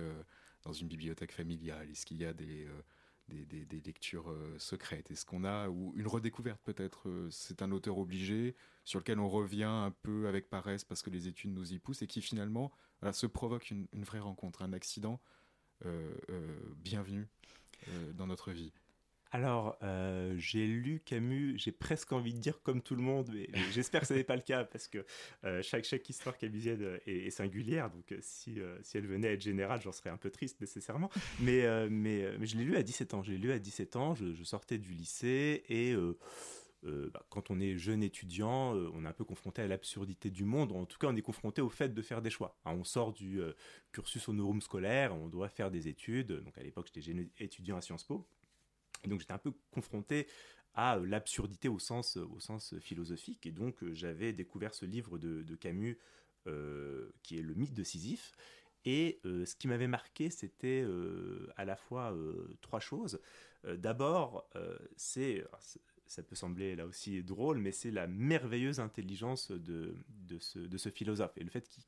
dans 0.64 0.74
une 0.74 0.88
bibliothèque 0.88 1.32
familiale? 1.32 1.90
Est-ce 1.90 2.06
qu'il 2.06 2.18
y 2.18 2.26
a 2.26 2.34
des, 2.34 2.68
des, 3.30 3.82
lectures 3.86 4.30
euh, 4.30 4.56
secrètes 4.58 5.12
Est-ce 5.12 5.26
qu'on 5.26 5.44
a, 5.44 5.70
ou 5.70 5.94
une 5.96 6.08
redécouverte 6.08 6.62
peut-être 6.64 7.08
euh, 7.10 7.30
C'est 7.30 7.62
un 7.62 7.72
auteur 7.72 7.98
obligé 7.98 8.56
sur 8.84 9.00
lequel 9.00 9.20
on 9.20 9.30
revient 9.30 9.64
un 9.64 9.92
peu 10.04 10.28
avec 10.28 10.50
paresse 10.50 10.84
parce 10.84 11.02
que 11.02 11.10
les 11.10 11.28
études 11.28 11.54
nous 11.54 11.74
y 11.74 11.80
poussent 11.80 12.02
et 12.02 12.08
qui 12.08 12.22
finalement 12.22 12.72
se 13.12 13.28
provoque 13.28 13.72
une, 13.72 13.88
vraie 13.94 14.20
rencontre, 14.20 14.62
un 14.62 14.74
accident 14.74 15.22
euh, 15.86 16.14
bienvenu 16.76 17.28
dans 18.14 18.28
notre 18.28 18.52
vie? 18.52 18.74
Alors, 19.32 19.78
euh, 19.84 20.34
j'ai 20.38 20.66
lu 20.66 21.02
Camus, 21.06 21.56
j'ai 21.58 21.72
presque 21.72 22.12
envie 22.14 22.34
de 22.34 22.40
dire 22.40 22.64
comme 22.64 22.82
tout 22.82 22.96
le 22.96 23.04
monde, 23.04 23.30
mais 23.32 23.48
j'espère 23.72 24.02
que 24.02 24.08
ce 24.08 24.14
n'est 24.16 24.24
pas 24.24 24.36
le 24.36 24.42
cas, 24.42 24.64
parce 24.64 24.88
que 24.88 25.06
euh, 25.44 25.62
chaque, 25.62 25.84
chaque 25.84 26.10
histoire 26.10 26.36
camusienne 26.38 27.00
est, 27.06 27.30
singulière, 27.30 27.92
donc 27.92 28.12
euh, 28.12 28.18
si, 28.22 28.60
si 28.82 28.98
elle 28.98 29.06
venait 29.06 29.28
à 29.28 29.32
être 29.34 29.42
générale, 29.42 29.82
j'en 29.82 29.92
serais 29.92 30.10
un 30.10 30.18
peu 30.18 30.32
triste 30.32 30.60
nécessairement. 30.62 31.12
Mais, 31.40 31.90
mais, 31.90 32.46
je 32.46 32.58
l'ai 32.58 32.64
lu 32.64 32.76
à 32.76 32.84
17 32.84 33.14
ans, 33.14 33.24
je 33.24 33.34
lu 33.34 33.52
à 33.52 33.60
17 33.60 33.96
ans, 33.96 34.16
je, 34.16 34.44
sortais 34.44 34.80
du 34.80 34.94
lycée, 34.94 35.64
et 35.70 35.96
bah, 36.84 37.24
quand 37.30 37.52
on 37.52 37.60
est 37.60 37.78
jeune 37.78 38.02
étudiant, 38.02 38.74
on 38.74 39.06
est 39.06 39.08
un 39.08 39.14
peu 39.14 39.26
confronté 39.26 39.62
à 39.62 39.68
l'absurdité 39.68 40.32
du 40.32 40.44
monde, 40.44 40.72
en 40.72 40.86
tout 40.86 40.98
cas 40.98 41.08
on 41.08 41.16
est 41.16 41.22
confronté 41.22 41.62
au 41.62 41.70
fait 41.70 41.94
de 41.94 42.02
faire 42.02 42.24
des 42.24 42.32
choix. 42.32 42.58
on 42.66 42.84
sort 42.84 43.14
du 43.14 43.40
cursus 43.92 44.28
honorum 44.28 44.62
scolaire, 44.62 45.14
on 45.16 45.28
doit 45.28 45.50
faire 45.50 45.70
des 45.70 45.88
études, 45.88 46.32
donc 46.32 46.58
à 46.58 46.64
l'époque 46.64 46.90
j'étais 46.96 47.30
étudiant 47.38 47.78
à 47.78 47.82
Sciences 47.82 48.06
Po, 48.06 48.28
donc 49.08 49.20
j'étais 49.20 49.34
un 49.34 49.40
peu 49.40 49.54
confronté 49.72 50.28
à 50.74 50.98
euh, 50.98 51.06
l'absurdité 51.06 51.68
au 51.68 51.80
sens, 51.80 52.18
euh, 52.18 52.28
sens 52.40 52.78
philosophique. 52.80 53.46
Et 53.46 53.52
donc 53.52 53.84
euh, 53.84 53.94
j'avais 53.94 54.34
découvert 54.34 54.74
ce 54.74 54.86
livre 54.86 55.18
de, 55.18 55.56
Camus 55.56 55.98
qui 57.22 57.38
est 57.38 57.44
Le 57.44 57.54
mythe 57.54 57.76
de 57.76 57.84
Sisyphe. 57.84 58.32
Et 58.86 59.20
ce 59.24 59.56
qui 59.56 59.68
m'avait 59.68 59.90
marqué, 59.90 60.32
c'était 60.32 60.84
à 61.58 61.66
la 61.66 61.76
fois 61.76 62.18
trois 62.62 62.80
choses. 62.80 63.20
D'abord, 63.66 64.50
c'est, 64.96 65.46
ça 66.08 66.24
peut 66.24 66.36
sembler 66.36 66.76
là 66.76 66.88
aussi 66.88 67.22
drôle, 67.22 67.60
mais 67.60 67.72
c'est 67.72 67.92
la 67.92 68.08
merveilleuse 68.08 68.80
intelligence 68.80 69.52
de, 69.52 69.94
ce, 70.40 70.90
philosophe. 70.90 71.34
Et 71.38 71.44
le 71.44 71.52
fait 71.52 71.70
qu'il 71.70 71.84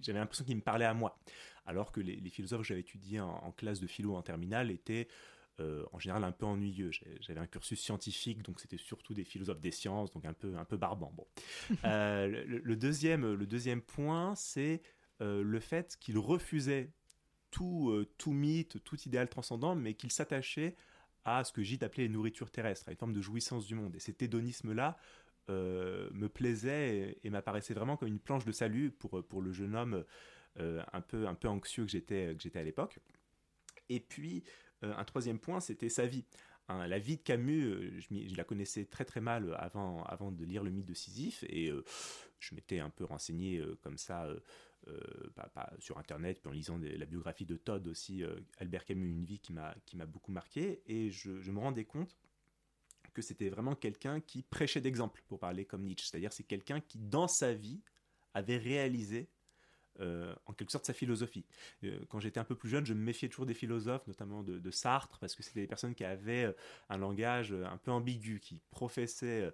j'avais 0.00 0.18
l'impression 0.18 0.44
qu'il 0.44 0.56
me 0.56 0.62
parlait 0.62 0.84
à 0.84 0.94
moi, 0.94 1.18
alors 1.64 1.92
que 1.92 2.00
les, 2.00 2.30
philosophes 2.30 2.60
que 2.60 2.66
j'avais 2.66 2.80
étudiés 2.80 3.20
en, 3.20 3.52
classe 3.52 3.80
de 3.80 3.86
philo 3.86 4.14
en 4.14 4.22
terminale 4.22 4.70
étaient 4.70 5.08
euh, 5.58 5.86
en 5.92 5.98
général 5.98 6.22
un 6.24 6.32
peu 6.32 6.44
ennuyeux. 6.44 6.90
J'avais 7.20 7.40
un 7.40 7.46
cursus 7.46 7.80
scientifique, 7.80 8.42
donc 8.42 8.60
c'était 8.60 8.76
surtout 8.76 9.14
des 9.14 9.24
philosophes 9.24 9.60
des 9.60 9.70
sciences, 9.70 10.12
donc 10.12 10.26
un 10.26 10.34
peu, 10.34 10.54
un 10.54 10.66
peu 10.66 10.76
barbant. 10.76 11.12
Bon. 11.16 11.26
Euh, 11.84 12.26
le, 12.26 12.76
deuxième, 12.76 13.32
le 13.32 13.46
deuxième 13.46 13.80
point, 13.80 14.34
c'est 14.34 14.82
euh, 15.22 15.42
le 15.42 15.60
fait 15.60 15.96
qu'il 16.00 16.18
refusait 16.18 16.90
tout, 17.50 18.04
tout 18.18 18.32
mythe, 18.32 18.82
tout 18.84 19.00
idéal 19.06 19.28
transcendant, 19.28 19.74
mais 19.74 19.94
qu'il 19.94 20.10
s'attachait 20.10 20.76
à 21.24 21.42
ce 21.42 21.52
que 21.52 21.62
Gide 21.62 21.84
appelait 21.84 22.02
les 22.04 22.08
nourritures 22.10 22.50
terrestres, 22.50 22.88
à 22.88 22.90
une 22.90 22.98
forme 22.98 23.14
de 23.14 23.22
jouissance 23.22 23.66
du 23.66 23.74
monde. 23.74 23.94
Et 23.96 24.00
cet 24.00 24.20
hédonisme-là 24.20 24.98
me 25.48 26.26
plaisait 26.26 27.18
et, 27.22 27.30
m'apparaissait 27.30 27.72
vraiment 27.72 27.96
comme 27.96 28.08
une 28.08 28.18
planche 28.18 28.44
de 28.44 28.52
salut 28.52 28.90
pour, 28.90 29.24
pour 29.24 29.40
le 29.40 29.52
jeune 29.52 29.74
homme 29.74 30.04
un, 30.58 31.00
peu, 31.00 31.26
un 31.26 31.34
peu 31.34 31.48
anxieux 31.48 31.84
que 31.86 31.90
j'étais 31.90 32.58
à 32.58 32.62
l'époque. 32.62 32.98
Et 33.88 34.00
puis, 34.00 34.42
euh, 34.44 34.65
un 34.82 35.04
troisième 35.04 35.38
point, 35.38 35.60
c'était 35.60 35.88
sa 35.88 36.06
vie. 36.06 36.24
Hein, 36.68 36.86
la 36.88 36.98
vie 36.98 37.16
de 37.16 37.22
Camus, 37.22 37.64
euh, 37.64 38.00
je, 38.00 38.36
la 38.36 38.44
connaissais 38.44 38.86
très 38.86 39.04
très 39.04 39.20
mal 39.20 39.54
avant, 39.58 40.02
avant 40.04 40.32
de 40.32 40.44
lire 40.44 40.64
le 40.64 40.70
mythe 40.70 40.86
de 40.86 40.94
Sisyphe 40.94 41.44
et 41.48 41.70
euh, 41.70 41.84
je 42.40 42.54
m'étais 42.54 42.80
un 42.80 42.90
peu 42.90 43.04
renseigné 43.04 43.62
comme 43.82 43.98
ça 43.98 44.28
sur 45.78 45.98
internet, 45.98 46.38
puis 46.40 46.48
en 46.48 46.52
lisant 46.52 46.78
la 46.78 47.06
biographie 47.06 47.46
de 47.46 47.56
Todd 47.56 47.88
aussi, 47.88 48.22
Albert 48.58 48.84
Camus, 48.84 49.10
une 49.10 49.24
vie 49.24 49.40
qui 49.40 49.52
m'a 49.52 50.06
beaucoup 50.06 50.30
marqué 50.30 50.82
et 50.86 51.10
je, 51.10 51.50
me 51.50 51.58
rendais 51.58 51.86
compte 51.86 52.16
que 53.14 53.22
c'était 53.22 53.48
vraiment 53.48 53.74
quelqu'un 53.74 54.20
qui 54.20 54.42
prêchait 54.42 54.82
d'exemple 54.82 55.24
pour 55.26 55.40
parler 55.40 55.64
comme 55.64 55.82
Nietzsche, 55.82 56.06
c'est-à-dire 56.08 56.32
c'est 56.32 56.44
quelqu'un 56.44 56.80
qui 56.80 56.98
dans 56.98 57.26
sa 57.26 57.54
vie 57.54 57.80
avait 58.34 58.58
réalisé 58.58 59.28
euh, 60.00 60.34
en 60.46 60.52
quelque 60.52 60.72
sorte 60.72 60.86
sa 60.86 60.92
philosophie. 60.92 61.44
Euh, 61.84 61.98
quand 62.08 62.20
j'étais 62.20 62.40
un 62.40 62.44
peu 62.44 62.54
plus 62.54 62.68
jeune, 62.68 62.84
je 62.84 62.94
me 62.94 63.00
méfiais 63.00 63.28
toujours 63.28 63.46
des 63.46 63.54
philosophes, 63.54 64.06
notamment 64.06 64.42
de, 64.42 64.70
Sartre, 64.70 65.18
parce 65.18 65.34
que 65.34 65.42
c'était 65.42 65.60
des 65.60 65.66
personnes 65.66 65.94
qui 65.94 66.04
avaient 66.04 66.44
euh, 66.44 66.52
un 66.88 66.98
langage 66.98 67.52
un 67.52 67.76
peu 67.78 67.90
ambigu, 67.90 68.40
qui 68.40 68.60
professaient 68.70 69.50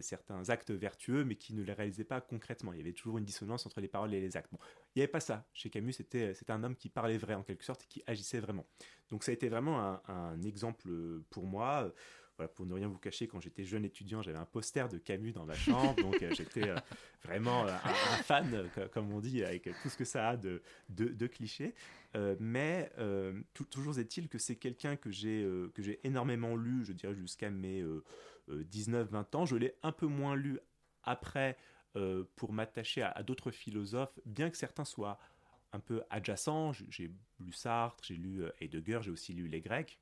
certains 0.00 0.48
actes 0.48 0.70
vertueux, 0.70 1.24
mais 1.24 1.34
qui 1.34 1.52
ne 1.52 1.62
les 1.62 1.72
réalisaient 1.72 2.04
pas 2.04 2.20
concrètement. 2.20 2.72
Il 2.72 2.78
y 2.78 2.80
avait 2.80 2.92
toujours 2.92 3.18
une 3.18 3.24
dissonance 3.24 3.66
entre 3.66 3.80
les 3.80 3.88
paroles 3.88 4.14
et 4.14 4.20
les 4.20 4.36
actes. 4.36 4.52
Bon, 4.52 4.58
il 4.94 5.00
n'y 5.00 5.02
avait 5.02 5.10
pas 5.10 5.18
ça. 5.18 5.44
Chez 5.52 5.70
Camus, 5.70 5.92
c'était 5.92 6.32
un 6.48 6.62
homme 6.62 6.76
qui 6.76 6.88
parlait 6.88 7.18
vrai, 7.18 7.34
en 7.34 7.42
quelque 7.42 7.64
sorte, 7.64 7.82
et 7.82 7.86
qui 7.88 8.02
agissait 8.06 8.38
vraiment. 8.38 8.64
Donc 9.10 9.24
ça 9.24 9.32
a 9.32 9.34
été 9.34 9.48
vraiment 9.48 9.80
un, 9.80 10.02
un 10.06 10.42
exemple 10.42 10.88
pour 11.30 11.46
moi 11.46 11.92
pour 12.54 12.66
ne 12.66 12.74
rien 12.74 12.88
vous 12.88 12.98
cacher, 12.98 13.26
quand 13.26 13.40
j'étais 13.40 13.64
jeune 13.64 13.84
étudiant, 13.84 14.20
j'avais 14.20 14.38
un 14.38 14.44
poster 14.44 14.88
de 14.88 14.98
Camus 14.98 15.32
dans 15.32 15.46
ma 15.46 15.54
chambre, 15.54 15.94
donc 16.02 16.22
euh, 16.22 16.30
j'étais 16.34 16.68
euh, 16.68 16.76
vraiment 17.24 17.66
euh, 17.66 17.72
un, 17.84 18.22
fan, 18.22 18.68
comme 18.92 19.12
on 19.12 19.20
dit, 19.20 19.42
avec 19.42 19.68
tout 19.82 19.88
ce 19.88 19.96
que 19.96 20.04
ça 20.04 20.30
a 20.30 20.36
de, 20.36 21.26
clichés. 21.26 21.74
mais 22.38 22.90
toujours 23.70 23.98
est-il 23.98 24.28
que 24.28 24.38
c'est 24.38 24.56
quelqu'un 24.56 24.96
que 24.96 25.10
j'ai 25.10 25.46
que 25.74 25.82
j'ai 25.82 26.00
énormément 26.04 26.56
lu, 26.56 26.84
je 26.84 26.92
dirais 26.92 27.14
jusqu'à 27.14 27.50
mes 27.50 27.84
19-20 28.48 29.36
ans. 29.36 29.46
Je 29.46 29.56
l'ai 29.56 29.74
un 29.82 29.92
peu 29.92 30.06
moins 30.06 30.34
lu 30.36 30.58
après 31.02 31.56
pour 32.36 32.52
m'attacher 32.52 33.02
à, 33.02 33.10
à 33.10 33.22
d'autres 33.22 33.50
philosophes, 33.50 34.18
bien 34.26 34.50
que 34.50 34.56
certains 34.56 34.84
soient 34.84 35.18
un 35.72 35.80
peu 35.80 36.02
adjacents. 36.10 36.72
J'ai 36.72 37.10
lu 37.40 37.52
Sartre, 37.52 38.04
j'ai 38.04 38.16
lu 38.16 38.44
Heidegger, 38.60 39.00
j'ai 39.02 39.10
aussi 39.10 39.32
lu 39.32 39.48
les 39.48 39.60
Grecs. 39.60 39.98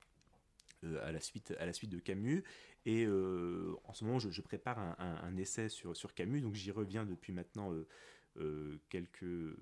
Euh, 0.84 1.06
à, 1.06 1.12
la 1.12 1.20
suite, 1.20 1.54
à 1.58 1.66
la 1.66 1.72
suite 1.72 1.90
de 1.90 1.98
Camus. 1.98 2.42
Et 2.86 3.04
euh, 3.06 3.74
en 3.84 3.94
ce 3.94 4.04
moment, 4.04 4.18
je, 4.18 4.40
prépare 4.40 4.78
un, 4.78 5.36
essai 5.36 5.68
sur, 5.68 5.96
sur 5.96 6.14
Camus, 6.14 6.40
donc 6.40 6.54
j'y 6.54 6.70
reviens 6.70 7.04
depuis 7.04 7.32
maintenant 7.32 7.72
euh, 8.36 8.78
quelques, 8.88 9.56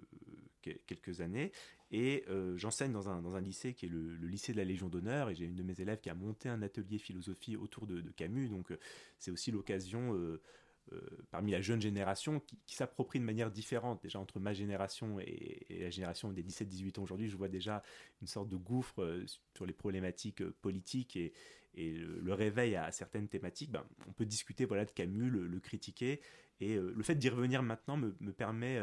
quelques 0.87 1.21
années. 1.21 1.53
Et 1.93 2.25
j'enseigne 2.57 2.93
dans 2.93 3.09
un, 3.11 3.21
dans 3.21 3.37
un 3.37 3.41
lycée 3.41 3.75
qui 3.75 3.87
est 3.87 3.89
le, 3.89 4.17
lycée 4.27 4.53
de 4.53 4.57
la 4.57 4.65
Légion 4.65 4.89
d'honneur, 4.89 5.31
et 5.31 5.35
j'ai 5.35 5.45
une 5.45 5.55
de 5.55 5.63
mes 5.63 5.81
élèves 5.81 6.01
qui 6.01 6.11
a 6.11 6.15
monté 6.15 6.49
un 6.49 6.63
atelier 6.63 6.99
philosophie 6.99 7.57
autour 7.57 7.87
de, 7.87 8.01
Camus, 8.17 8.49
donc 8.49 8.73
c'est 9.19 9.31
aussi 9.31 9.51
l'occasion 9.51 10.19
parmi 11.31 11.53
la 11.53 11.61
jeune 11.61 11.81
génération 11.81 12.41
qui, 12.67 12.75
s'approprie 12.75 13.19
de 13.19 13.25
manière 13.25 13.51
différente. 13.51 14.03
Déjà 14.03 14.19
entre 14.19 14.41
ma 14.41 14.53
génération 14.53 15.19
et, 15.21 15.67
la 15.71 15.91
génération 15.91 16.31
des 16.33 16.43
17-18 16.43 16.99
ans 16.99 17.03
aujourd'hui, 17.03 17.29
je 17.29 17.37
vois 17.37 17.49
déjà 17.49 17.83
une 18.21 18.27
sorte 18.27 18.49
de 18.49 18.57
gouffre 18.57 19.03
euh, 19.03 19.25
sur 19.55 19.67
les 19.67 19.73
problématiques 19.73 20.43
euh, 20.43 20.55
politiques 20.61 21.17
et, 21.17 21.33
le, 21.75 22.35
réveil 22.35 22.77
à 22.77 22.91
certaines 22.93 23.29
thématiques. 23.29 23.71
Ben, 23.71 23.85
on 24.07 24.13
peut 24.13 24.27
discuter 24.27 24.67
voilà, 24.67 24.85
de 24.85 24.91
Camus, 24.91 25.31
le, 25.31 25.61
critiquer, 25.61 26.21
et 26.61 26.77
le 26.77 27.03
fait 27.03 27.15
d'y 27.15 27.31
revenir 27.31 27.63
maintenant 27.63 27.97
me, 27.97 28.13
permet 28.33 28.79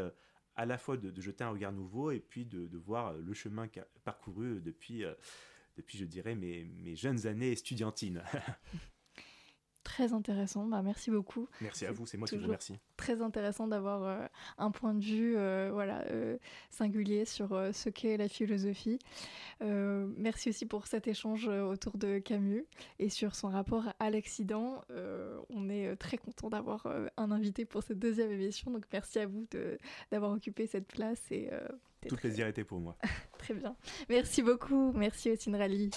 à 0.56 0.66
la 0.66 0.80
fois 0.80 0.98
de, 0.98 1.22
jeter 1.22 1.44
un 1.44 1.52
regard 1.52 1.72
nouveau 1.72 2.10
et 2.10 2.20
puis 2.20 2.46
de, 2.46 2.78
voir 2.78 3.14
le 3.14 3.34
chemin 3.36 3.68
parcouru 4.04 4.60
depuis, 4.60 5.04
depuis 5.78 6.00
je 6.00 6.06
dirais, 6.06 6.34
mes, 6.34 6.64
mes 6.64 6.96
jeunes 6.96 7.28
années 7.28 7.52
estudiantines. 7.52 8.24
très 9.90 10.14
intéressant. 10.14 10.66
Bah, 10.66 10.82
merci 10.84 11.10
beaucoup. 11.10 11.48
Merci 11.62 11.86
à 11.88 11.92
vous, 11.92 12.06
c'est 12.06 12.18
moi 12.18 12.28
qui 12.28 12.38
vous 12.38 12.44
remercie. 12.44 12.78
Très 12.96 13.22
intéressant 13.22 13.68
d'avoir 13.68 14.04
euh, 14.04 14.28
un 14.60 14.70
point 14.70 14.94
de 14.94 15.04
vue 15.04 15.36
euh, 15.36 15.72
voilà, 15.74 16.04
euh, 16.12 16.38
singulier 16.70 17.26
sur 17.26 17.50
ce 17.74 17.90
qu'est 17.90 18.18
la 18.18 18.28
philosophie. 18.28 19.00
merci 19.62 20.50
aussi 20.50 20.66
pour 20.66 20.86
cet 20.88 21.08
échange 21.08 21.48
autour 21.48 21.98
de 21.98 22.20
Camus 22.20 22.66
et 23.00 23.10
sur 23.10 23.36
son 23.36 23.50
rapport 23.50 23.86
à 24.00 24.10
l'accident. 24.10 24.82
on 25.50 25.70
est 25.70 25.96
très 25.96 26.18
content 26.18 26.50
d'avoir 26.50 26.86
un 27.18 27.32
invité 27.32 27.66
pour 27.66 27.82
cette 27.82 28.00
deuxième 28.00 28.32
émission. 28.32 28.72
Donc 28.72 28.86
merci 28.94 29.20
à 29.20 29.26
vous 29.26 29.48
d'avoir 30.12 30.32
occupé 30.32 30.68
cette 30.68 30.88
place. 30.88 31.22
Et, 31.32 31.50
Tout 32.08 32.16
plaisir 32.16 32.48
était 32.48 32.64
pour 32.64 32.80
moi. 32.80 32.96
très 33.40 33.56
bien. 33.56 33.76
Merci 34.08 34.44
beaucoup. 34.44 34.92
Merci 34.94 35.32
Ossine 35.32 35.56
Rally. 35.56 35.90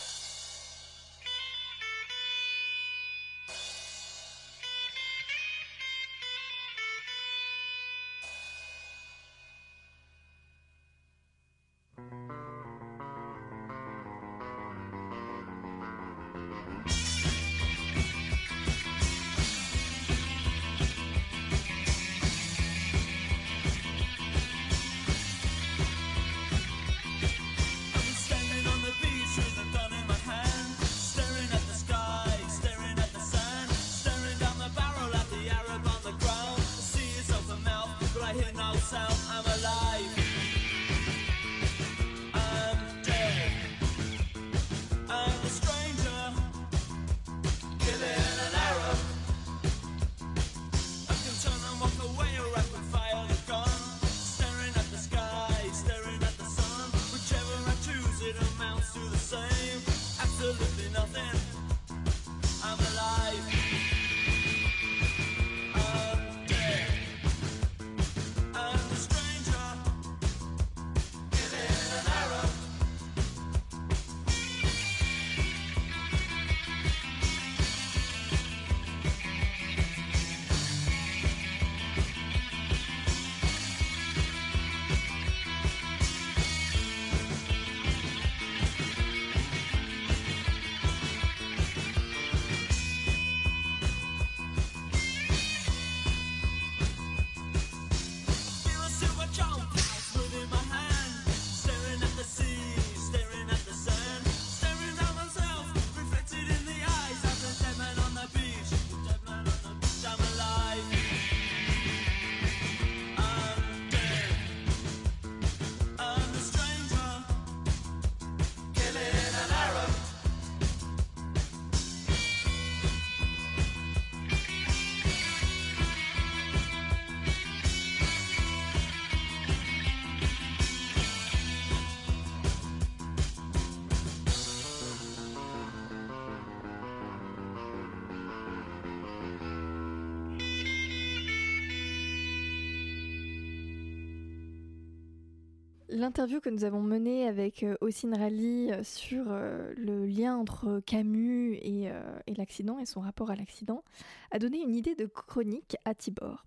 L'interview 145.95 146.41
que 146.41 146.49
nous 146.49 146.65
avons 146.65 146.81
menée 146.81 147.29
avec 147.29 147.63
euh, 147.63 147.77
Ossine 147.83 148.15
Rally 148.15 148.73
euh, 148.73 148.83
sur 148.83 149.27
euh, 149.29 149.75
le 149.77 150.07
lien 150.07 150.35
entre 150.35 150.81
Camus 150.81 151.55
et, 151.57 151.91
l'accident 152.35 152.79
et 152.79 152.87
son 152.87 153.01
rapport 153.01 153.31
à 153.31 153.37
l'accident 153.37 153.85
a 154.31 154.39
donné 154.39 154.63
une 154.63 154.75
idée 154.75 154.95
de 154.95 155.05
chronique 155.05 155.77
à 155.85 155.95
Tibor. 155.95 156.47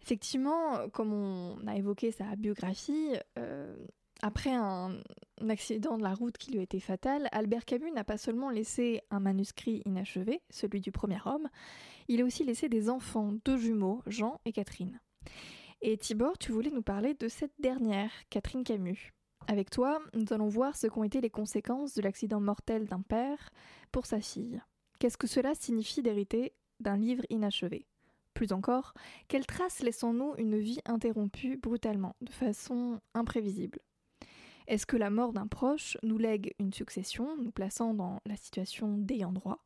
Effectivement, 0.00 0.88
comme 0.88 1.12
on 1.12 1.66
a 1.66 1.76
évoqué 1.76 2.12
sa 2.12 2.34
biographie, 2.34 3.10
après 4.22 4.52
un, 4.52 4.96
accident 5.48 5.98
de 5.98 6.02
la 6.02 6.14
route 6.14 6.38
qui 6.38 6.52
lui 6.52 6.58
a 6.60 6.62
été 6.62 6.80
fatal, 6.80 7.28
Albert 7.30 7.66
Camus 7.66 7.92
n'a 7.92 8.04
pas 8.04 8.16
seulement 8.16 8.50
laissé 8.50 9.02
un 9.10 9.20
manuscrit 9.20 9.82
inachevé, 9.84 10.40
celui 10.50 10.80
du 10.80 10.90
premier 10.90 11.18
homme, 11.26 11.48
il 12.08 12.20
a 12.22 12.24
aussi 12.24 12.42
laissé 12.42 12.68
des 12.68 12.88
enfants, 12.88 13.32
deux 13.44 13.58
jumeaux, 13.58 14.02
Jean 14.06 14.40
et 14.44 14.52
Catherine. 14.52 14.98
Et 15.84 15.96
Tibor, 15.96 16.38
tu 16.38 16.52
voulais 16.52 16.70
nous 16.70 16.82
parler 16.82 17.14
de 17.14 17.26
cette 17.26 17.54
dernière, 17.58 18.12
Catherine 18.30 18.62
Camus. 18.62 19.12
Avec 19.48 19.68
toi, 19.68 20.00
nous 20.14 20.32
allons 20.32 20.46
voir 20.46 20.76
ce 20.76 20.86
qu'ont 20.86 21.02
été 21.02 21.20
les 21.20 21.28
conséquences 21.28 21.94
de 21.94 22.02
l'accident 22.02 22.40
mortel 22.40 22.86
d'un 22.86 23.00
père 23.00 23.50
pour 23.90 24.06
sa 24.06 24.20
fille. 24.20 24.62
Qu'est-ce 25.00 25.18
que 25.18 25.26
cela 25.26 25.56
signifie 25.56 26.00
d'hériter 26.00 26.54
d'un 26.78 26.96
livre 26.96 27.24
inachevé? 27.30 27.88
Plus 28.32 28.52
encore, 28.52 28.94
quelle 29.26 29.44
trace 29.44 29.80
laissons-nous 29.80 30.34
une 30.38 30.56
vie 30.56 30.78
interrompue 30.84 31.56
brutalement, 31.56 32.14
de 32.20 32.30
façon 32.30 33.00
imprévisible? 33.14 33.80
Est-ce 34.68 34.86
que 34.86 34.96
la 34.96 35.10
mort 35.10 35.32
d'un 35.32 35.48
proche 35.48 35.98
nous 36.04 36.16
lègue 36.16 36.54
une 36.60 36.72
succession, 36.72 37.36
nous 37.36 37.50
plaçant 37.50 37.92
dans 37.92 38.20
la 38.24 38.36
situation 38.36 38.98
d'ayant 38.98 39.32
droit, 39.32 39.64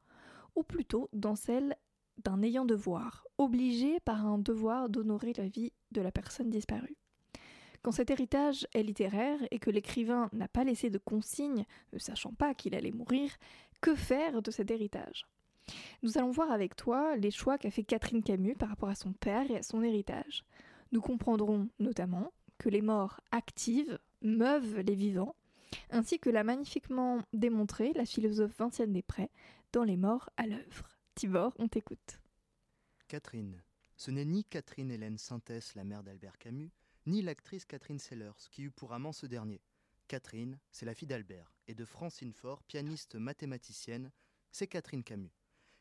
ou 0.55 0.63
plutôt 0.63 1.11
dans 1.13 1.37
celle 1.37 1.77
d'un 2.25 2.43
ayant 2.43 2.65
devoir, 2.65 3.27
obligé 3.39 4.01
par 4.01 4.27
un 4.27 4.39
devoir 4.39 4.89
d'honorer 4.89 5.33
la 5.35 5.49
vie 5.49 5.73
de 5.93 6.01
la 6.01 6.13
personne 6.13 6.51
disparue. 6.51 6.97
Quand 7.83 7.93
cet 7.93 8.11
héritage 8.11 8.67
est 8.75 8.83
littéraire 8.83 9.39
et 9.51 9.59
que 9.59 9.71
l'écrivain 9.71 10.29
n'a 10.33 10.49
pas 10.49 10.65
laissé 10.65 10.91
de 10.91 10.99
consigne, 10.99 11.65
ne 11.93 11.99
sachant 11.99 12.33
pas 12.33 12.55
qu'il 12.55 12.75
allait 12.75 12.91
mourir, 12.91 13.31
que 13.81 13.95
faire 13.95 14.43
de 14.43 14.51
cet 14.51 14.71
héritage? 14.71 15.27
Nous 16.03 16.19
allons 16.19 16.31
voir 16.31 16.51
avec 16.51 16.77
toi 16.77 17.17
les 17.17 17.31
choix 17.31 17.59
qu'a 17.59 17.71
fait 17.71 17.85
Catherine 17.85 18.23
Camus 18.23 18.57
par 18.57 18.71
rapport 18.71 18.89
à 18.89 18.95
son 18.95 19.13
père 19.13 19.51
et 19.51 19.59
à 19.59 19.63
son 19.63 19.83
héritage. 19.83 20.45
Nous 20.93 21.01
comprendrons 21.01 21.69
notamment 21.79 22.33
que 22.59 22.69
les 22.69 22.83
morts 22.83 23.21
actives 23.31 23.99
meuvent 24.23 24.81
les 24.81 24.95
vivants, 24.95 25.35
ainsi 25.91 26.19
que 26.19 26.31
l'a 26.31 26.45
magnifiquement 26.45 27.21
démontré 27.33 27.93
la 27.95 28.05
philosophe 28.05 28.57
Vinciane 28.59 28.93
Després 28.93 29.31
dans 29.73 29.85
Les 29.85 29.97
morts 29.97 30.31
à 30.37 30.47
l'œuvre. 30.47 30.96
Tibor, 31.17 31.55
on 31.59 31.67
t'écoute. 31.67 32.21
Catherine. 33.09 33.63
Ce 33.97 34.11
n'est 34.11 34.27
ni 34.27 34.45
Catherine 34.45 34.91
Hélène 34.91 35.17
Synthèse, 35.17 35.73
la 35.75 35.83
mère 35.83 36.03
d'Albert 36.03 36.37
Camus, 36.37 36.71
ni 37.07 37.23
l'actrice 37.23 37.65
Catherine 37.65 37.99
Sellers, 37.99 38.37
qui 38.51 38.65
eut 38.65 38.71
pour 38.71 38.93
amant 38.93 39.15
ce 39.15 39.25
dernier. 39.25 39.63
Catherine, 40.09 40.61
c'est 40.71 40.85
la 40.85 40.93
fille 40.93 41.09
d'Albert, 41.09 41.55
et 41.69 41.75
de 41.75 41.87
Francine 41.87 42.35
Faure, 42.35 42.63
pianiste 42.65 43.15
mathématicienne, 43.15 44.13
c'est 44.53 44.67
Catherine 44.67 45.03
Camus. 45.03 45.33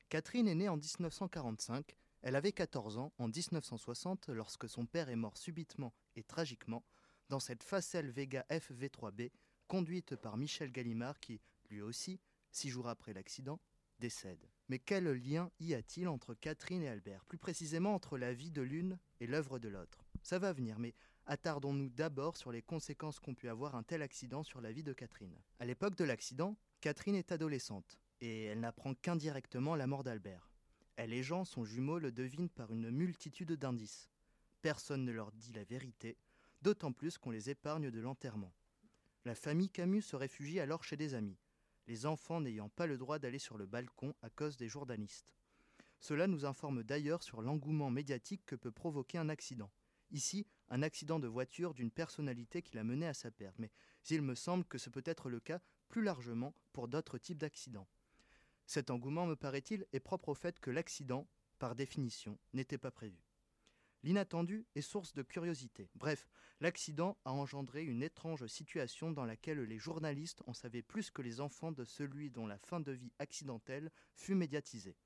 Catherine 0.08 0.48
est 0.48 0.56
née 0.56 0.70
en 0.70 0.78
1945, 0.78 1.98
elle 2.22 2.38
avait 2.38 2.54
14 2.54 2.98
ans 2.98 3.12
en 3.18 3.28
1960 3.28 4.30
lorsque 4.30 4.70
son 4.70 4.86
père 4.86 5.10
est 5.10 5.18
mort 5.18 5.36
subitement 5.36 5.94
et 6.16 6.24
tragiquement 6.24 6.86
dans 7.28 7.42
cette 7.42 7.64
Facel 7.64 8.10
Vega 8.10 8.46
FV3B 8.50 9.32
conduite 9.68 10.16
par 10.16 10.38
Michel 10.38 10.72
Gallimard 10.72 11.20
qui, 11.20 11.42
lui 11.70 11.82
aussi, 11.82 12.22
six 12.52 12.70
jours 12.70 12.88
après 12.88 13.12
l'accident, 13.12 13.60
décède. 14.00 14.48
Mais 14.68 14.80
quel 14.80 15.12
lien 15.12 15.52
y 15.60 15.76
a-t-il 15.76 16.08
entre 16.08 16.34
Catherine 16.34 16.82
et 16.82 16.90
Albert? 16.90 17.24
Plus 17.26 17.38
précisément 17.38 17.94
entre 17.94 18.18
la 18.18 18.34
vie 18.34 18.50
de 18.50 18.64
l'une 18.64 18.98
et 19.20 19.28
l'œuvre 19.28 19.60
de 19.60 19.70
l'autre 19.70 20.04
Ça 20.24 20.40
va 20.40 20.54
venir, 20.54 20.80
mais 20.80 20.96
attardons-nous 21.28 21.90
d'abord 21.90 22.36
sur 22.36 22.52
les 22.52 22.64
conséquences 22.64 23.20
qu'ont 23.20 23.36
pu 23.36 23.48
avoir 23.48 23.76
un 23.76 23.84
tel 23.84 24.02
accident 24.02 24.42
sur 24.42 24.62
la 24.62 24.72
vie 24.72 24.84
de 24.84 24.94
Catherine. 24.94 25.38
À 25.60 25.66
l'époque 25.66 25.96
de 25.96 26.04
l'accident, 26.04 26.58
Catherine 26.82 27.16
est 27.16 27.32
adolescente, 27.32 28.00
et 28.22 28.46
elle 28.46 28.60
n'apprend 28.60 28.96
qu'indirectement 28.96 29.76
la 29.76 29.86
mort 29.86 30.04
d'Albert. 30.04 30.50
Elle 30.96 31.14
et 31.14 31.22
Jean, 31.22 31.46
son 31.46 31.64
jumeau, 31.64 32.00
le 32.00 32.12
devinent 32.12 32.50
par 32.50 32.72
une 32.72 32.90
multitude 32.90 33.52
d'indices. 33.52 34.10
Personne 34.64 35.06
ne 35.06 35.12
leur 35.12 35.32
dit 35.32 35.52
la 35.52 35.64
vérité, 35.64 36.18
d'autant 36.64 36.92
plus 36.92 37.20
qu'on 37.20 37.30
les 37.30 37.52
épargne 37.52 37.92
de 37.92 38.00
l'enterrement. 38.00 38.54
La 39.26 39.36
famille 39.36 39.70
Camus 39.70 40.02
se 40.02 40.16
réfugie 40.16 40.60
alors 40.60 40.84
chez 40.84 40.98
des 40.98 41.14
amis, 41.14 41.38
les 41.88 42.06
enfants 42.06 42.42
n'ayant 42.42 42.70
pas 42.70 42.88
le 42.88 42.98
droit 42.98 43.20
d'aller 43.20 43.40
sur 43.40 43.58
le 43.58 43.66
balcon 43.66 44.16
à 44.22 44.30
cause 44.30 44.58
des 44.58 44.68
journalistes. 44.68 45.34
Cela 46.00 46.28
nous 46.28 46.46
informe 46.46 46.84
d'ailleurs 46.84 47.24
sur 47.24 47.42
l'engouement 47.42 47.90
médiatique 47.90 48.46
que 48.46 48.56
peut 48.56 48.72
provoquer 48.72 49.18
un 49.18 49.30
accident. 49.30 49.72
Ici, 50.12 50.46
un 50.70 50.82
accident 50.82 51.20
de 51.20 51.28
voiture 51.28 51.74
d'une 51.74 51.92
personnalité 51.92 52.62
qui 52.62 52.76
l'a 52.76 52.84
mené 52.84 53.08
à 53.08 53.14
sa 53.14 53.32
perte, 53.32 53.58
mais 53.60 53.72
il 54.10 54.22
me 54.22 54.36
semble 54.36 54.66
que 54.66 54.78
ce 54.78 54.90
peut 54.90 55.04
être 55.06 55.30
le 55.30 55.40
cas 55.40 55.62
plus 55.90 56.04
largement 56.04 56.54
pour 56.74 56.88
d'autres 56.88 57.18
types 57.18 57.40
d'accidents. 57.40 57.88
Cet 58.66 58.90
engouement, 58.90 59.26
me 59.26 59.36
paraît-il, 59.36 59.86
est 59.94 60.00
propre 60.00 60.30
au 60.30 60.36
fait 60.36 60.60
que 60.60 60.72
l'accident, 60.72 61.28
par 61.60 61.76
définition, 61.76 62.38
n'était 62.54 62.78
pas 62.78 62.92
prévu. 62.92 63.25
L'inattendu 64.04 64.66
est 64.76 64.82
source 64.82 65.14
de 65.14 65.24
curiosité. 65.24 65.90
Bref, 65.96 66.28
l'accident 66.60 67.18
a 67.26 67.32
engendré 67.32 67.84
une 67.84 68.04
étrange 68.04 68.46
situation 68.48 69.12
dans 69.12 69.26
laquelle 69.26 69.62
les 69.62 69.80
journalistes 69.80 70.44
en 70.46 70.54
savaient 70.54 70.82
plus 70.82 71.10
que 71.10 71.22
les 71.22 71.42
enfants 71.42 71.72
de 71.72 71.84
celui 71.84 72.30
dont 72.30 72.48
la 72.48 72.58
fin 72.58 72.80
de 72.80 72.92
vie 72.92 73.12
accidentelle 73.20 73.92
fut 74.14 74.36
médiatisée. 74.36 74.98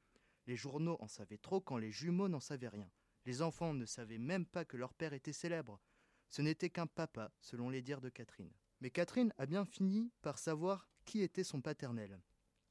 Les 0.48 0.56
journaux 0.56 0.98
en 1.00 1.08
savaient 1.08 1.38
trop 1.38 1.62
quand 1.62 1.78
les 1.78 1.92
jumeaux 1.92 2.28
n'en 2.28 2.40
savaient 2.40 2.68
rien. 2.68 2.90
Les 3.26 3.42
enfants 3.42 3.74
ne 3.74 3.86
savaient 3.86 4.18
même 4.18 4.46
pas 4.46 4.66
que 4.66 4.78
leur 4.78 4.94
père 4.94 5.14
était 5.14 5.34
célèbre. 5.34 5.80
Ce 6.30 6.42
n'était 6.42 6.70
qu'un 6.70 6.88
papa, 6.88 7.32
selon 7.42 7.70
les 7.70 7.82
dires 7.82 8.02
de 8.02 8.10
Catherine. 8.10 8.52
Mais 8.82 8.90
Catherine 8.90 9.34
a 9.38 9.46
bien 9.46 9.66
fini 9.66 10.12
par 10.22 10.38
savoir 10.38 10.88
qui 11.06 11.22
était 11.22 11.44
son 11.44 11.62
paternel. 11.62 12.20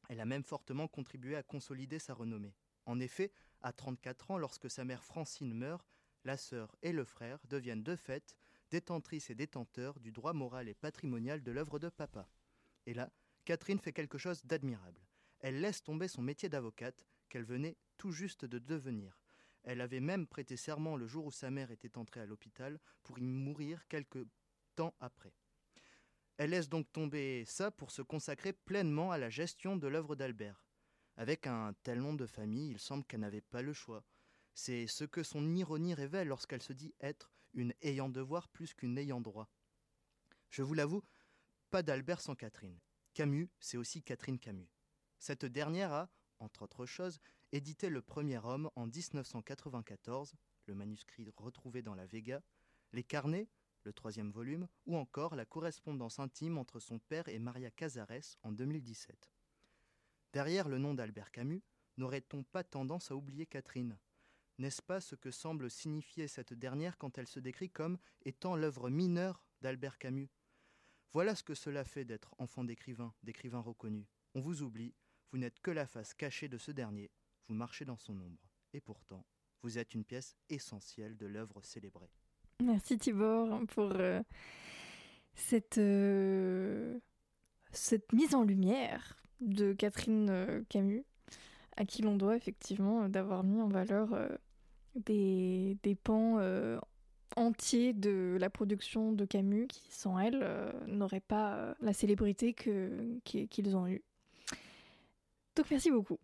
Elle 0.08 0.20
a 0.20 0.24
même 0.24 0.44
fortement 0.44 0.88
contribué 0.88 1.36
à 1.36 1.42
consolider 1.42 1.98
sa 1.98 2.14
renommée. 2.14 2.54
En 2.86 2.98
effet, 2.98 3.32
à 3.60 3.72
34 3.72 4.30
ans, 4.30 4.38
lorsque 4.38 4.70
sa 4.70 4.84
mère 4.84 5.04
Francine 5.04 5.52
meurt, 5.52 5.86
la 6.28 6.36
sœur 6.36 6.76
et 6.82 6.92
le 6.92 7.06
frère 7.06 7.38
deviennent 7.48 7.82
de 7.82 7.96
fait 7.96 8.36
détentrices 8.70 9.30
et 9.30 9.34
détenteurs 9.34 9.98
du 9.98 10.12
droit 10.12 10.34
moral 10.34 10.68
et 10.68 10.74
patrimonial 10.74 11.42
de 11.42 11.50
l'œuvre 11.50 11.78
de 11.78 11.88
papa. 11.88 12.28
Et 12.84 12.92
là, 12.92 13.10
Catherine 13.46 13.78
fait 13.78 13.94
quelque 13.94 14.18
chose 14.18 14.44
d'admirable. 14.44 15.00
Elle 15.40 15.62
laisse 15.62 15.82
tomber 15.82 16.06
son 16.06 16.20
métier 16.20 16.50
d'avocate 16.50 17.06
qu'elle 17.30 17.44
venait 17.44 17.78
tout 17.96 18.12
juste 18.12 18.44
de 18.44 18.58
devenir. 18.58 19.18
Elle 19.62 19.80
avait 19.80 20.00
même 20.00 20.26
prêté 20.26 20.58
serment 20.58 20.96
le 20.96 21.06
jour 21.06 21.24
où 21.24 21.30
sa 21.30 21.50
mère 21.50 21.70
était 21.70 21.96
entrée 21.96 22.20
à 22.20 22.26
l'hôpital 22.26 22.78
pour 23.04 23.18
y 23.18 23.22
mourir 23.22 23.88
quelque 23.88 24.26
temps 24.76 24.94
après. 25.00 25.32
Elle 26.36 26.50
laisse 26.50 26.68
donc 26.68 26.92
tomber 26.92 27.46
ça 27.46 27.70
pour 27.70 27.90
se 27.90 28.02
consacrer 28.02 28.52
pleinement 28.52 29.12
à 29.12 29.18
la 29.18 29.30
gestion 29.30 29.76
de 29.76 29.88
l'œuvre 29.88 30.14
d'Albert. 30.14 30.62
Avec 31.16 31.46
un 31.46 31.72
tel 31.82 32.00
nom 32.00 32.12
de 32.12 32.26
famille, 32.26 32.72
il 32.72 32.78
semble 32.78 33.04
qu'elle 33.06 33.20
n'avait 33.20 33.40
pas 33.40 33.62
le 33.62 33.72
choix. 33.72 34.04
C'est 34.60 34.88
ce 34.88 35.04
que 35.04 35.22
son 35.22 35.54
ironie 35.54 35.94
révèle 35.94 36.26
lorsqu'elle 36.26 36.64
se 36.64 36.72
dit 36.72 36.92
être 36.98 37.30
une 37.54 37.72
ayant 37.80 38.08
devoir 38.08 38.48
plus 38.48 38.74
qu'une 38.74 38.98
ayant 38.98 39.20
droit. 39.20 39.48
Je 40.50 40.62
vous 40.62 40.74
l'avoue, 40.74 41.04
pas 41.70 41.84
d'Albert 41.84 42.20
sans 42.20 42.34
Catherine. 42.34 42.80
Camus, 43.14 43.48
c'est 43.60 43.76
aussi 43.76 44.02
Catherine 44.02 44.40
Camus. 44.40 44.68
Cette 45.20 45.44
dernière 45.44 45.92
a, 45.92 46.10
entre 46.40 46.62
autres 46.62 46.86
choses, 46.86 47.20
édité 47.52 47.88
Le 47.88 48.02
Premier 48.02 48.38
Homme 48.38 48.68
en 48.74 48.88
1994, 48.88 50.34
le 50.66 50.74
manuscrit 50.74 51.32
retrouvé 51.36 51.80
dans 51.80 51.94
la 51.94 52.06
Vega, 52.06 52.42
Les 52.92 53.04
Carnets, 53.04 53.48
le 53.84 53.92
troisième 53.92 54.32
volume, 54.32 54.66
ou 54.86 54.96
encore 54.96 55.36
la 55.36 55.46
correspondance 55.46 56.18
intime 56.18 56.58
entre 56.58 56.80
son 56.80 56.98
père 56.98 57.28
et 57.28 57.38
Maria 57.38 57.70
Casares 57.70 58.36
en 58.42 58.50
2017. 58.50 59.30
Derrière 60.32 60.68
le 60.68 60.78
nom 60.78 60.94
d'Albert 60.94 61.30
Camus, 61.30 61.62
n'aurait-on 61.96 62.42
pas 62.42 62.64
tendance 62.64 63.12
à 63.12 63.14
oublier 63.14 63.46
Catherine? 63.46 63.96
N'est-ce 64.58 64.82
pas 64.82 65.00
ce 65.00 65.14
que 65.14 65.30
semble 65.30 65.70
signifier 65.70 66.26
cette 66.26 66.52
dernière 66.52 66.98
quand 66.98 67.16
elle 67.16 67.28
se 67.28 67.38
décrit 67.38 67.70
comme 67.70 67.96
étant 68.24 68.56
l'œuvre 68.56 68.90
mineure 68.90 69.44
d'Albert 69.62 69.98
Camus? 69.98 70.30
Voilà 71.12 71.36
ce 71.36 71.44
que 71.44 71.54
cela 71.54 71.84
fait 71.84 72.04
d'être 72.04 72.34
enfant 72.38 72.64
d'écrivain, 72.64 73.14
d'écrivain 73.22 73.60
reconnu. 73.60 74.06
On 74.34 74.40
vous 74.40 74.62
oublie, 74.62 74.94
vous 75.30 75.38
n'êtes 75.38 75.60
que 75.60 75.70
la 75.70 75.86
face 75.86 76.12
cachée 76.12 76.48
de 76.48 76.58
ce 76.58 76.72
dernier, 76.72 77.10
vous 77.46 77.54
marchez 77.54 77.84
dans 77.84 77.96
son 77.96 78.20
ombre. 78.20 78.50
Et 78.72 78.80
pourtant, 78.80 79.24
vous 79.62 79.78
êtes 79.78 79.94
une 79.94 80.04
pièce 80.04 80.36
essentielle 80.48 81.16
de 81.16 81.26
l'œuvre 81.26 81.62
célébrée. 81.62 82.10
Merci 82.60 82.98
Tibor 82.98 83.60
pour 83.68 83.92
euh, 83.92 84.20
cette, 85.34 85.78
euh, 85.78 86.98
cette 87.70 88.12
mise 88.12 88.34
en 88.34 88.42
lumière 88.42 89.16
de 89.40 89.72
Catherine 89.72 90.30
euh, 90.30 90.62
Camus, 90.68 91.04
à 91.76 91.84
qui 91.84 92.02
l'on 92.02 92.16
doit 92.16 92.36
effectivement 92.36 93.08
d'avoir 93.08 93.44
mis 93.44 93.60
en 93.60 93.68
valeur 93.68 94.38
des, 95.00 95.76
des, 95.82 95.94
pans 95.94 96.38
entiers 97.36 97.92
de 97.92 98.36
la 98.40 98.50
production 98.50 99.12
de 99.12 99.24
Camus 99.24 99.66
qui, 99.68 99.82
sans 99.90 100.18
elle, 100.18 100.44
n'auraient 100.86 101.20
pas 101.20 101.74
la 101.80 101.92
célébrité 101.92 102.54
qu'ils 102.54 103.76
ont 103.76 103.86
eue. 103.86 104.02
Donc 105.56 105.66
merci 105.70 105.90
beaucoup. 105.90 106.18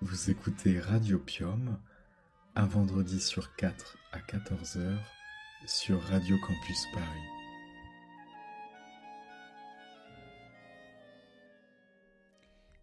Vous 0.00 0.30
écoutez 0.30 0.80
Radio 0.80 1.18
Pium 1.18 1.78
un 2.54 2.66
vendredi 2.66 3.20
sur 3.20 3.54
4 3.56 3.96
à 4.12 4.18
14h 4.18 4.98
sur 5.66 6.00
Radio 6.02 6.36
Campus 6.38 6.86
Paris. 6.92 7.06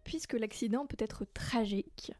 Puisque 0.02 0.32
l'accident 0.32 0.86
peut 0.86 0.96
être 0.98 1.24
tragique, 1.32 2.12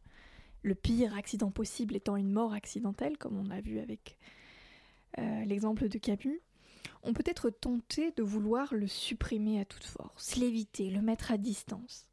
le 0.61 0.75
pire 0.75 1.15
accident 1.15 1.51
possible 1.51 1.95
étant 1.95 2.15
une 2.15 2.31
mort 2.31 2.53
accidentelle, 2.53 3.17
comme 3.17 3.37
on 3.37 3.49
a 3.49 3.61
vu 3.61 3.79
avec 3.79 4.17
euh, 5.17 5.45
l'exemple 5.45 5.89
de 5.89 5.97
Camus, 5.97 6.41
on 7.03 7.13
peut 7.13 7.23
être 7.25 7.49
tenté 7.49 8.11
de 8.11 8.23
vouloir 8.23 8.73
le 8.73 8.87
supprimer 8.87 9.59
à 9.59 9.65
toute 9.65 9.83
force, 9.83 10.35
l'éviter, 10.35 10.89
le 10.89 11.01
mettre 11.01 11.31
à 11.31 11.37
distance. 11.37 12.07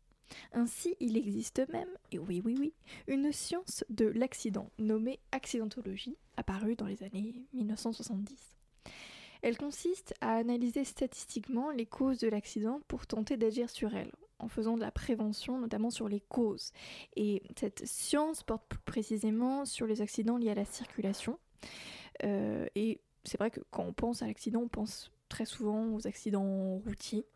Ainsi, 0.53 0.97
il 1.01 1.17
existe 1.17 1.67
même, 1.71 1.89
et 2.13 2.19
oui, 2.19 2.43
oui, 2.45 2.57
oui, 2.59 2.73
une 3.07 3.33
science 3.33 3.85
de 3.89 4.07
l'accident 4.07 4.71
nommée 4.79 5.21
accidentologie, 5.33 6.17
apparue 6.37 6.77
dans 6.77 6.87
les 6.87 7.03
années 7.03 7.35
1970. 7.55 8.37
Elle 9.43 9.57
consiste 9.57 10.15
à 10.21 10.35
analyser 10.35 10.85
statistiquement 10.85 11.71
les 11.71 11.87
causes 11.87 12.19
de 12.19 12.29
l'accident 12.29 12.81
pour 12.89 13.07
tenter 13.07 13.37
d'agir 13.37 13.71
sur 13.71 13.95
elles, 13.95 14.13
en 14.39 14.49
faisant 14.49 14.77
de 14.77 14.81
la 14.81 14.91
prévention, 14.91 15.59
notamment 15.59 15.91
sur 15.91 16.09
les 16.09 16.21
causes. 16.21 16.73
Et 17.17 17.43
cette 17.57 17.87
science 17.87 18.43
porte 18.43 18.67
plus 18.69 18.81
précisément 18.81 19.65
sur 19.65 19.87
les 19.87 20.01
accidents 20.01 20.37
liés 20.37 20.51
à 20.51 20.55
la 20.55 20.65
circulation. 20.65 21.39
Euh, 22.25 22.67
et 22.75 23.01
c'est 23.25 23.39
vrai 23.39 23.51
que 23.51 23.61
quand 23.71 23.85
on 23.85 23.93
pense 23.93 24.23
à 24.23 24.27
l'accident, 24.27 24.61
on 24.61 24.69
pense 24.69 25.11
très 25.29 25.45
souvent 25.45 25.93
aux 25.95 26.07
accidents 26.07 26.79
routiers. 26.79 27.27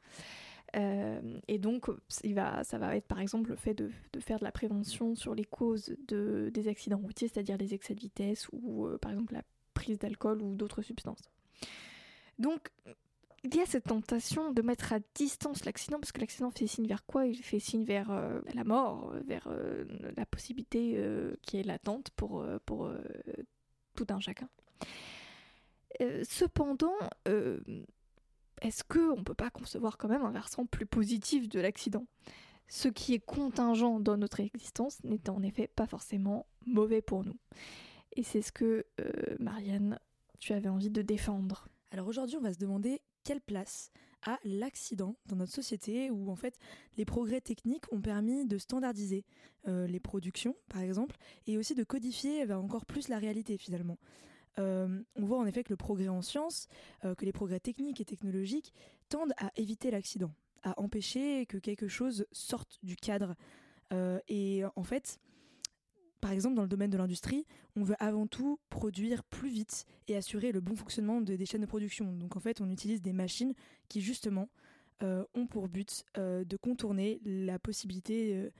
Euh, 0.74 1.38
et 1.48 1.58
donc, 1.58 1.86
il 2.24 2.34
va, 2.34 2.64
ça 2.64 2.78
va 2.78 2.96
être 2.96 3.06
par 3.06 3.20
exemple 3.20 3.50
le 3.50 3.56
fait 3.56 3.74
de, 3.74 3.90
faire 4.20 4.38
de 4.38 4.44
la 4.44 4.52
prévention 4.52 5.14
sur 5.14 5.34
les 5.34 5.44
causes 5.44 5.94
de, 6.08 6.50
des 6.52 6.68
accidents 6.68 6.98
routiers, 6.98 7.28
c'est-à-dire 7.28 7.58
les 7.58 7.74
excès 7.74 7.94
de 7.94 8.00
vitesse 8.00 8.48
ou 8.52 8.86
euh, 8.86 8.98
par 8.98 9.12
exemple 9.12 9.34
la 9.34 9.42
prise 9.74 9.98
d'alcool 9.98 10.40
ou 10.40 10.54
d'autres 10.54 10.82
substances. 10.82 11.30
Donc, 12.38 12.70
il 13.44 13.54
y 13.54 13.60
a 13.60 13.66
cette 13.66 13.84
tentation 13.84 14.52
de 14.52 14.62
mettre 14.62 14.92
à 14.92 14.98
distance 15.14 15.64
l'accident, 15.64 15.98
parce 15.98 16.12
que 16.12 16.20
l'accident 16.20 16.50
fait 16.50 16.66
signe 16.66 16.86
vers 16.86 17.04
quoi? 17.04 17.26
Il 17.26 17.42
fait 17.42 17.58
signe 17.58 17.84
vers 17.84 18.10
euh, 18.10 18.40
la 18.54 18.64
mort, 18.64 19.12
vers 19.26 19.48
la 20.16 20.26
possibilité 20.26 21.02
qui 21.42 21.58
est 21.58 21.62
latente 21.62 22.10
pour, 22.10 22.44
pour 22.66 22.90
tout 23.94 24.06
un 24.10 24.20
chacun. 24.20 24.48
cependant, 26.22 26.94
est-ce 28.62 28.84
qu'on 28.84 29.16
ne 29.16 29.22
peut 29.22 29.34
pas 29.34 29.50
concevoir 29.50 29.98
quand 29.98 30.08
même 30.08 30.22
un 30.22 30.30
versant 30.30 30.66
plus 30.66 30.86
positif 30.86 31.48
de 31.48 31.60
l'accident? 31.60 32.06
Ce 32.68 32.88
qui 32.88 33.12
est 33.12 33.18
contingent 33.18 34.00
dans 34.00 34.16
notre 34.16 34.40
existence 34.40 35.02
n'est 35.04 35.28
en 35.28 35.42
effet 35.42 35.66
pas 35.66 35.86
forcément 35.86 36.46
mauvais 36.64 37.02
pour 37.02 37.24
nous. 37.24 37.36
Et 38.14 38.22
c'est 38.22 38.40
ce 38.40 38.52
que, 38.52 38.86
euh, 39.00 39.36
Marianne, 39.40 39.98
tu 40.38 40.52
avais 40.52 40.68
envie 40.68 40.90
de 40.90 41.02
défendre. 41.02 41.68
Alors 41.90 42.06
aujourd'hui, 42.06 42.36
on 42.36 42.40
va 42.40 42.52
se 42.52 42.58
demander 42.58 43.02
quelle 43.24 43.40
place 43.40 43.90
a 44.24 44.38
l'accident 44.44 45.16
dans 45.26 45.36
notre 45.36 45.52
société 45.52 46.10
où 46.10 46.30
en 46.30 46.36
fait 46.36 46.58
les 46.96 47.04
progrès 47.04 47.40
techniques 47.40 47.92
ont 47.92 48.00
permis 48.00 48.46
de 48.46 48.58
standardiser 48.58 49.24
euh, 49.66 49.86
les 49.86 50.00
productions 50.00 50.56
par 50.68 50.80
exemple 50.80 51.16
et 51.46 51.58
aussi 51.58 51.74
de 51.74 51.84
codifier 51.84 52.50
encore 52.52 52.86
plus 52.86 53.08
la 53.08 53.18
réalité 53.18 53.56
finalement. 53.58 53.98
Euh, 54.58 55.00
on 55.16 55.24
voit 55.24 55.38
en 55.38 55.46
effet 55.46 55.64
que 55.64 55.70
le 55.70 55.76
progrès 55.76 56.08
en 56.08 56.22
sciences, 56.22 56.68
euh, 57.04 57.14
que 57.14 57.24
les 57.24 57.32
progrès 57.32 57.58
techniques 57.58 58.00
et 58.00 58.04
technologiques 58.04 58.72
tendent 59.08 59.32
à 59.38 59.50
éviter 59.56 59.90
l'accident, 59.90 60.32
à 60.62 60.78
empêcher 60.80 61.46
que 61.46 61.56
quelque 61.56 61.88
chose 61.88 62.26
sorte 62.32 62.78
du 62.82 62.96
cadre. 62.96 63.34
Et 64.26 64.62
en 64.74 64.84
fait, 64.84 65.18
par 66.22 66.30
exemple, 66.30 66.54
dans 66.54 66.62
le 66.62 66.68
domaine 66.68 66.90
de 66.90 66.96
l'industrie, 66.96 67.44
on 67.74 67.82
veut 67.82 67.96
avant 67.98 68.28
tout 68.28 68.60
produire 68.70 69.24
plus 69.24 69.50
vite 69.50 69.86
et 70.06 70.16
assurer 70.16 70.52
le 70.52 70.60
bon 70.60 70.76
fonctionnement 70.76 71.20
des 71.20 71.44
chaînes 71.44 71.60
de 71.60 71.66
production. 71.66 72.12
Donc 72.12 72.36
en 72.36 72.40
fait, 72.40 72.60
on 72.60 72.70
utilise 72.70 73.02
des 73.02 73.12
machines 73.12 73.54
qui 73.88 74.00
justement 74.00 74.48
ont 75.02 75.48
pour 75.48 75.68
but 75.68 76.04
de 76.14 76.56
contourner 76.56 77.20
la 77.24 77.58
possibilité 77.58 78.50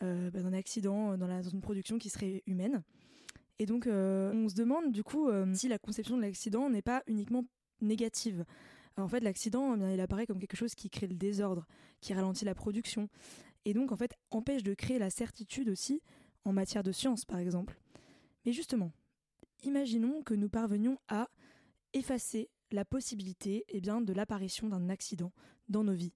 bah, 0.00 0.30
d'un 0.30 0.52
accident 0.52 1.16
dans, 1.16 1.42
une 1.42 1.62
production 1.62 1.96
qui 1.96 2.10
serait 2.10 2.42
humaine. 2.46 2.82
Et 3.58 3.64
donc, 3.64 3.86
on 3.86 4.48
se 4.50 4.54
demande 4.54 4.92
du 4.92 5.02
coup 5.02 5.30
si 5.54 5.68
la 5.68 5.78
conception 5.78 6.18
de 6.18 6.22
l'accident 6.22 6.68
n'est 6.68 6.82
pas 6.82 7.02
uniquement 7.06 7.46
négative. 7.80 8.44
En 8.98 9.08
fait, 9.08 9.20
l'accident, 9.20 9.74
eh 9.80 9.94
il 9.94 10.00
apparaît 10.00 10.26
comme 10.26 10.38
quelque 10.38 10.56
chose 10.56 10.74
qui 10.74 10.90
crée 10.90 11.06
le 11.06 11.14
désordre, 11.14 11.66
qui 12.02 12.12
ralentit 12.12 12.44
la 12.44 12.54
production, 12.54 13.08
et 13.64 13.74
donc 13.74 13.92
en 13.92 13.96
fait 13.96 14.14
empêche 14.30 14.62
de 14.62 14.74
créer 14.74 14.98
la 14.98 15.10
certitude 15.10 15.68
aussi 15.68 16.02
en 16.46 16.52
matière 16.52 16.82
de 16.82 16.92
science, 16.92 17.24
par 17.24 17.38
exemple. 17.38 17.78
Mais 18.44 18.52
justement, 18.52 18.92
imaginons 19.62 20.22
que 20.22 20.34
nous 20.34 20.48
parvenions 20.48 20.98
à 21.08 21.28
effacer 21.92 22.48
la 22.70 22.84
possibilité 22.84 23.64
eh 23.68 23.80
bien, 23.80 24.00
de 24.00 24.12
l'apparition 24.12 24.68
d'un 24.68 24.88
accident 24.88 25.32
dans 25.68 25.84
nos 25.84 25.92
vies, 25.92 26.14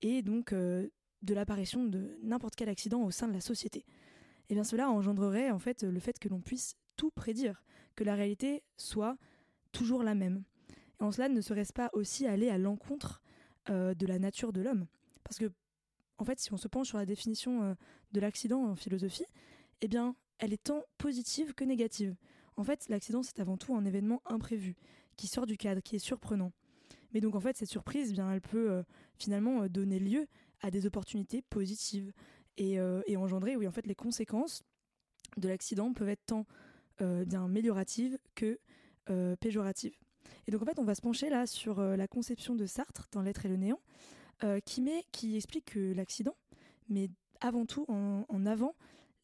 et 0.00 0.22
donc 0.22 0.52
euh, 0.52 0.88
de 1.22 1.34
l'apparition 1.34 1.84
de 1.84 2.18
n'importe 2.22 2.54
quel 2.56 2.68
accident 2.68 3.02
au 3.02 3.10
sein 3.10 3.28
de 3.28 3.32
la 3.32 3.40
société. 3.40 3.80
Et 3.80 3.84
eh 4.50 4.54
bien 4.54 4.64
cela 4.64 4.90
engendrerait 4.90 5.50
en 5.50 5.58
fait 5.58 5.82
le 5.82 6.00
fait 6.00 6.18
que 6.18 6.28
l'on 6.28 6.40
puisse 6.40 6.76
tout 6.96 7.10
prédire, 7.10 7.62
que 7.94 8.04
la 8.04 8.14
réalité 8.14 8.62
soit 8.76 9.16
toujours 9.70 10.02
la 10.02 10.14
même. 10.14 10.44
Et 11.00 11.04
en 11.04 11.12
cela, 11.12 11.28
ne 11.28 11.40
serait-ce 11.40 11.72
pas 11.72 11.90
aussi 11.92 12.26
aller 12.26 12.48
à 12.48 12.58
l'encontre 12.58 13.22
euh, 13.70 13.94
de 13.94 14.06
la 14.06 14.18
nature 14.18 14.52
de 14.52 14.60
l'homme? 14.60 14.86
Parce 15.24 15.38
que, 15.38 15.50
en 16.18 16.24
fait, 16.24 16.38
si 16.38 16.52
on 16.52 16.56
se 16.56 16.68
penche 16.68 16.88
sur 16.88 16.98
la 16.98 17.06
définition 17.06 17.62
euh, 17.62 17.74
de 18.12 18.20
l'accident 18.20 18.64
en 18.64 18.74
philosophie, 18.74 19.26
eh 19.82 19.88
bien, 19.88 20.16
elle 20.38 20.52
est 20.52 20.62
tant 20.62 20.82
positive 20.98 21.54
que 21.54 21.64
négative. 21.64 22.16
En 22.56 22.64
fait, 22.64 22.88
l'accident, 22.88 23.22
c'est 23.22 23.40
avant 23.40 23.56
tout 23.56 23.74
un 23.74 23.84
événement 23.84 24.22
imprévu, 24.24 24.76
qui 25.16 25.26
sort 25.26 25.46
du 25.46 25.56
cadre, 25.56 25.82
qui 25.82 25.96
est 25.96 26.00
surprenant. 26.00 26.52
Mais 27.12 27.20
donc, 27.20 27.34
en 27.34 27.40
fait, 27.40 27.56
cette 27.56 27.68
surprise, 27.68 28.10
eh 28.10 28.12
bien, 28.14 28.32
elle 28.32 28.40
peut 28.40 28.70
euh, 28.70 28.82
finalement 29.18 29.66
donner 29.68 29.98
lieu 29.98 30.26
à 30.60 30.70
des 30.70 30.86
opportunités 30.86 31.42
positives 31.42 32.12
et, 32.56 32.76
et, 33.06 33.16
engendrer, 33.16 33.56
oui, 33.56 33.66
en 33.66 33.72
fait, 33.72 33.86
les 33.86 33.94
conséquences 33.94 34.62
de 35.38 35.48
l'accident 35.48 35.92
peuvent 35.92 36.10
être 36.10 36.24
tant 36.26 36.46
bien 37.00 37.44
amélioratives 37.44 38.18
que 38.34 38.60
péjoratives. 39.40 39.96
Et 40.46 40.50
donc 40.50 40.62
en 40.62 40.64
fait, 40.64 40.78
on 40.78 40.84
va 40.84 40.94
se 40.94 41.00
pencher 41.00 41.30
là 41.30 41.46
sur 41.46 41.78
euh, 41.78 41.96
la 41.96 42.08
conception 42.08 42.54
de 42.54 42.66
Sartre 42.66 43.08
dans 43.12 43.22
L'être 43.22 43.46
et 43.46 43.48
le 43.48 43.56
néant, 43.56 43.80
euh, 44.44 44.60
qui, 44.60 44.80
met, 44.80 45.04
qui 45.12 45.36
explique 45.36 45.66
que 45.66 45.92
l'accident 45.92 46.36
met 46.88 47.10
avant 47.40 47.66
tout 47.66 47.84
en, 47.88 48.46
avant 48.46 48.74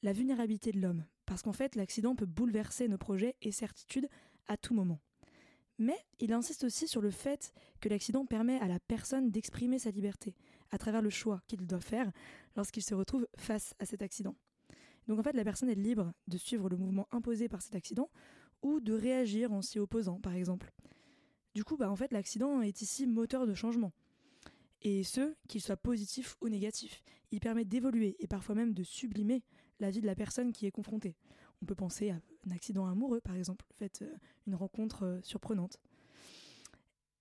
la 0.03 0.13
vulnérabilité 0.13 0.73
de 0.73 0.81
l'homme. 0.81 1.05
Parce 1.27 1.43
qu'en 1.43 1.53
fait, 1.53 1.75
l'accident 1.75 2.15
peut 2.15 2.27
bouleverser 2.27 2.89
nos 2.89 2.99
projets 2.99 3.37
et 3.43 3.53
certitudes 3.53 4.09
à 4.47 4.57
tout 4.57 4.75
moment. 4.75 5.01
Mais 5.79 5.97
il 6.19 6.33
insiste 6.33 6.65
aussi 6.65 6.89
sur 6.89 7.01
le 7.01 7.11
fait 7.11 7.53
que 7.81 7.89
l'accident 7.89 8.27
permet 8.27 8.59
à 8.59 8.67
la 8.67 8.81
personne 8.81 9.31
d'exprimer 9.31 9.79
sa 9.79 9.91
liberté 9.91 10.35
à 10.71 10.79
travers 10.79 11.03
le 11.03 11.11
choix 11.11 11.41
qu'il 11.47 11.67
doit 11.67 11.81
faire 11.81 12.11
lorsqu'il 12.57 12.83
se 12.83 12.95
retrouve 12.95 13.29
face 13.37 13.75
à 13.79 13.87
cet 13.87 14.03
accident. 14.03 14.35
Donc 15.07 15.19
en 15.19 15.23
fait, 15.23 15.35
la 15.35 15.45
personne 15.45 15.71
est 15.71 15.75
libre 15.75 16.13
de 16.27 16.37
suivre 16.37 16.69
le 16.69 16.77
mouvement 16.77 17.09
imposé 17.13 17.49
par 17.49 17.63
cet 17.63 17.75
accident 17.75 18.11
ou 18.63 18.81
de 18.81 18.93
réagir 18.93 19.53
en 19.53 19.63
s'y 19.63 19.79
opposant, 19.79 20.21
par 20.21 20.35
exemple. 20.35 20.73
Du 21.55 21.65
coup, 21.65 21.77
bah, 21.77 21.91
en 21.91 21.97
fait, 21.97 22.13
l'accident 22.13 22.61
est 22.61 22.83
ici 22.83 23.07
moteur 23.07 23.47
de 23.47 23.55
changement. 23.55 23.93
Et 24.83 25.03
ce, 25.05 25.35
qu'il 25.49 25.61
soit 25.61 25.77
positif 25.77 26.37
ou 26.41 26.49
négatif. 26.49 27.03
Il 27.31 27.41
permet 27.41 27.65
d'évoluer 27.65 28.17
et 28.21 28.27
parfois 28.27 28.55
même 28.55 28.75
de 28.75 28.83
sublimer 28.83 29.45
la 29.81 29.91
vie 29.91 30.01
de 30.01 30.07
la 30.07 30.15
personne 30.15 30.53
qui 30.53 30.67
est 30.67 30.71
confrontée. 30.71 31.17
On 31.63 31.67
peut 31.67 31.75
penser 31.75 32.11
à 32.11 32.21
un 32.47 32.51
accident 32.51 32.87
amoureux, 32.87 33.21
par 33.21 33.35
exemple, 33.35 33.65
euh, 33.83 34.17
une 34.47 34.55
rencontre 34.55 35.05
euh, 35.05 35.21
surprenante. 35.23 35.79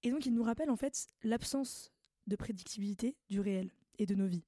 Et 0.03 0.11
donc, 0.11 0.25
il 0.25 0.33
nous 0.33 0.43
rappelle 0.43 0.69
en 0.69 0.75
fait 0.75 1.07
l'absence 1.23 1.91
de 2.27 2.35
prédictibilité 2.35 3.15
du 3.29 3.39
réel 3.39 3.71
et 3.97 4.05
de 4.05 4.15
nos 4.15 4.27
vies. 4.27 4.43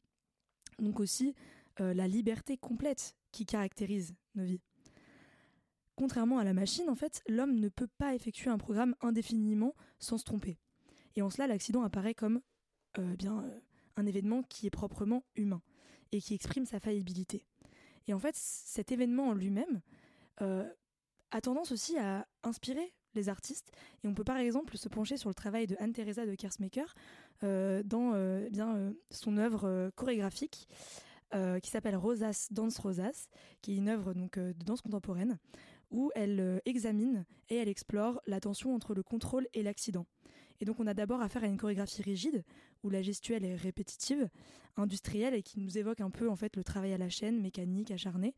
Donc 0.79 0.99
aussi 0.99 1.35
euh, 1.79 1.93
la 1.93 2.07
liberté 2.07 2.57
complète 2.57 3.15
qui 3.31 3.45
caractérise 3.45 4.13
nos 4.35 4.43
vies. 4.43 4.61
Contrairement 5.95 6.37
à 6.37 6.43
la 6.43 6.53
machine, 6.53 6.89
en 6.89 6.95
fait, 6.95 7.21
l'homme 7.27 7.59
ne 7.59 7.67
peut 7.67 7.89
pas 7.97 8.15
effectuer 8.15 8.49
un 8.49 8.57
programme 8.57 8.95
indéfiniment 9.01 9.75
sans 9.99 10.17
se 10.17 10.23
tromper. 10.23 10.57
Et 11.15 11.21
en 11.21 11.29
cela, 11.29 11.47
l'accident 11.47 11.83
apparaît 11.83 12.13
comme 12.13 12.41
un 12.95 14.05
événement 14.05 14.43
qui 14.43 14.65
est 14.65 14.71
proprement 14.71 15.23
humain 15.35 15.61
et 16.11 16.21
qui 16.21 16.33
exprime 16.33 16.65
sa 16.65 16.79
faillibilité. 16.79 17.45
Et 18.09 18.13
en 18.13 18.19
fait, 18.19 18.35
cet 18.35 18.91
événement 18.91 19.29
en 19.29 19.33
lui-même 19.33 19.81
euh, 20.41 20.67
a 21.31 21.41
tendance 21.41 21.71
aussi 21.71 21.97
à 21.97 22.27
inspirer 22.43 22.93
les 23.15 23.29
artistes. 23.29 23.71
Et 24.03 24.07
on 24.07 24.13
peut 24.13 24.23
par 24.23 24.37
exemple 24.37 24.77
se 24.77 24.89
pencher 24.89 25.15
sur 25.15 25.29
le 25.29 25.35
travail 25.35 25.67
de 25.67 25.75
Anne-Theresa 25.79 26.25
de 26.25 26.35
Kersmaker 26.35 26.93
dans 27.41 28.11
bien, 28.51 28.93
son 29.09 29.37
œuvre 29.37 29.91
chorégraphique 29.95 30.67
qui 31.31 31.69
s'appelle 31.69 31.95
Rosas, 31.95 32.49
Danse 32.51 32.77
Rosas, 32.77 33.29
qui 33.61 33.73
est 33.73 33.77
une 33.77 33.89
œuvre 33.89 34.13
donc, 34.13 34.37
de 34.37 34.63
danse 34.63 34.81
contemporaine, 34.81 35.39
où 35.91 36.11
elle 36.15 36.39
euh, 36.39 36.59
examine 36.65 37.25
et 37.49 37.55
elle 37.55 37.69
explore 37.69 38.21
la 38.27 38.39
tension 38.39 38.75
entre 38.75 38.93
le 38.93 39.03
contrôle 39.03 39.47
et 39.53 39.63
l'accident. 39.63 40.05
Et 40.61 40.65
donc 40.65 40.79
on 40.79 40.87
a 40.87 40.93
d'abord 40.93 41.21
affaire 41.21 41.43
à 41.43 41.47
une 41.47 41.57
chorégraphie 41.57 42.01
rigide, 42.01 42.43
où 42.83 42.89
la 42.89 43.01
gestuelle 43.01 43.45
est 43.45 43.55
répétitive, 43.55 44.29
industrielle 44.77 45.33
et 45.33 45.43
qui 45.43 45.59
nous 45.59 45.77
évoque 45.77 46.01
un 46.01 46.09
peu 46.09 46.29
en 46.29 46.35
fait 46.35 46.55
le 46.55 46.63
travail 46.63 46.93
à 46.93 46.97
la 46.97 47.09
chaîne, 47.09 47.41
mécanique, 47.41 47.91
acharné. 47.91 48.35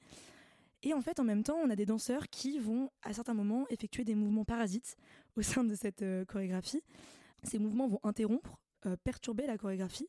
Et 0.84 0.93
en 0.93 1.01
fait, 1.01 1.19
en 1.19 1.24
même 1.24 1.43
temps, 1.43 1.57
on 1.63 1.69
a 1.69 1.76
des 1.76 1.86
danseurs 1.86 2.28
qui 2.30 2.57
vont, 2.57 2.89
à 3.03 3.13
certains 3.13 3.36
moments, 3.36 3.67
effectuer 3.69 4.03
des 4.03 4.15
mouvements 4.15 4.45
parasites 4.45 4.97
au 5.36 5.41
sein 5.41 5.63
de 5.63 5.76
cette 5.76 6.01
euh, 6.01 6.26
chorégraphie. 6.26 6.82
Ces 7.43 7.59
mouvements 7.59 7.88
vont 7.88 7.99
interrompre, 8.03 8.57
euh, 8.88 8.95
perturber 9.03 9.45
la 9.45 9.57
chorégraphie. 9.57 10.07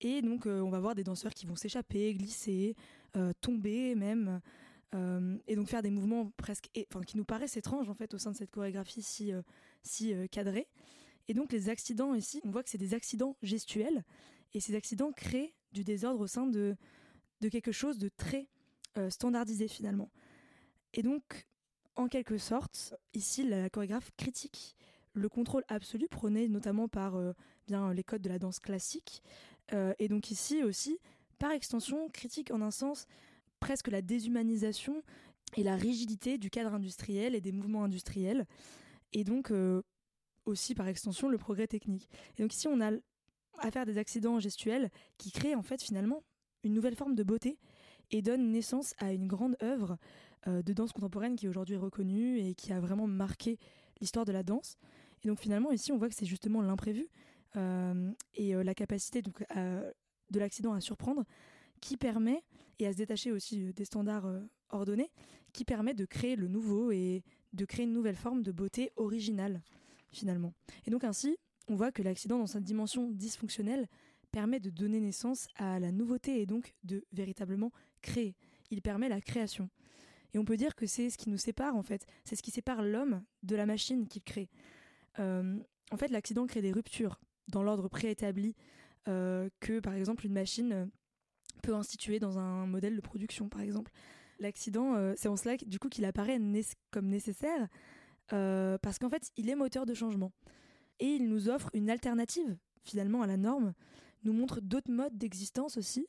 Et 0.00 0.22
donc, 0.22 0.46
on 0.46 0.68
va 0.70 0.80
voir 0.80 0.94
des 0.94 1.04
danseurs 1.04 1.32
qui 1.32 1.46
vont 1.46 1.54
s'échapper, 1.56 2.12
glisser, 2.14 2.74
tomber 3.40 3.94
même. 3.94 4.42
Euh, 4.94 5.36
et 5.48 5.56
donc 5.56 5.68
faire 5.68 5.82
des 5.82 5.90
mouvements 5.90 6.30
presque, 6.36 6.70
enfin, 6.88 7.02
qui 7.02 7.16
nous 7.16 7.24
paraissent 7.24 7.56
étranges 7.56 7.88
en 7.88 7.94
fait 7.94 8.14
au 8.14 8.18
sein 8.18 8.30
de 8.30 8.36
cette 8.36 8.50
chorégraphie 8.50 9.02
si, 9.02 9.32
euh, 9.32 9.42
si 9.82 10.14
euh, 10.14 10.26
cadrée. 10.28 10.68
Et 11.28 11.34
donc 11.34 11.52
les 11.52 11.68
accidents 11.68 12.14
ici, 12.14 12.40
on 12.44 12.50
voit 12.50 12.62
que 12.62 12.70
c'est 12.70 12.78
des 12.78 12.94
accidents 12.94 13.36
gestuels, 13.42 14.04
et 14.52 14.60
ces 14.60 14.74
accidents 14.74 15.12
créent 15.12 15.54
du 15.72 15.84
désordre 15.84 16.20
au 16.20 16.26
sein 16.26 16.46
de, 16.46 16.76
de 17.40 17.48
quelque 17.48 17.72
chose 17.72 17.98
de 17.98 18.08
très 18.08 18.48
standardisé 19.08 19.66
finalement. 19.66 20.08
Et 20.92 21.02
donc, 21.02 21.48
en 21.96 22.06
quelque 22.06 22.38
sorte, 22.38 22.94
ici 23.12 23.42
la 23.42 23.68
chorégraphe 23.68 24.12
critique 24.16 24.76
le 25.14 25.28
contrôle 25.28 25.64
absolu 25.68 26.08
prôné 26.08 26.48
notamment 26.48 26.88
par 26.88 27.16
bien 27.66 27.92
les 27.92 28.04
codes 28.04 28.22
de 28.22 28.28
la 28.28 28.38
danse 28.38 28.60
classique, 28.60 29.22
et 29.72 30.08
donc 30.08 30.30
ici 30.30 30.62
aussi, 30.62 30.98
par 31.38 31.52
extension, 31.52 32.08
critique 32.10 32.50
en 32.50 32.60
un 32.60 32.70
sens 32.70 33.06
presque 33.60 33.88
la 33.88 34.02
déshumanisation 34.02 35.02
et 35.56 35.62
la 35.62 35.76
rigidité 35.76 36.36
du 36.36 36.50
cadre 36.50 36.74
industriel 36.74 37.34
et 37.34 37.40
des 37.40 37.52
mouvements 37.52 37.84
industriels, 37.84 38.46
et 39.12 39.24
donc 39.24 39.50
euh, 39.50 39.82
aussi 40.44 40.74
par 40.74 40.88
extension 40.88 41.28
le 41.28 41.38
progrès 41.38 41.66
technique. 41.66 42.08
Et 42.36 42.42
donc 42.42 42.54
ici 42.54 42.68
on 42.68 42.80
a 42.80 42.90
à 43.58 43.84
des 43.84 43.98
accidents 43.98 44.40
gestuels 44.40 44.90
qui 45.16 45.30
créent 45.30 45.54
en 45.54 45.62
fait 45.62 45.82
finalement 45.82 46.22
une 46.64 46.74
nouvelle 46.74 46.96
forme 46.96 47.14
de 47.14 47.22
beauté 47.22 47.58
et 48.10 48.20
donnent 48.20 48.50
naissance 48.50 48.94
à 48.98 49.12
une 49.12 49.26
grande 49.26 49.56
œuvre 49.62 49.96
euh, 50.46 50.62
de 50.62 50.72
danse 50.72 50.92
contemporaine 50.92 51.36
qui 51.36 51.46
est 51.46 51.48
aujourd'hui 51.48 51.76
reconnue 51.76 52.38
et 52.38 52.54
qui 52.54 52.72
a 52.72 52.80
vraiment 52.80 53.06
marqué 53.06 53.58
l'histoire 54.00 54.24
de 54.24 54.32
la 54.32 54.42
danse. 54.42 54.76
Et 55.22 55.28
donc 55.28 55.40
finalement 55.40 55.70
ici 55.70 55.92
on 55.92 55.98
voit 55.98 56.08
que 56.08 56.14
c'est 56.14 56.26
justement 56.26 56.62
l'imprévu 56.62 57.08
euh, 57.56 58.10
et 58.34 58.52
la 58.54 58.74
capacité 58.74 59.22
donc, 59.22 59.44
de 60.30 60.38
l'accident 60.38 60.72
à 60.72 60.80
surprendre 60.80 61.24
qui 61.84 61.96
permet, 61.98 62.42
et 62.78 62.86
à 62.86 62.92
se 62.92 62.96
détacher 62.96 63.30
aussi 63.30 63.62
euh, 63.68 63.72
des 63.72 63.84
standards 63.84 64.26
euh, 64.26 64.40
ordonnés, 64.70 65.10
qui 65.52 65.64
permet 65.64 65.94
de 65.94 66.06
créer 66.06 66.34
le 66.34 66.48
nouveau 66.48 66.90
et 66.90 67.22
de 67.52 67.64
créer 67.64 67.84
une 67.84 67.92
nouvelle 67.92 68.16
forme 68.16 68.42
de 68.42 68.52
beauté 68.52 68.90
originale, 68.96 69.62
finalement. 70.14 70.54
Et 70.86 70.90
donc 70.90 71.04
ainsi, 71.04 71.36
on 71.68 71.76
voit 71.76 71.92
que 71.92 72.02
l'accident 72.02 72.38
dans 72.38 72.46
sa 72.46 72.60
dimension 72.60 73.10
dysfonctionnelle 73.10 73.88
permet 74.30 74.60
de 74.60 74.70
donner 74.70 75.00
naissance 75.00 75.46
à 75.56 75.78
la 75.78 75.92
nouveauté 75.92 76.40
et 76.40 76.46
donc 76.46 76.74
de 76.82 77.04
véritablement 77.12 77.70
créer. 78.02 78.34
Il 78.70 78.82
permet 78.82 79.08
la 79.08 79.20
création. 79.20 79.68
Et 80.32 80.38
on 80.38 80.44
peut 80.44 80.56
dire 80.56 80.74
que 80.74 80.86
c'est 80.86 81.10
ce 81.10 81.16
qui 81.16 81.30
nous 81.30 81.38
sépare 81.38 81.76
en 81.76 81.82
fait, 81.82 82.06
c'est 82.24 82.34
ce 82.34 82.42
qui 82.42 82.50
sépare 82.50 82.82
l'homme 82.82 83.22
de 83.42 83.54
la 83.54 83.66
machine 83.66 84.08
qu'il 84.08 84.22
crée. 84.22 84.50
Euh, 85.20 85.58
en 85.92 85.96
fait, 85.96 86.08
l'accident 86.08 86.46
crée 86.46 86.62
des 86.62 86.72
ruptures 86.72 87.20
dans 87.48 87.62
l'ordre 87.62 87.88
préétabli 87.88 88.54
que 89.06 89.80
par 89.80 89.92
exemple 89.92 90.24
une 90.24 90.32
machine 90.32 90.88
peut 91.62 91.74
instituer 91.74 92.18
dans 92.18 92.38
un 92.38 92.66
modèle 92.66 92.96
de 92.96 93.00
production, 93.00 93.48
par 93.48 93.60
exemple. 93.60 93.90
L'accident, 94.38 94.94
euh, 94.94 95.14
c'est 95.16 95.28
en 95.28 95.36
cela 95.36 95.56
du 95.56 95.78
coup 95.78 95.88
qu'il 95.88 96.04
apparaît 96.04 96.40
comme 96.90 97.06
nécessaire, 97.06 97.68
euh, 98.32 98.78
parce 98.78 98.98
qu'en 98.98 99.08
fait, 99.08 99.30
il 99.36 99.48
est 99.50 99.54
moteur 99.54 99.86
de 99.86 99.94
changement. 99.94 100.32
Et 101.00 101.06
il 101.06 101.28
nous 101.28 101.48
offre 101.48 101.70
une 101.74 101.90
alternative, 101.90 102.56
finalement, 102.82 103.22
à 103.22 103.26
la 103.26 103.36
norme, 103.36 103.74
nous 104.22 104.32
montre 104.32 104.60
d'autres 104.60 104.90
modes 104.90 105.16
d'existence 105.18 105.76
aussi. 105.76 106.06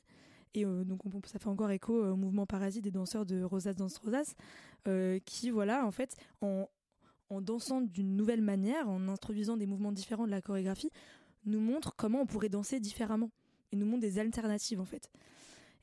Et 0.53 0.66
euh, 0.66 0.84
donc, 0.84 1.01
ça 1.26 1.39
fait 1.39 1.47
encore 1.47 1.72
écho 1.72 1.93
au 1.93 2.16
mouvement 2.16 2.45
parasite 2.45 2.84
des 2.84 2.91
danseurs 2.91 3.26
de 3.26 3.43
Rosas 3.43 3.74
Danse 3.74 3.97
Rosas, 3.97 4.36
qui, 5.26 5.49
voilà, 5.49 5.86
en 5.86 5.91
fait, 5.91 6.16
en, 6.41 6.70
en 7.30 7.41
dansant 7.41 7.82
d'une 7.82 8.16
nouvelle 8.16 8.41
manière, 8.41 8.89
en 8.89 9.07
introduisant 9.07 9.57
des 9.57 9.66
mouvements 9.66 9.91
différents 9.91 10.26
de 10.26 10.32
la 10.32 10.41
chorégraphie, 10.41 10.91
nous 11.45 11.59
montre 11.59 11.95
comment 11.95 12.22
on 12.22 12.26
pourrait 12.26 12.49
danser 12.49 12.80
différemment 12.80 13.32
et 13.72 13.76
nous 13.76 13.86
montre 13.86 14.01
des 14.01 14.20
alternatives 14.20 14.80
en 14.80 14.86
fait. 14.86 15.09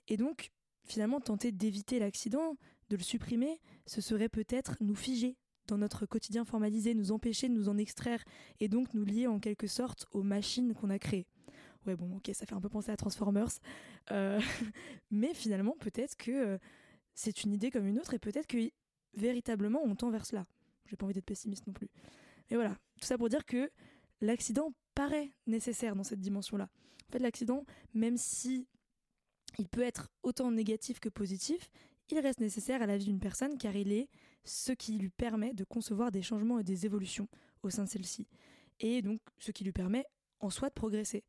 Et 0.08 0.16
donc, 0.16 0.52
finalement, 0.84 1.20
tenter 1.20 1.52
d'éviter 1.52 1.98
l'accident, 1.98 2.56
de 2.90 2.96
le 2.96 3.02
supprimer, 3.02 3.60
ce 3.86 4.00
serait 4.00 4.28
peut-être 4.28 4.76
nous 4.80 4.94
figer 4.94 5.36
dans 5.66 5.78
notre 5.78 6.06
quotidien 6.06 6.44
formalisé, 6.44 6.94
nous 6.94 7.12
empêcher 7.12 7.48
de 7.48 7.54
nous 7.54 7.68
en 7.68 7.78
extraire 7.78 8.24
et 8.60 8.68
donc 8.68 8.94
nous 8.94 9.04
lier 9.04 9.26
en 9.26 9.38
quelque 9.38 9.66
sorte 9.66 10.06
aux 10.12 10.22
machines 10.22 10.74
qu'on 10.74 10.90
a 10.90 10.98
créées. 10.98 11.26
Ouais, 11.86 11.96
bon, 11.96 12.16
ok, 12.16 12.30
ça 12.32 12.46
fait 12.46 12.54
un 12.54 12.60
peu 12.60 12.68
penser 12.68 12.90
à 12.90 12.96
Transformers. 12.96 13.50
Euh, 14.10 14.40
mais 15.10 15.34
finalement, 15.34 15.76
peut-être 15.80 16.16
que 16.16 16.30
euh, 16.30 16.58
c'est 17.14 17.44
une 17.44 17.52
idée 17.52 17.70
comme 17.70 17.86
une 17.86 17.98
autre 17.98 18.14
et 18.14 18.18
peut-être 18.18 18.46
que 18.46 18.58
véritablement 19.14 19.80
on 19.84 19.94
tend 19.94 20.10
vers 20.10 20.26
cela. 20.26 20.46
J'ai 20.86 20.96
pas 20.96 21.04
envie 21.06 21.14
d'être 21.14 21.24
pessimiste 21.24 21.66
non 21.66 21.72
plus. 21.72 21.88
Mais 22.50 22.56
voilà, 22.56 22.76
tout 23.00 23.06
ça 23.06 23.18
pour 23.18 23.28
dire 23.28 23.44
que 23.44 23.70
l'accident 24.20 24.72
paraît 24.94 25.30
nécessaire 25.46 25.96
dans 25.96 26.04
cette 26.04 26.20
dimension-là. 26.20 26.68
En 27.08 27.12
fait, 27.12 27.18
l'accident, 27.18 27.64
même 27.94 28.16
si 28.16 28.66
il 29.58 29.68
peut 29.68 29.82
être 29.82 30.08
autant 30.22 30.50
négatif 30.50 31.00
que 31.00 31.08
positif, 31.08 31.70
il 32.10 32.18
reste 32.18 32.40
nécessaire 32.40 32.82
à 32.82 32.86
la 32.86 32.96
vie 32.96 33.06
d'une 33.06 33.20
personne 33.20 33.58
car 33.58 33.74
il 33.74 33.92
est 33.92 34.08
ce 34.44 34.72
qui 34.72 34.98
lui 34.98 35.10
permet 35.10 35.54
de 35.54 35.64
concevoir 35.64 36.10
des 36.10 36.22
changements 36.22 36.58
et 36.58 36.64
des 36.64 36.86
évolutions 36.86 37.28
au 37.62 37.70
sein 37.70 37.84
de 37.84 37.88
celle-ci. 37.88 38.26
Et 38.80 39.02
donc 39.02 39.20
ce 39.38 39.50
qui 39.52 39.64
lui 39.64 39.72
permet 39.72 40.04
en 40.40 40.50
soi 40.50 40.68
de 40.68 40.74
progresser. 40.74 41.24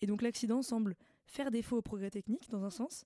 Et 0.00 0.06
donc 0.06 0.22
l'accident 0.22 0.62
semble 0.62 0.96
faire 1.26 1.50
défaut 1.50 1.78
au 1.78 1.82
progrès 1.82 2.10
technique 2.10 2.48
dans 2.50 2.64
un 2.64 2.70
sens, 2.70 3.04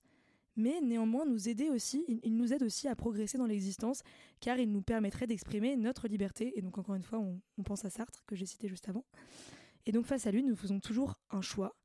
mais 0.55 0.81
néanmoins 0.81 1.25
nous 1.25 1.49
aider 1.49 1.69
aussi, 1.69 2.05
il 2.07 2.35
nous 2.35 2.53
aide 2.53 2.61
aussi 2.61 2.87
à 2.87 2.95
progresser 2.95 3.37
dans 3.37 3.47
l'existence, 3.47 4.03
car 4.39 4.59
il 4.59 4.71
nous 4.71 4.83
permettrait 4.83 5.25
d'exprimer 5.25 5.75
notre 5.75 6.07
liberté. 6.07 6.57
Et 6.57 6.61
donc 6.61 6.77
encore 6.77 6.95
une 6.95 7.03
fois, 7.03 7.19
on, 7.19 7.63
pense 7.63 7.85
à 7.85 7.89
Sartre 7.89 8.23
que 8.27 8.35
j'ai 8.35 8.45
cité 8.45 8.67
juste 8.67 8.87
avant. 8.87 9.03
Et 9.85 9.91
donc 9.91 10.05
face 10.05 10.27
à 10.27 10.31
lui, 10.31 10.43
nous 10.43 10.55
faisons 10.55 10.79
toujours 10.79 11.15
un 11.31 11.41
choix. 11.41 11.75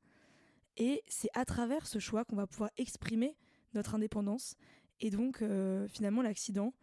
Et 0.77 1.03
c'est 1.07 1.29
à 1.33 1.45
travers 1.45 1.87
ce 1.87 1.99
choix 1.99 2.25
qu'on 2.25 2.35
va 2.35 2.45
pouvoir 2.45 2.69
exprimer 2.77 3.35
notre 3.73 3.95
indépendance. 3.95 4.55
Et 4.99 5.09
donc 5.09 5.41
euh, 5.41 5.87
finalement, 5.87 6.21
l'accident, 6.21 6.73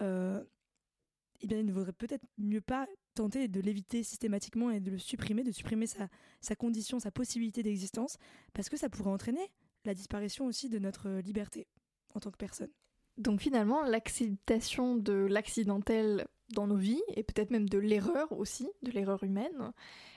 eh 0.00 1.46
bien, 1.46 1.58
il 1.58 1.66
ne 1.66 1.72
vaudrait 1.72 1.92
peut-être 1.92 2.24
mieux 2.38 2.60
pas 2.60 2.86
tenter 3.14 3.48
de 3.48 3.60
l'éviter 3.60 4.02
systématiquement 4.02 4.70
et 4.70 4.80
de 4.80 4.90
le 4.90 4.98
supprimer, 4.98 5.42
de 5.42 5.52
supprimer 5.52 5.86
sa, 5.86 6.08
sa 6.40 6.54
condition, 6.56 6.98
sa 6.98 7.10
possibilité 7.10 7.62
d'existence, 7.62 8.16
parce 8.52 8.68
que 8.68 8.76
ça 8.76 8.88
pourrait 8.88 9.10
entraîner 9.10 9.50
la 9.84 9.94
disparition 9.94 10.46
aussi 10.46 10.68
de 10.68 10.78
notre 10.78 11.08
liberté 11.20 11.66
en 12.14 12.20
tant 12.20 12.30
que 12.30 12.36
personne. 12.36 12.70
Donc 13.18 13.40
finalement, 13.40 13.82
l'acceptation 13.82 14.96
de 14.96 15.12
l'accidentel 15.12 16.26
dans 16.54 16.66
nos 16.66 16.76
vies, 16.76 17.02
et 17.14 17.22
peut-être 17.22 17.50
même 17.50 17.68
de 17.68 17.78
l'erreur 17.78 18.30
aussi, 18.32 18.68
de 18.82 18.90
l'erreur 18.90 19.22
humaine, 19.24 19.72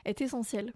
est 0.06 0.22
essentielle. 0.22 0.74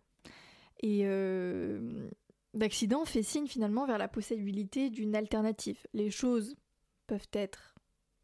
Et 0.82 1.02
euh, 1.04 2.10
l'accident 2.54 3.06
fait 3.06 3.24
signe 3.24 3.48
finalement 3.48 3.86
vers 3.86 3.98
la 3.98 4.08
possibilité 4.08 4.90
d'une 4.90 5.16
alternative. 5.16 5.80
Les 5.94 6.10
choses 6.10 6.56
peuvent 7.08 7.28
être 7.34 7.73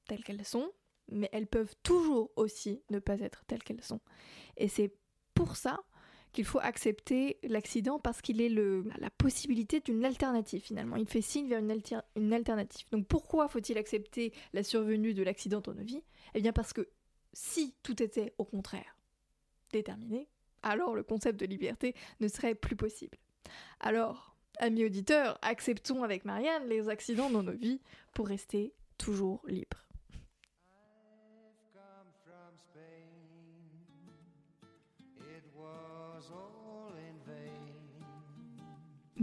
telles 0.09 0.23
qu'elles 0.23 0.45
sont, 0.45 0.71
mais 1.11 1.29
elles 1.31 1.47
peuvent 1.47 1.75
toujours 1.83 2.31
aussi 2.35 2.81
ne 2.89 2.99
pas 2.99 3.19
être 3.19 3.45
telles 3.45 3.63
qu'elles 3.63 3.83
sont. 3.83 4.01
Et 4.57 4.67
c'est 4.67 4.91
pour 5.33 5.55
ça 5.55 5.79
qu'il 6.31 6.45
faut 6.45 6.59
accepter 6.59 7.39
l'accident 7.43 7.99
parce 7.99 8.21
qu'il 8.21 8.41
est 8.41 8.49
le, 8.49 8.85
la 8.99 9.09
possibilité 9.09 9.79
d'une 9.79 10.05
alternative 10.05 10.61
finalement. 10.61 10.95
Il 10.95 11.07
fait 11.07 11.21
signe 11.21 11.47
vers 11.47 11.59
une, 11.59 11.81
une 12.15 12.33
alternative. 12.33 12.87
Donc 12.91 13.07
pourquoi 13.07 13.47
faut-il 13.47 13.77
accepter 13.77 14.33
la 14.53 14.63
survenue 14.63 15.13
de 15.13 15.23
l'accident 15.23 15.61
dans 15.61 15.73
nos 15.73 15.83
vies? 15.83 16.03
Eh 16.35 16.41
bien 16.41 16.53
parce 16.53 16.73
que 16.73 16.87
si 17.33 17.73
tout 17.83 18.01
était 18.03 18.33
au 18.37 18.45
contraire 18.45 18.97
déterminé, 19.71 20.27
alors 20.61 20.95
le 20.95 21.03
concept 21.03 21.39
de 21.39 21.45
liberté 21.45 21.95
ne 22.19 22.27
serait 22.27 22.55
plus 22.55 22.75
possible. 22.75 23.17
Alors, 23.79 24.35
amis 24.59 24.85
auditeurs, 24.85 25.39
acceptons 25.41 26.03
avec 26.03 26.25
Marianne 26.25 26.67
les 26.67 26.89
accidents 26.89 27.29
dans 27.29 27.43
nos 27.43 27.53
vies 27.53 27.81
pour 28.13 28.27
rester 28.27 28.73
toujours 28.97 29.41
libres. 29.47 29.88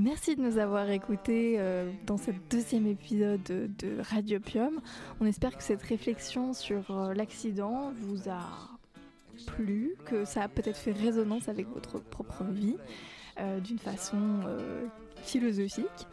Merci 0.07 0.37
de 0.37 0.41
nous 0.41 0.59
avoir 0.59 0.89
écoutés 0.89 1.57
euh, 1.59 1.91
dans 2.07 2.17
ce 2.17 2.31
deuxième 2.49 2.87
épisode 2.87 3.43
de, 3.43 4.01
Radiopium. 4.01 4.81
On 5.21 5.27
espère 5.27 5.57
que 5.57 5.65
cette 5.65 5.83
réflexion 5.83 6.53
sur 6.53 6.97
euh, 6.97 7.13
l'accident 7.13 7.93
vous 8.03 8.31
a 8.31 8.39
plu, 9.49 9.97
que 10.05 10.25
ça 10.25 10.43
a 10.43 10.49
peut-être 10.49 10.77
fait 10.77 10.93
résonance 10.93 11.49
avec 11.49 11.67
votre 11.67 11.99
propre 11.99 12.45
vie 12.45 12.77
euh, 13.41 13.59
d'une 13.59 13.81
façon 13.81 14.45
philosophique. 15.25 16.07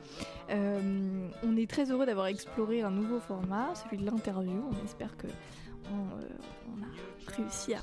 on 0.50 1.56
est 1.56 1.70
très 1.70 1.92
heureux 1.92 2.08
d'avoir 2.08 2.26
exploré 2.26 2.82
un 2.82 2.90
nouveau 2.90 3.20
format, 3.20 3.76
celui 3.76 3.98
de 3.98 4.08
l'interview. 4.08 4.72
On 4.72 4.86
espère 4.86 5.16
que 5.18 5.28
on, 5.92 6.84
a 6.84 6.88
réussi 7.36 7.74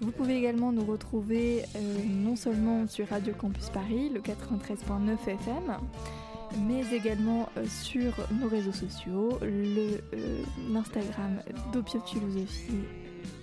Vous 0.00 0.10
pouvez 0.10 0.36
également 0.36 0.72
nous 0.72 0.84
retrouver 0.84 1.62
euh, 1.76 1.98
non 2.04 2.34
seulement 2.36 2.86
sur 2.86 3.08
Radio 3.08 3.34
Campus 3.34 3.70
Paris, 3.70 4.10
le 4.10 4.20
93.9 4.20 5.14
FM, 5.26 5.78
mais 6.66 6.84
également 6.94 7.48
euh, 7.56 7.64
sur 7.66 8.12
nos 8.40 8.48
réseaux 8.48 8.72
sociaux, 8.72 9.38
l'Instagram 10.72 11.40
euh, 11.48 11.52
d'Opium 11.72 12.02
Philosophie 12.06 12.84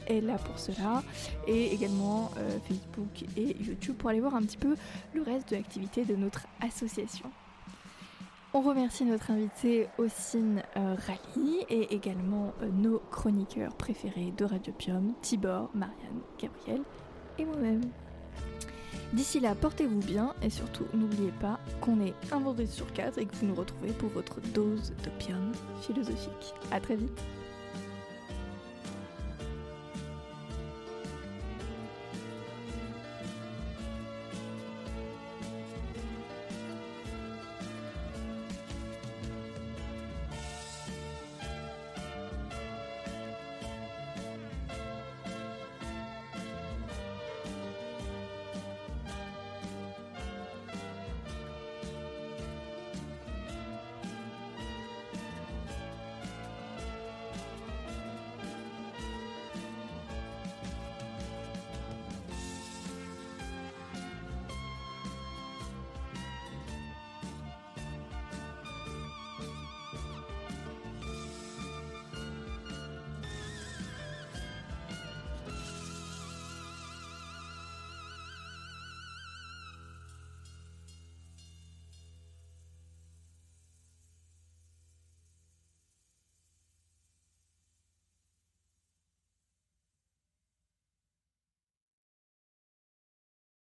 est 0.08 0.22
là 0.22 0.36
pour 0.38 0.60
cela, 0.60 1.04
et 1.47 1.74
également 1.74 2.32
euh, 2.38 2.58
Facebook 2.68 3.24
et 3.38 3.56
YouTube 3.62 3.95
pour 3.95 4.10
aller 4.10 4.20
voir 4.20 4.36
un 4.36 4.41
petit 4.41 4.58
peu 4.58 4.76
le 5.14 5.22
reste 5.22 5.49
de 5.49 5.56
l'activité 5.56 6.06
de 6.06 6.16
notre 6.16 6.47
association. 6.62 7.30
On 8.54 8.60
remercie 8.60 9.06
notre 9.06 9.32
invité 9.32 9.88
Ossine 9.97 10.62
euh, 10.76 10.95
Rally 11.08 11.66
et 11.70 11.95
également 11.95 12.54
euh, 12.62 12.70
nos 12.70 12.99
chroniqueurs 13.10 13.74
préférés 13.76 14.34
de 14.36 14.43
Radiopium, 14.43 15.14
Tibor, 15.22 15.70
Marianne, 15.74 16.20
Gabriel 16.38 16.82
et 17.38 17.45
moi-même. 17.45 17.82
D'ici 19.14 19.39
là, 19.39 19.56
portez-vous 19.56 19.99
bien 19.99 20.34
et 20.41 20.49
surtout 20.49 20.86
n'oubliez 20.93 21.32
pas 21.39 21.60
qu'on 21.80 22.02
est 22.02 22.14
un 22.34 22.39
vendredi 22.39 22.72
sur 22.72 22.91
quatre 22.91 23.20
et 23.20 23.26
que 23.26 23.36
vous 23.38 23.45
nous 23.45 23.56
retrouvez 23.56 23.93
pour 23.93 24.10
votre 24.10 24.41
dose 24.54 24.91
d'opium 25.04 25.54
philosophique. 25.82 26.54
A 26.72 26.82
très 26.82 26.97
vite 26.97 27.22